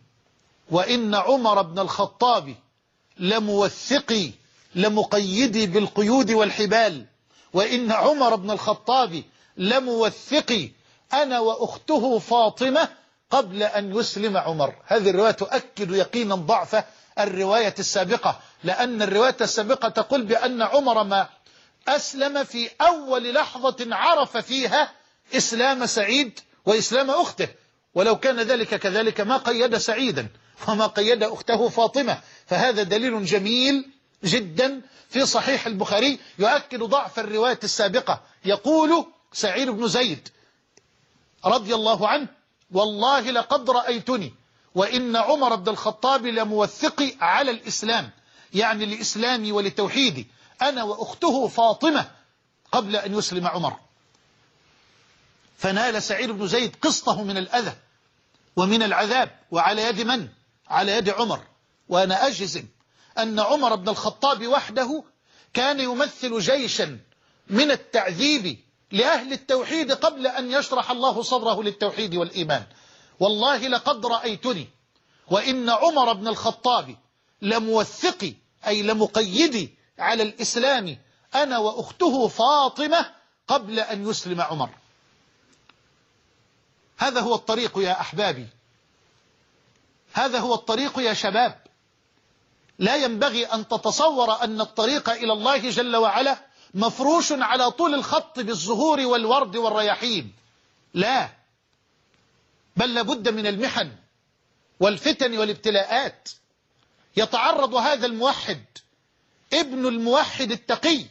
وإن 0.72 1.16
عمر 1.16 1.62
بن 1.62 1.80
الخطاب 1.80 2.56
لموثقي 3.18 4.32
لمقيدي 4.76 5.66
بالقيود 5.66 6.32
والحبال 6.32 7.06
وإن 7.54 7.92
عمر 7.92 8.36
بن 8.36 8.52
الخطاب 8.52 9.24
لموثقي 9.58 10.70
أنا 11.14 11.40
وأخته 11.40 12.20
فاطمة 12.20 12.90
قبل 13.32 13.64
أن 13.64 13.96
يسلم 13.96 14.38
عمر. 14.38 14.76
هذه 14.86 15.10
الرواية 15.10 15.32
تؤكد 15.32 15.92
يقينا 15.92 16.36
ضعف 16.36 16.84
الرواية 17.20 17.76
السابقة 17.80 18.40
لأن 18.64 19.02
الرواية 19.02 19.36
السابقة 19.42 19.90
تقول 19.90 20.22
بأن 20.22 20.62
عمر 20.62 21.04
ما 21.04 21.28
أسلم 21.88 22.44
في 22.44 22.70
أول 22.82 23.34
لحظة 23.34 23.96
عرف 23.96 24.38
فيها 24.38 24.92
إسلام 25.34 25.86
سعيد 25.86 26.40
وإسلام 26.66 27.10
أخته. 27.10 27.48
ولو 27.96 28.16
كان 28.20 28.40
ذلك 28.40 28.76
كذلك 28.76 29.22
ما 29.22 29.38
قيد 29.38 29.78
سعيدا 29.78 30.28
وما 30.68 30.88
قيد 30.88 31.24
أخته 31.24 31.70
فاطمة. 31.70 32.22
فهذا 32.46 32.84
دليل 32.84 33.26
جميل 33.26 33.93
جدا 34.24 34.82
في 35.10 35.26
صحيح 35.26 35.68
البخاري 35.68 36.20
يؤكد 36.40 36.84
ضعف 36.84 37.20
الرواية 37.20 37.60
السابقة. 37.64 38.22
يقول 38.46 39.06
سعيد 39.34 39.70
بن 39.70 39.88
زيد 39.88 40.30
رضي 41.46 41.76
الله 41.76 42.08
عنه 42.08 42.28
والله 42.72 43.22
لقد 43.22 43.70
رأيتني 43.70 44.34
وإن 44.76 45.16
عمر 45.16 45.56
بن 45.56 45.70
الخطاب 45.70 46.26
لموثقي 46.26 47.14
على 47.22 47.52
الإسلام. 47.52 48.10
يعني 48.54 48.86
لإسلامي 48.86 49.52
ولتوحيدي. 49.52 50.28
أنا 50.62 50.84
وأخته 50.84 51.48
فاطمة 51.48 52.12
قبل 52.72 52.96
أن 52.96 53.18
يسلم 53.18 53.48
عمر. 53.48 53.76
فنال 55.58 56.04
سعيد 56.04 56.32
بن 56.32 56.48
زيد 56.48 56.76
قسطه 56.82 57.24
من 57.24 57.38
الأذى 57.38 57.76
ومن 58.56 58.84
العذاب 58.84 59.40
وعلى 59.52 59.82
يد 59.82 60.02
من؟ 60.02 60.28
على 60.68 60.92
يد 60.92 61.10
عمر. 61.10 61.40
وأنا 61.90 62.28
أجزم. 62.28 62.66
أن 63.18 63.40
عمر 63.40 63.76
بن 63.76 63.90
الخطاب 63.90 64.48
وحده 64.48 65.04
كان 65.54 65.80
يمثل 65.80 66.40
جيشا 66.40 67.00
من 67.48 67.72
التعذيب 67.72 68.60
لأهل 68.92 69.34
التوحيد 69.34 69.92
قبل 69.92 70.28
أن 70.28 70.52
يشرح 70.52 70.92
الله 70.92 71.22
صدره 71.22 71.64
للتوحيد 71.64 72.16
والإيمان. 72.16 72.64
والله 73.20 73.68
لقد 73.68 74.06
رأيتني 74.06 74.70
وإن 75.28 75.70
عمر 75.70 76.14
بن 76.14 76.28
الخطاب 76.28 76.96
لموثقي 77.42 78.34
أي 78.68 78.82
لمقيدي 78.82 79.78
على 80.00 80.24
الإسلام 80.24 80.98
أنا 81.36 81.58
وأخته 81.58 82.28
فاطمة 82.28 83.12
قبل 83.48 83.80
أن 83.80 84.10
يسلم 84.10 84.42
عمر. 84.42 84.70
هذا 86.98 87.22
هو 87.22 87.36
الطريق 87.36 87.78
يا 87.78 88.02
أحبابي. 88.02 88.48
هذا 90.14 90.40
هو 90.40 90.54
الطريق 90.54 91.00
يا 91.00 91.14
شباب. 91.14 91.63
لا 92.84 92.96
ينبغي 92.96 93.46
أن 93.46 93.68
تتصور 93.68 94.44
أن 94.44 94.62
الطريق 94.62 95.10
إلى 95.10 95.34
الله 95.34 95.70
جل 95.70 95.96
وعلا 95.96 96.38
مفروش 96.74 97.32
على 97.32 97.72
طول 97.72 97.94
الخط 97.94 98.40
بالزهور 98.40 99.00
والورد 99.00 99.56
والرياحين. 99.56 100.34
لا. 100.94 101.30
بل 102.78 102.94
لابد 102.94 103.30
من 103.30 103.48
المحن 103.48 103.92
والفتن 104.80 105.38
والابتلاءات. 105.38 106.30
يتعرض 107.18 107.76
هذا 107.76 108.06
الموحد 108.06 108.66
ابن 109.54 109.88
الموحد 109.88 110.52
التقي 110.52 111.06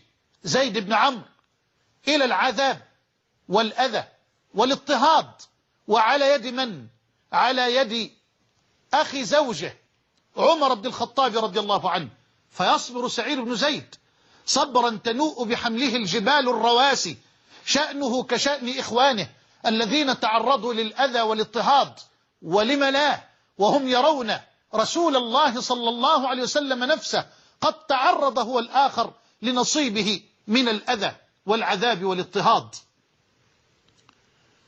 زيد 0.45 0.79
بن 0.79 0.93
عمرو 0.93 1.25
إلى 2.09 2.25
العذاب 2.25 2.83
والأذى 3.49 4.05
والاضطهاد 4.55 5.31
وعلى 5.89 6.33
يد 6.33 6.47
من؟ 6.47 6.87
على 7.33 7.77
يد 7.77 8.11
أخي 8.95 9.25
زوجه. 9.25 9.82
عمر 10.37 10.75
بن 10.75 10.87
الخطاب 10.87 11.39
رضي 11.39 11.61
الله 11.61 11.91
عنه 11.91 12.09
فيصبر 12.51 13.09
سعيد 13.09 13.39
بن 13.39 13.55
زيد. 13.55 13.95
صبرا 14.47 14.99
تنوء 15.05 15.45
بحمله 15.45 15.97
الجبال 15.97 16.49
الرواسي 16.49 17.17
شأنه 17.67 18.23
كشأن 18.23 18.79
إخوانه 18.79 19.29
الذين 19.67 20.21
تعرضوا 20.21 20.75
للأذى 20.75 21.21
والاضطهاد. 21.21 21.93
ولم 22.43 22.85
لا؟ 22.85 23.21
وهم 23.59 23.89
يرون 23.89 24.39
رسول 24.75 25.17
الله 25.17 25.61
صلى 25.61 25.89
الله 25.89 26.29
عليه 26.29 26.43
وسلم 26.43 26.85
نفسه 26.85 27.27
قد 27.61 27.75
تعرض 27.87 28.39
هو 28.39 28.59
الآخر 28.59 29.13
لنصيبه 29.43 30.23
من 30.47 30.69
الأذى 30.69 31.13
والعذاب 31.47 32.05
والاضطهاد. 32.05 32.75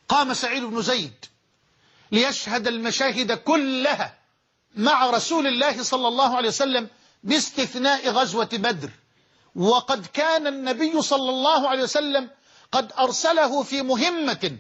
قام 0.08 0.34
سعيد 0.34 0.62
بن 0.62 0.82
زيد 0.82 1.24
ليشهد 2.12 2.68
المشاهد 2.68 3.32
كلها 3.32 4.23
مع 4.76 5.10
رسول 5.10 5.46
الله 5.46 5.82
صلى 5.82 6.08
الله 6.08 6.36
عليه 6.36 6.48
وسلم 6.48 6.88
باستثناء 7.22 8.08
غزوة 8.10 8.48
بدر. 8.52 8.90
وقد 9.56 10.06
كان 10.06 10.46
النبي 10.46 11.02
صلى 11.02 11.30
الله 11.30 11.68
عليه 11.68 11.82
وسلم 11.82 12.30
قد 12.72 12.92
أرسله 12.98 13.62
في 13.62 13.82
مهمة 13.82 14.58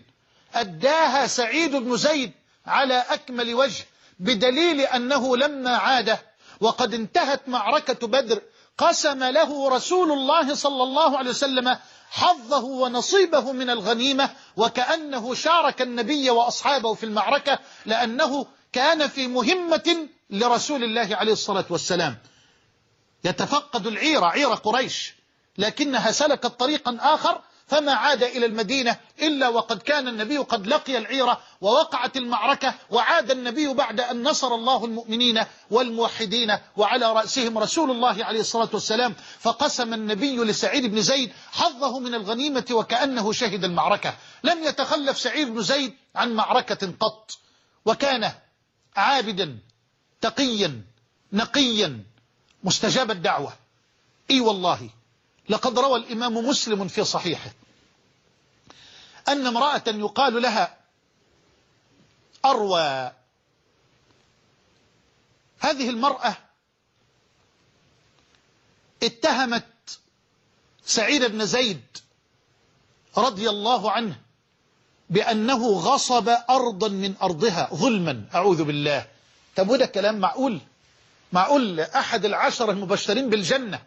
أداها 0.54 1.26
سعيد 1.26 1.76
بن 1.76 1.96
زيد 1.96 2.32
على 2.66 3.04
أكمل 3.10 3.54
وجه 3.54 3.84
بدليل 4.18 4.80
أنه 4.80 5.36
لما 5.36 5.76
عاد 5.76 6.18
وقد 6.60 6.94
انتهت 6.94 7.48
معركة 7.48 8.06
بدر 8.06 8.42
قسم 8.78 9.24
له 9.24 9.68
رسول 9.68 10.12
الله 10.12 10.54
صلى 10.54 10.82
الله 10.82 11.18
عليه 11.18 11.30
وسلم 11.30 11.78
حظه 12.10 12.64
ونصيبه 12.64 13.52
من 13.52 13.70
الغنيمة 13.70 14.30
وكأنه 14.56 15.34
شارك 15.34 15.82
النبي 15.82 16.30
وأصحابه 16.30 16.94
في 16.94 17.06
المعركة 17.06 17.58
لأنه 17.86 18.46
كان 18.74 19.08
في 19.08 19.26
مهمة 19.26 20.08
لرسول 20.30 20.84
الله 20.84 21.16
عليه 21.16 21.32
الصلاة 21.32 21.64
والسلام. 21.70 22.18
يتفقد 23.24 23.86
العيرة 23.86 24.26
عير 24.26 24.48
قريش 24.54 25.14
لكنها 25.58 26.12
سلكت 26.12 26.46
طريقا 26.46 26.98
آخر 27.00 27.40
فما 27.66 27.92
عاد 27.92 28.22
إلى 28.22 28.46
المدينة 28.46 28.96
إلا 29.22 29.48
وقد 29.48 29.82
كان 29.82 30.08
النبي 30.08 30.38
قد 30.38 30.66
لقي 30.66 30.98
العيرة 30.98 31.40
ووقعت 31.60 32.16
المعركة 32.16 32.74
وعاد 32.90 33.30
النبي 33.30 33.74
بعد 33.74 34.00
أن 34.00 34.22
نصر 34.22 34.54
الله 34.54 34.84
المؤمنين 34.84 35.42
والموحدين 35.70 36.58
وعلى 36.76 37.12
رأسهم 37.12 37.58
رسول 37.58 37.90
الله 37.90 38.24
عليه 38.24 38.40
الصلاة 38.40 38.68
والسلام 38.72 39.14
فقسم 39.40 39.94
النبي 39.94 40.36
لسعيد 40.36 40.86
بن 40.86 41.02
زيد 41.02 41.32
حظه 41.52 41.98
من 41.98 42.14
الغنيمة 42.14 42.66
وكأنه 42.70 43.32
شهد 43.32 43.64
المعركة. 43.64 44.14
لم 44.44 44.64
يتخلف 44.64 45.18
سعيد 45.18 45.48
بن 45.48 45.62
زيد 45.62 45.94
عن 46.14 46.32
معركة 46.32 46.92
قط 47.00 47.38
وكان 47.86 48.32
عابدا 48.96 49.58
تقيا 50.20 50.82
نقيا 51.32 52.04
مستجاب 52.64 53.10
الدعوة. 53.10 53.56
إي 54.30 54.40
والله 54.40 54.90
لقد 55.48 55.78
روى 55.78 55.98
الإمام 55.98 56.34
مسلم 56.36 56.88
في 56.88 57.04
صحيحه 57.04 57.50
أن 59.28 59.46
امرأة 59.46 59.82
يقال 59.86 60.42
لها 60.42 60.76
أروى. 62.44 63.12
هذه 65.60 65.90
المرأة 65.90 66.36
اتهمت 69.02 69.98
سعيد 70.84 71.24
بن 71.24 71.46
زيد 71.46 71.82
رضي 73.16 73.50
الله 73.50 73.90
عنه 73.90 74.23
بأنه 75.10 75.68
غصب 75.68 76.28
أرضا 76.50 76.88
من 76.88 77.14
أرضها 77.22 77.68
ظلما. 77.74 78.24
أعوذ 78.34 78.64
بالله. 78.64 79.06
طب 79.56 79.68
وده 79.68 79.86
كلام 79.86 80.18
معقول؟ 80.18 80.60
معقول 81.32 81.80
أحد 81.80 82.24
العشر 82.24 82.70
المبشرين 82.70 83.30
بالجنة. 83.30 83.82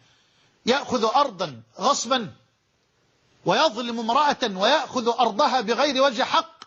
يأخذ 0.66 1.06
أرضا 1.16 1.62
غصبا 1.80 2.34
ويظلم 3.46 4.00
امرأة 4.00 4.38
ويأخذ 4.44 5.08
أرضها 5.20 5.62
بغير 5.62 6.04
وجه 6.04 6.24
حق. 6.24 6.64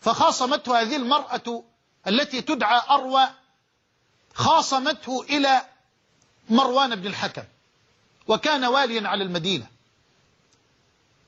فخاصمته 0.00 0.80
هذه 0.80 0.96
المرأة 0.96 1.64
التي 2.06 2.42
تدعى 2.42 2.82
أروى 2.90 3.28
خاصمته 4.34 5.22
إلى 5.22 5.62
مروان 6.50 6.94
بن 6.94 7.06
الحكم 7.06 7.44
وكان 8.28 8.64
واليا 8.64 9.08
على 9.08 9.24
المدينة. 9.24 9.66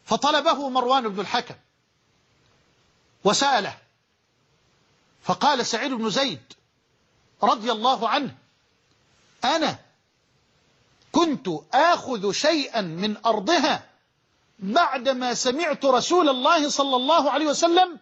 فطلبه 0.05 0.69
مروان 0.69 1.09
بن 1.09 1.21
الحكم 1.21 1.55
وسأله. 3.29 3.77
فقال 5.23 5.67
سعيد 5.67 5.93
بن 5.93 6.11
زيد 6.11 6.41
رضي 7.43 7.73
الله 7.73 8.09
عنه 8.09 8.35
أنا 9.45 9.79
كنت 11.13 11.49
آخذ 11.75 12.33
شيئا 12.33 12.81
من 12.81 13.17
أرضها 13.27 13.85
بعدما 14.59 15.35
سمعت 15.35 15.85
رسول 15.85 16.29
الله 16.29 16.69
صلى 16.69 16.97
الله 16.97 17.31
عليه 17.31 17.47
وسلم. 17.47 17.99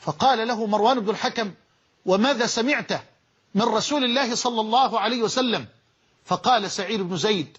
فقال 0.00 0.48
له 0.48 0.66
مروان 0.66 1.00
بن 1.00 1.10
الحكم 1.10 1.54
وماذا 2.06 2.46
سمعت 2.46 2.92
من 3.54 3.62
رسول 3.62 4.04
الله 4.04 4.34
صلى 4.34 4.60
الله 4.60 5.00
عليه 5.00 5.22
وسلم؟ 5.22 5.66
فقال 6.24 6.70
سعيد 6.70 7.00
بن 7.00 7.16
زيد 7.16 7.58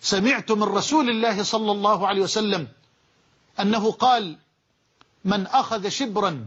سمعت 0.00 0.52
من 0.52 0.62
رسول 0.62 1.10
الله 1.10 1.42
صلى 1.42 1.72
الله 1.72 2.06
عليه 2.06 2.22
وسلم 2.22 2.68
أنه 3.60 3.92
قال 3.92 4.38
من 5.26 5.46
أخذ 5.46 5.88
شبرا 5.88 6.46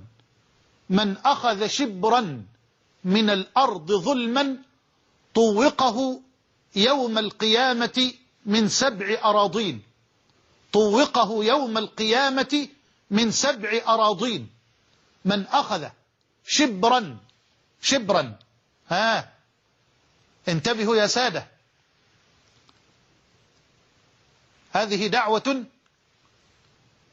من 0.89 1.17
أخذ 1.17 1.67
شبرا 1.67 2.45
من 3.03 3.30
الأرض 3.30 3.91
ظلما 3.91 4.57
طوقه 5.36 6.21
يوم 6.75 7.17
القيامة 7.17 8.13
من 8.45 8.69
سبع 8.69 9.17
أراضين. 9.23 9.84
طوقه 10.73 11.45
يوم 11.45 11.77
القيامة 11.77 12.67
من 13.11 13.32
سبع 13.32 13.82
أراضين. 13.88 14.49
من 15.25 15.47
أخذ 15.47 15.88
شبرا 16.47 17.17
شبرا. 17.82 18.39
ها 18.89 19.34
انتبهوا 20.47 20.95
يا 20.95 21.07
سادة. 21.07 21.47
هذه 24.71 25.07
دعوة 25.07 25.65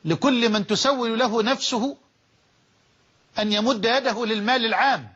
لكل 0.07 0.49
من 0.49 0.67
تسول 0.67 1.19
له 1.19 1.43
نفسه 1.43 1.97
أن 3.39 3.53
يمد 3.53 3.85
يده 3.85 4.27
للمال 4.27 4.65
العام. 4.65 5.13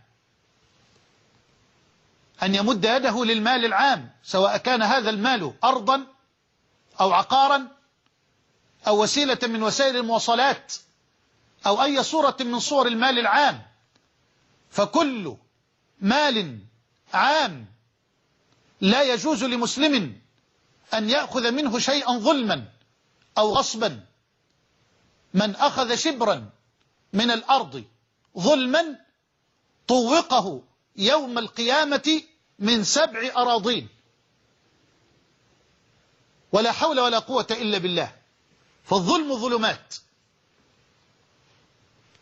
أن 2.43 2.55
يمد 2.55 2.85
يده 2.85 3.25
للمال 3.25 3.65
العام 3.65 4.11
سواء 4.23 4.57
كان 4.57 4.83
هذا 4.83 5.11
المال 5.11 5.55
أرضا 5.65 6.07
أو 7.01 7.13
عقارا 7.13 7.69
أو 8.87 9.03
وسيلة 9.03 9.39
من 9.43 9.63
وسائل 9.63 9.97
المواصلات 9.97 10.75
أو 11.67 11.83
أي 11.83 12.03
صورة 12.03 12.37
من 12.41 12.61
صور 12.61 12.87
المال 12.87 13.19
العام. 13.19 13.63
فكل 14.71 15.37
مال 16.01 16.59
عام 17.15 17.67
لا 18.81 19.03
يجوز 19.03 19.45
لمسلم 19.45 20.21
أن 20.95 21.11
يأخذ 21.11 21.51
منه 21.51 21.79
شيئا 21.79 22.19
ظلما 22.19 22.65
أو 23.39 23.55
غصبا. 23.55 24.10
من 25.35 25.57
أخذ 25.57 25.95
شبرا 25.95 26.51
من 27.13 27.31
الأرض 27.31 27.85
ظلما 28.39 28.99
طوقه 29.89 30.63
يوم 30.97 31.39
القيامة 31.39 32.23
من 32.59 32.85
سبع 32.85 33.33
أراضين. 33.37 33.89
ولا 36.53 36.73
حول 36.73 37.01
ولا 37.01 37.19
قوة 37.19 37.47
إلا 37.51 37.79
بالله. 37.79 38.13
فالظلم 38.85 39.35
ظلمات. 39.35 39.95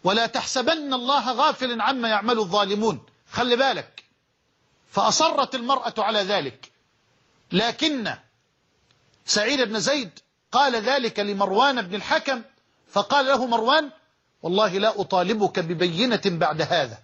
ولا 0.05 0.27
تحسبن 0.27 0.95
الله 0.95 1.33
غافل 1.33 1.81
عما 1.81 2.09
يعمل 2.09 2.39
الظالمون. 2.39 3.07
خلي 3.31 3.57
بالك. 3.57 4.05
فأصرت 4.91 5.55
المرأة 5.55 5.95
على 5.99 6.19
ذلك. 6.19 6.73
لكن 7.53 8.17
سعيد 9.27 9.61
بن 9.61 9.81
زيد 9.81 10.19
قال 10.53 10.77
ذلك 10.77 11.19
لمروان 11.19 11.83
بن 11.83 11.95
الحكم 11.95 12.43
فقال 12.91 13.27
له 13.27 13.47
مروان 13.47 13.91
والله 14.43 14.79
لا 14.79 15.01
أطالبك 15.01 15.59
ببينة 15.59 16.23
بعد 16.27 16.63
هذا. 16.63 16.99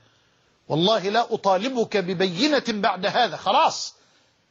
والله 0.69 1.09
لا 1.09 1.35
أطالبك 1.35 1.97
ببينة 1.97 2.65
بعد 2.69 3.07
هذا. 3.07 3.37
خلاص. 3.37 3.95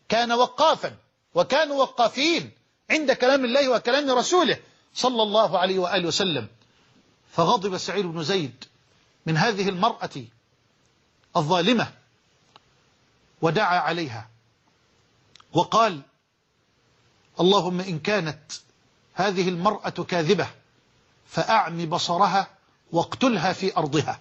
كان 0.09 0.31
وقافا. 0.31 0.95
وكانوا 1.35 1.75
وقافين 1.75 2.51
عند 2.91 3.11
كلام 3.11 3.45
الله 3.45 3.69
وكلام 3.69 4.09
رسوله 4.09 4.59
صلى 4.93 5.23
الله 5.23 5.59
عليه 5.59 5.79
وآله 5.79 6.07
وسلم. 6.07 6.47
فغضب 7.31 7.77
سعيد 7.77 8.05
بن 8.05 8.23
زيد 8.23 8.63
من 9.25 9.37
هذه 9.37 9.69
المرأة 9.69 10.23
الظالمة 11.37 11.91
ودعا 13.41 13.79
عليها. 13.79 14.29
وقال 15.53 16.01
اللهم 17.39 17.79
إن 17.79 17.99
كانت 17.99 18.51
هذه 19.13 19.49
المرأة 19.49 19.89
كاذبة 19.89 20.47
فأعم 21.33 21.85
بصرها 21.89 22.47
واقتلها 22.91 23.53
في 23.53 23.77
أرضها. 23.77 24.19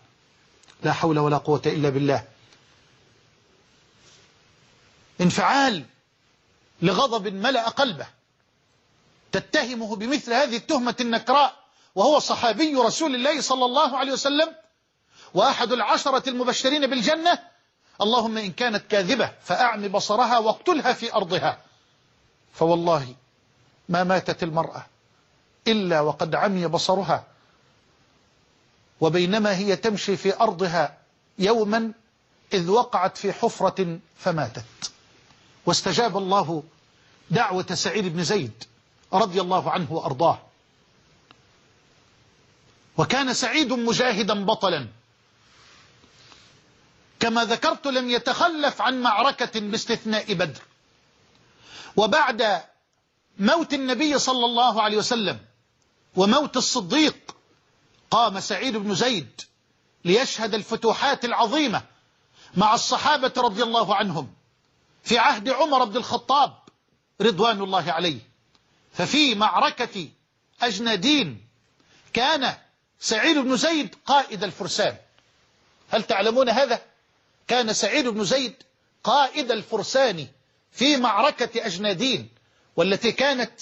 لا 0.83 0.93
حول 0.93 1.19
ولا 1.19 1.37
قوة 1.37 1.63
إلا 1.67 1.89
بالله. 1.89 2.25
انفعال 5.21 5.85
لغضب 6.83 7.29
ملأ 7.29 7.69
قلبه. 7.69 8.07
تتهمه 9.33 9.97
بمثل 9.97 10.33
هذه 10.33 10.57
التهمة 10.57 10.97
النكراء 11.01 11.55
وهو 11.95 12.19
صحابي 12.19 12.75
رسول 12.75 13.15
الله 13.15 13.41
صلى 13.41 13.65
الله 13.65 13.99
عليه 13.99 14.13
وسلم 14.13 14.55
وأحد 15.35 15.73
العشرة 15.73 16.29
المبشرين 16.29 16.87
بالجنة. 16.87 17.39
اللهم 18.01 18.39
إن 18.39 18.53
كانت 18.53 18.91
كاذبة 18.91 19.33
فأعم 19.43 19.89
بصرها 19.89 20.39
واقتلها 20.39 20.93
في 20.93 21.15
أرضها. 21.15 21.61
فوالله 22.55 23.15
ما 23.89 24.05
ماتت 24.05 24.43
المرأة. 24.43 24.87
إلا 25.69 26.01
وقد 26.01 26.35
عمي 26.35 26.67
بصرها. 26.67 27.25
وبينما 29.01 29.57
هي 29.57 29.77
تمشي 29.77 30.17
في 30.17 30.41
أرضها 30.41 30.99
يوما 31.39 31.93
إذ 32.53 32.71
وقعت 32.71 33.17
في 33.17 33.33
حفرة 33.33 33.99
فماتت. 34.19 34.93
واستجاب 35.67 36.17
الله 36.17 36.63
دعوة 37.31 37.75
سعيد 37.75 38.05
بن 38.05 38.25
زيد 38.25 38.65
رضي 39.13 39.41
الله 39.41 39.71
عنه 39.71 39.93
وأرضاه. 39.93 40.39
وكان 42.99 43.35
سعيد 43.35 43.73
مجاهدا 43.73 44.45
بطلا. 44.45 44.87
كما 47.21 47.45
ذكرت 47.45 47.87
لم 47.87 48.11
يتخلف 48.11 48.83
عن 48.83 49.03
معركة 49.03 49.61
باستثناء 49.61 50.35
بدر. 50.35 50.61
وبعد 51.97 52.63
موت 53.39 53.75
النبي 53.75 54.19
صلى 54.19 54.45
الله 54.45 54.83
عليه 54.83 54.97
وسلم 54.97 55.39
وموت 56.17 56.57
الصديق. 56.57 57.37
قام 58.11 58.41
سعيد 58.41 58.77
بن 58.77 58.95
زيد 58.95 59.41
ليشهد 60.05 60.55
الفتوحات 60.55 61.25
العظيمة 61.25 61.83
مع 62.57 62.75
الصحابة 62.75 63.33
رضي 63.37 63.63
الله 63.63 63.95
عنهم 63.95 64.35
في 65.05 65.19
عهد 65.19 65.49
عمر 65.49 65.85
بن 65.85 65.97
الخطاب 65.97 66.59
رضوان 67.21 67.63
الله 67.63 67.93
عليه. 67.93 68.19
ففي 68.93 69.35
معركة 69.35 70.09
أجنادين 70.63 71.47
كان 72.13 72.55
سعيد 73.01 73.39
بن 73.39 73.57
زيد 73.57 73.95
قائد 74.07 74.45
الفرسان. 74.45 74.97
هل 75.91 76.03
تعلمون 76.03 76.49
هذا؟ 76.49 76.83
كان 77.49 77.73
سعيد 77.73 78.09
بن 78.09 78.25
زيد 78.25 78.55
قائد 79.05 79.51
الفرسان 79.51 80.27
في 80.73 80.97
معركة 80.97 81.67
أجنادين 81.67 82.29
والتي 82.77 83.13
كانت 83.13 83.53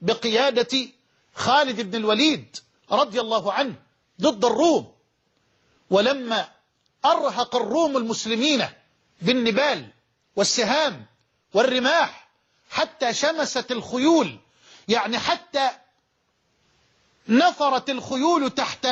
بقيادة 0.00 0.88
خالد 1.36 1.80
بن 1.80 1.94
الوليد 1.98 2.56
رضي 2.92 3.20
الله 3.20 3.52
عنه 3.52 3.74
ضد 4.20 4.44
الروم. 4.44 4.92
ولما 5.90 6.48
أرهق 7.04 7.56
الروم 7.56 7.96
المسلمين 7.96 8.66
بالنبال 9.22 9.88
والسهام 10.36 11.06
والرماح 11.54 12.28
حتى 12.70 13.14
شمست 13.14 13.72
الخيول 13.72 14.38
يعني 14.88 15.18
حتى 15.18 15.70
نفرت 17.28 17.90
الخيول 17.90 18.50
تحت 18.50 18.88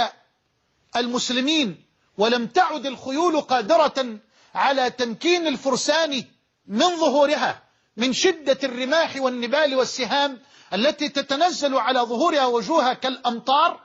المسلمين 0.97 1.85
ولم 2.19 2.47
تعد 2.47 2.87
الخيول 2.87 3.41
قادرة 3.41 4.19
على 4.55 4.91
تمكين 4.91 5.47
الفرسان 5.47 6.25
من 6.67 6.97
ظهورها 6.97 7.63
من 7.97 8.13
شدة 8.13 8.59
الرماح 8.65 9.17
والنبال 9.17 9.75
والسهام 9.75 10.41
التي 10.75 11.09
تتنزل 11.09 11.77
على 11.77 12.01
ظهورها 12.01 12.47
وجوهها 12.47 12.95
كالأمطار 12.95 13.81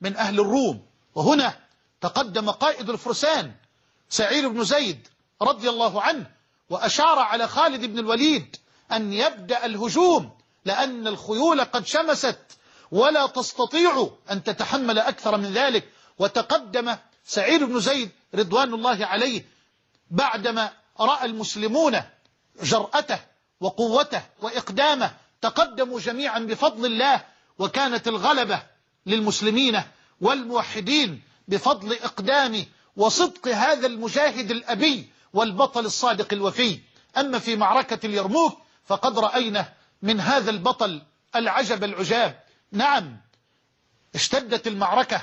من 0.00 0.16
أهل 0.16 0.40
الروم. 0.40 0.86
وهنا 1.14 1.54
تقدم 2.00 2.50
قائد 2.50 2.90
الفرسان 2.90 3.52
سعيد 4.08 4.44
بن 4.44 4.64
زيد 4.64 5.08
رضي 5.42 5.68
الله 5.68 6.02
عنه 6.02 6.30
وأشار 6.70 7.18
على 7.18 7.48
خالد 7.48 7.84
بن 7.84 7.98
الوليد 7.98 8.56
أن 8.92 9.12
يبدأ 9.12 9.66
الهجوم 9.66 10.30
لأن 10.64 11.06
الخيول 11.06 11.60
قد 11.60 11.86
شمست 11.86 12.38
ولا 12.90 13.26
تستطيع 13.26 14.10
أن 14.30 14.44
تتحمل 14.44 14.98
أكثر 14.98 15.36
من 15.36 15.52
ذلك. 15.52 15.88
وتقدم 16.18 16.96
سعيد 17.24 17.62
بن 17.62 17.80
زيد 17.80 18.10
رضوان 18.34 18.74
الله 18.74 19.06
عليه 19.06 19.44
بعدما 20.10 20.72
رأى 21.00 21.24
المسلمون 21.24 22.02
جرأته 22.62 23.18
وقوته 23.60 24.22
وإقدامه 24.42 25.14
تقدموا 25.44 26.00
جميعا 26.00 26.38
بفضل 26.38 26.86
الله 26.86 27.24
وكانت 27.58 28.08
الغلبة 28.08 28.62
للمسلمين 29.06 29.82
والموحدين 30.20 31.22
بفضل 31.48 31.92
إقدام 31.92 32.66
وصدق 32.96 33.48
هذا 33.48 33.86
المجاهد 33.86 34.50
الأبي 34.50 35.08
والبطل 35.32 35.86
الصادق 35.86 36.32
الوفي. 36.32 36.80
أما 37.16 37.38
في 37.38 37.56
معركة 37.56 38.06
اليرموك 38.06 38.58
فقد 38.86 39.18
رأينا 39.18 39.72
من 40.02 40.20
هذا 40.20 40.50
البطل 40.50 41.02
العجب 41.36 41.84
العجاب. 41.84 42.40
نعم 42.72 43.16
اشتدت 44.14 44.66
المعركة 44.66 45.22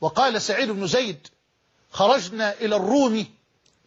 وقال 0.00 0.42
سعيد 0.42 0.70
بن 0.70 0.86
زيد 0.86 1.28
خرجنا 1.90 2.52
إلى 2.52 2.76
الروم 2.76 3.26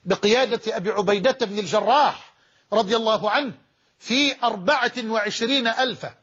بقيادة 0.06 0.78
أبي 0.78 0.90
عبيدة 0.92 1.38
بن 1.42 1.60
الجراح 1.60 2.34
رضي 2.74 2.96
الله 2.96 3.32
عنه 3.32 3.63
في 4.04 4.44
أربعة 4.44 4.92
وعشرين 5.06 5.68
ألفا 5.68 6.16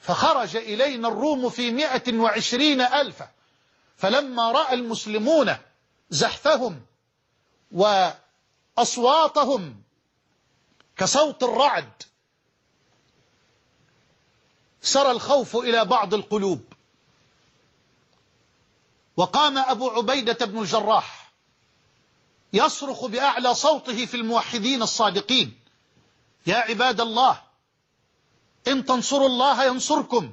فخرج 0.00 0.56
إلينا 0.56 1.08
الروم 1.08 1.48
في 1.48 1.70
مئة 1.70 2.18
وعشرين 2.18 2.80
ألفا. 2.80 3.30
فلما 3.96 4.52
رأى 4.52 4.74
المسلمون 4.74 5.56
زحفهم 6.10 6.80
وأصواتهم 7.72 9.82
كصوت 10.96 11.42
الرعد 11.42 11.92
سرى 14.82 15.10
الخوف 15.10 15.56
إلى 15.56 15.84
بعض 15.84 16.14
القلوب. 16.14 16.64
وقام 19.16 19.58
أبو 19.58 19.90
عبيدة 19.90 20.46
بن 20.46 20.58
الجراح 20.58 21.32
يصرخ 22.52 23.04
بأعلى 23.04 23.54
صوته 23.54 24.06
في 24.06 24.16
الموحدين 24.16 24.82
الصادقين. 24.82 25.67
يا 26.48 26.56
عباد 26.56 27.00
الله 27.00 27.42
إن 28.68 28.84
تنصروا 28.84 29.26
الله 29.26 29.64
ينصركم 29.64 30.32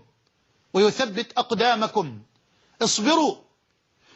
ويثبت 0.73 1.37
أقدامكم. 1.37 2.21
اصبروا 2.81 3.35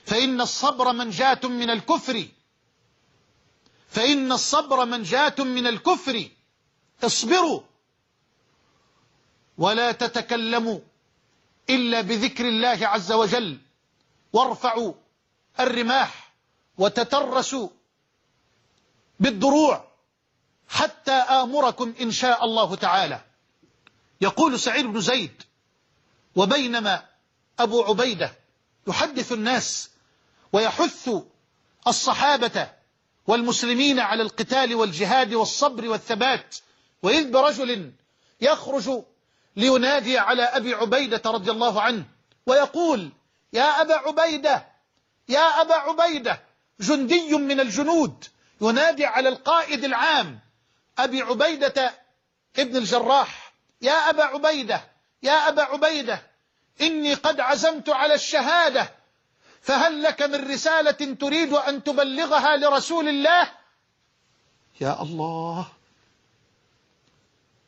فإن 0.05 0.41
الصبر 0.41 0.93
منجاة 0.93 1.39
من 1.43 1.69
الكفر. 1.69 2.27
فإن 3.89 4.31
الصبر 4.31 4.85
منجاة 4.85 5.35
من 5.39 5.67
الكفر. 5.67 6.29
اصبروا. 7.03 7.61
ولا 9.57 9.91
تتكلموا 9.91 10.79
إلا 11.69 12.01
بذكر 12.01 12.47
الله 12.47 12.87
عز 12.87 13.11
وجل. 13.11 13.57
وارفعوا 14.33 14.93
الرماح 15.59 16.33
وتترسوا 16.77 17.69
بالدروع. 19.19 19.88
حتى 20.69 21.11
آمركم 21.11 21.93
إن 22.01 22.11
شاء 22.11 22.45
الله 22.45 22.75
تعالى. 22.75 23.21
يقول 24.21 24.59
سعيد 24.59 24.85
بن 24.85 25.01
زيد 25.01 25.43
وبينما 26.35 27.03
أبو 27.59 27.83
عبيدة 27.83 28.33
يحدث 28.87 29.31
الناس 29.31 29.89
ويحث 30.53 31.09
الصحابة 31.87 32.69
والمسلمين 33.27 33.99
على 33.99 34.23
القتال 34.23 34.75
والجهاد 34.75 35.33
والصبر 35.33 35.89
والثبات 35.89 36.55
وإذ 37.03 37.31
برجل 37.31 37.91
يخرج 38.41 39.03
لينادي 39.55 40.17
على 40.17 40.43
أبي 40.43 40.73
عبيدة 40.73 41.21
رضي 41.25 41.51
الله 41.51 41.81
عنه 41.81 42.05
ويقول 42.45 43.11
يا 43.53 43.81
أبا 43.81 43.93
عبيدة 43.95 44.67
يا 45.29 45.61
أبا 45.61 45.75
عبيدة 45.75 46.41
جندي 46.79 47.35
من 47.35 47.59
الجنود 47.59 48.25
ينادي 48.61 49.05
على 49.05 49.29
القائد 49.29 49.83
العام 49.83 50.39
أبي 51.03 51.21
عبيدة 51.21 51.93
ابن 52.57 52.77
الجراح. 52.77 53.53
يا 53.81 54.09
أبا 54.09 54.23
عبيدة 54.23 54.83
يا 55.23 55.49
أبا 55.49 55.61
عبيدة 55.63 56.21
إني 56.81 57.13
قد 57.13 57.39
عزمت 57.39 57.89
على 57.89 58.13
الشهادة 58.13 58.93
فهل 59.61 60.03
لك 60.03 60.21
من 60.21 60.51
رسالة 60.51 61.15
تريد 61.15 61.53
أن 61.53 61.83
تبلغها 61.83 62.57
لرسول 62.57 63.07
الله؟ 63.07 63.51
يا 64.81 65.01
الله 65.01 65.67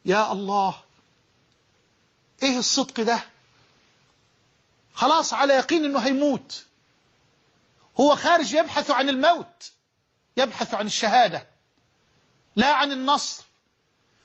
يا 0.06 0.32
الله. 0.32 0.76
إيه 2.44 2.58
الصدق 2.58 3.02
ده؟ 3.02 3.20
خلاص 4.94 5.34
على 5.34 5.54
يقين 5.54 5.86
إنه 5.86 6.00
هيموت. 6.00 6.66
هو 8.00 8.16
خارج 8.16 8.54
يبحث 8.54 8.92
عن 8.92 9.10
الموت 9.10 9.72
يبحث 10.38 10.74
عن 10.74 10.86
الشهادة. 10.86 11.48
لا 12.56 12.74
عن 12.74 12.92
النصر. 12.92 13.44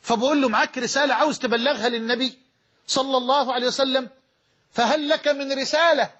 فبقول 0.03 0.43
له 0.43 0.49
معاك 0.49 0.79
رسالة 0.79 1.15
عاوز 1.15 1.39
تبلغها 1.39 1.89
للنبي 1.89 2.39
صلى 2.87 3.17
الله 3.17 3.53
عليه 3.53 3.67
وسلم. 3.67 4.11
فهل 4.73 5.09
لك 5.09 5.29
من 5.29 5.53
رسالة 5.53 6.11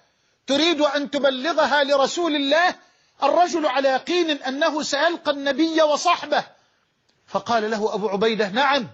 تريد 0.47 0.81
أن 0.81 1.11
تبلغها 1.11 1.83
لرسول 1.83 2.35
الله؟ 2.35 2.75
الرجل 3.23 3.65
على 3.65 3.89
يقين 3.89 4.29
أنه 4.29 4.83
سيلقى 4.83 5.31
النبي 5.31 5.81
وصحبه. 5.81 6.43
فقال 7.27 7.71
له 7.71 7.93
أبو 7.93 8.09
عبيدة 8.09 8.49
نعم. 8.49 8.87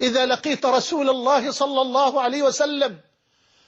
إذا 0.00 0.26
لقيت 0.26 0.66
رسول 0.66 1.10
الله 1.10 1.50
صلى 1.50 1.80
الله 1.80 2.22
عليه 2.22 2.42
وسلم 2.42 3.00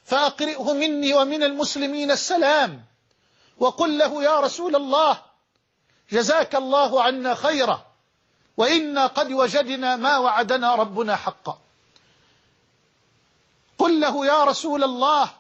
فأقرئه 0.05 0.72
مني 0.72 1.14
ومن 1.14 1.42
المسلمين 1.42 2.11
السلام. 2.11 2.84
وقل 3.59 3.98
له 3.98 4.22
يا 4.22 4.40
رسول 4.40 4.76
الله 4.76 5.22
جزاك 6.12 6.55
الله 6.55 7.03
عنا 7.03 7.34
خيرا. 7.34 7.89
وإنا 8.61 9.06
قد 9.06 9.32
وجدنا 9.32 9.96
ما 9.96 10.18
وعدنا 10.18 10.74
ربنا 10.74 11.16
حقا. 11.16 11.58
قل 13.78 14.00
له 14.00 14.26
يا 14.26 14.44
رسول 14.44 14.84
الله 14.84 15.30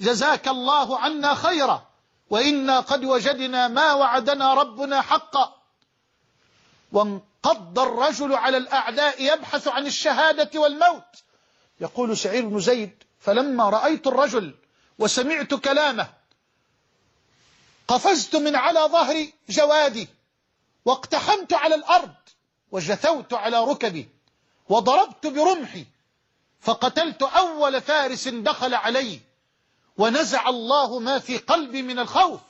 جزاك 0.00 0.48
الله 0.48 0.98
عنا 0.98 1.34
خيرا. 1.34 1.86
وإنا 2.30 2.80
قد 2.80 3.04
وجدنا 3.04 3.68
ما 3.68 3.92
وعدنا 3.92 4.54
ربنا 4.54 5.00
حقا. 5.00 5.56
وانقض 6.92 7.78
الرجل 7.78 8.34
على 8.34 8.56
الأعداء 8.56 9.22
يبحث 9.22 9.68
عن 9.68 9.86
الشهادة 9.86 10.60
والموت. 10.60 11.12
يقول 11.80 12.16
سعيد 12.16 12.44
بن 12.44 12.60
زيد 12.60 13.02
فلما 13.20 13.70
رأيت 13.70 14.06
الرجل 14.06 14.54
وسمعت 14.98 15.54
كلامه 15.54 16.08
قفزت 17.88 18.36
من 18.36 18.56
على 18.56 18.80
ظهر 18.80 19.26
جوادي 19.48 20.08
واقتحمت 20.84 21.52
على 21.52 21.74
الأرض 21.74 22.14
وجثوت 22.74 23.32
على 23.32 23.64
ركبي 23.64 24.08
وضربت 24.68 25.26
برمحي 25.26 25.86
فقتلت 26.60 27.22
أول 27.22 27.80
فارس 27.80 28.28
دخل 28.28 28.74
علي 28.74 29.20
ونزع 29.98 30.48
الله 30.48 30.98
ما 30.98 31.18
في 31.18 31.38
قلبي 31.38 31.82
من 31.82 31.98
الخوف. 31.98 32.40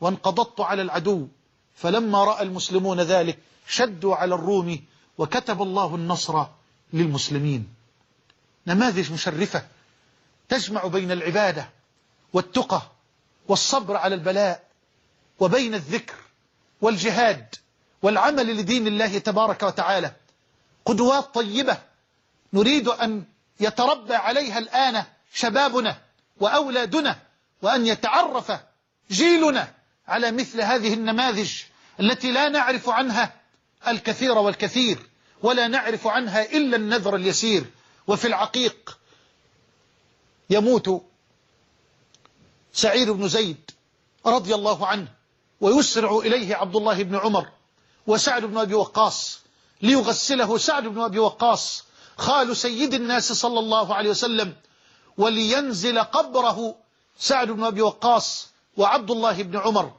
وانقضضت 0.00 0.60
على 0.60 0.82
العدو 0.82 1.28
فلما 1.74 2.24
رأى 2.24 2.42
المسلمون 2.42 3.00
ذلك 3.00 3.38
شدوا 3.68 4.16
على 4.16 4.34
الروم 4.34 4.84
وكتب 5.18 5.62
الله 5.62 5.94
النصر 5.94 6.46
للمسلمين. 6.92 7.74
نماذج 8.66 9.12
مشرفة 9.12 9.66
تجمع 10.48 10.86
بين 10.86 11.12
العبادة 11.12 11.70
والتقى 12.32 12.82
والصبر 13.48 13.96
على 13.96 14.14
البلاء 14.14 14.64
وبين 15.40 15.74
الذكر 15.74 16.14
والجهاد. 16.80 17.54
والعمل 18.02 18.56
لدين 18.56 18.86
الله 18.86 19.18
تبارك 19.18 19.62
وتعالى 19.62 20.12
قدوات 20.84 21.34
طيبة 21.34 21.78
نريد 22.52 22.88
أن 22.88 23.24
يتربى 23.60 24.14
عليها 24.14 24.58
الآن 24.58 25.04
شبابنا 25.34 25.98
وأولادنا 26.40 27.18
وأن 27.62 27.86
يتعرف 27.86 28.52
جيلنا 29.10 29.74
على 30.08 30.30
مثل 30.30 30.60
هذه 30.60 30.94
النماذج 30.94 31.52
التي 32.00 32.32
لا 32.32 32.48
نعرف 32.48 32.88
عنها 32.88 33.32
الكثير 33.88 34.38
والكثير 34.38 34.98
ولا 35.42 35.68
نعرف 35.68 36.06
عنها 36.06 36.52
إلا 36.52 36.76
النذر 36.76 37.16
اليسير. 37.16 37.64
وفي 38.06 38.26
العقيق 38.26 38.98
يموت 40.50 41.02
سعيد 42.72 43.10
بن 43.10 43.28
زيد 43.28 43.70
رضي 44.26 44.54
الله 44.54 44.86
عنه 44.86 45.08
ويسرع 45.60 46.18
إليه 46.18 46.56
عبد 46.56 46.76
الله 46.76 47.02
بن 47.02 47.16
عمر 47.16 47.48
وسعد 48.10 48.44
بن 48.44 48.58
أبي 48.58 48.74
وقاص 48.74 49.40
ليغسله 49.82 50.58
سعد 50.58 50.86
بن 50.86 51.00
أبي 51.00 51.18
وقاص 51.18 51.84
خال 52.16 52.56
سيد 52.56 52.94
الناس 52.94 53.32
صلى 53.32 53.58
الله 53.58 53.94
عليه 53.94 54.10
وسلم 54.10 54.54
ولينزل 55.18 55.98
قبره 55.98 56.74
سعد 57.18 57.50
بن 57.50 57.64
أبي 57.64 57.82
وقاص 57.82 58.48
وعبد 58.76 59.10
الله 59.10 59.42
بن 59.42 59.58
عمر 59.58 59.92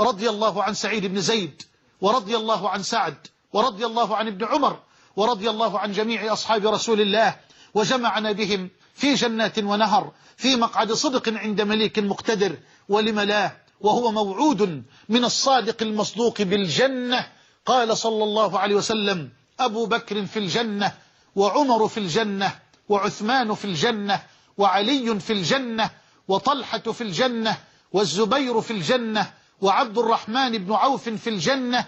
رضي 0.00 0.28
الله 0.28 0.62
عن 0.62 0.74
سعيد 0.74 1.06
بن 1.06 1.20
زيد 1.20 1.62
ورضي 2.00 2.36
الله 2.36 2.70
عن 2.70 2.82
سعد 2.82 3.26
ورضي 3.52 3.86
الله 3.86 4.16
عن 4.16 4.26
ابن 4.26 4.44
عمر 4.44 4.78
ورضي 5.16 5.50
الله 5.50 5.78
عن 5.78 5.92
جميع 5.92 6.32
أصحاب 6.32 6.66
رسول 6.66 7.00
الله 7.00 7.36
وجمعنا 7.74 8.32
بهم 8.32 8.70
في 8.94 9.14
جنات 9.14 9.58
ونهر 9.58 10.12
في 10.36 10.56
مقعد 10.56 10.92
صدق 10.92 11.28
عند 11.28 11.60
مليك 11.60 11.98
مقتدر 11.98 12.58
ولم 12.88 13.20
لا 13.20 13.56
وهو 13.80 14.12
موعود 14.12 14.84
من 15.08 15.24
الصادق 15.24 15.82
المصدوق 15.82 16.42
بالجنة. 16.42 17.35
قال 17.66 17.96
صلى 17.96 18.24
الله 18.24 18.58
عليه 18.58 18.74
وسلم 18.74 19.30
أبو 19.60 19.86
بكر 19.86 20.26
في 20.26 20.38
الجنة 20.38 20.92
وعمر 21.36 21.88
في 21.88 21.98
الجنة 22.00 22.58
وعثمان 22.88 23.54
في 23.54 23.64
الجنة 23.64 24.22
وعلي 24.58 25.20
في 25.20 25.32
الجنة 25.32 25.90
وطلحة 26.28 26.78
في 26.78 27.00
الجنة 27.00 27.56
والزبير 27.92 28.60
في 28.60 28.70
الجنة 28.70 29.32
وعبد 29.60 29.98
الرحمن 29.98 30.58
بن 30.58 30.72
عوف 30.72 31.08
في 31.08 31.30
الجنة 31.30 31.84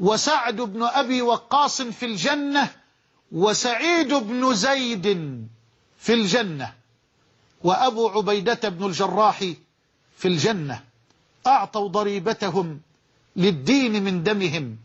وسعد 0.00 0.56
بن 0.56 0.82
أبي 0.82 1.22
وقاص 1.22 1.82
في 1.82 2.06
الجنة 2.06 2.70
وسعيد 3.32 4.14
بن 4.14 4.54
زيد 4.54 5.06
في 5.98 6.12
الجنة 6.14 6.72
وأبو 7.64 8.08
عبيدة 8.08 8.68
بن 8.68 8.86
الجراح 8.86 9.38
في 10.16 10.28
الجنة. 10.28 10.84
أعطوا 11.46 11.88
ضريبتهم 11.88 12.80
للدين 13.36 14.02
من 14.02 14.22
دمهم 14.22 14.76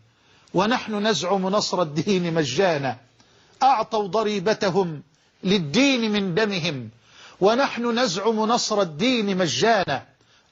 ونحن 0.54 1.06
نزعم 1.06 1.48
نصر 1.48 1.82
الدين 1.82 2.34
مجانا. 2.34 2.96
أعطوا 3.62 4.06
ضريبتهم 4.06 5.02
للدين 5.44 6.12
من 6.12 6.34
دمهم 6.34 6.90
ونحن 7.40 7.98
نزعم 7.98 8.36
نصر 8.36 8.80
الدين 8.80 9.36
مجانا. 9.36 10.06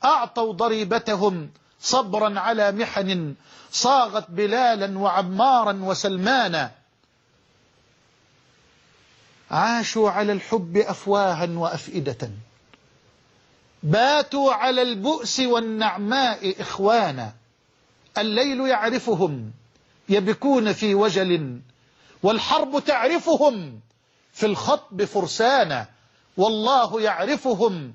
أعطوا 0.05 0.53
ضريبتهم 0.53 1.51
صبرا 1.81 2.41
على 2.41 2.73
محن 2.73 3.35
صاغت 3.73 4.31
بلالا 4.31 4.99
وعمارا 4.99 5.73
وسلمانا. 5.73 6.71
عاشوا 9.51 10.11
على 10.11 10.33
الحب 10.33 10.77
أفواها 10.77 11.49
وأفئدة. 11.51 12.31
باتوا 13.83 14.53
على 14.53 14.83
البؤس 14.83 15.41
والنعماء 15.41 16.61
إخوانا. 16.61 17.33
الليل 18.19 18.61
يعرفهم 18.61 19.51
يبكون 20.09 20.73
في 20.73 20.95
وجل 20.95 21.61
والحرب 22.23 22.83
تعرفهم 22.85 23.81
في 24.33 24.47
الخطب 24.47 25.05
فرسانا 25.05 25.87
والله 26.37 27.01
يعرفهم 27.01 27.93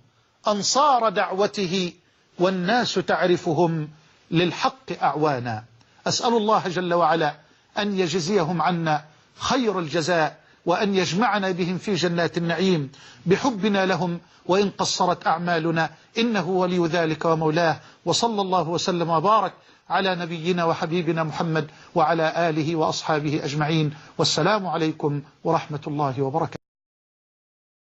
أنصار 0.47 1.09
دعوته 1.09 1.93
والناس 2.39 2.93
تعرفهم 2.93 3.89
للحق 4.31 5.01
أعوانا. 5.01 5.63
أسأل 6.07 6.37
الله 6.37 6.67
جل 6.67 6.93
وعلا 6.93 7.35
أن 7.77 7.99
يجزيهم 7.99 8.61
عنا 8.61 9.05
خير 9.37 9.79
الجزاء 9.79 10.39
وأن 10.65 10.95
يجمعنا 10.95 11.51
بهم 11.51 11.77
في 11.77 11.95
جنات 11.95 12.37
النعيم. 12.37 12.91
بحبنا 13.25 13.85
لهم 13.85 14.19
وإن 14.45 14.69
قصرت 14.69 15.27
أعمالنا 15.27 15.89
إنه 16.17 16.49
ولي 16.49 16.87
ذلك 16.87 17.25
ومولاه. 17.25 17.79
وصلى 18.05 18.41
الله 18.41 18.69
وسلم 18.69 19.09
وبارك 19.09 19.53
على 19.89 20.15
نبينا 20.15 20.65
وحبيبنا 20.65 21.23
محمد 21.23 21.67
وعلى 21.95 22.49
آله 22.49 22.75
وأصحابه 22.75 23.41
أجمعين. 23.43 23.93
والسلام 24.17 24.67
عليكم 24.67 25.21
ورحمة 25.43 25.83
الله 25.87 26.21
وبركاته. 26.21 26.62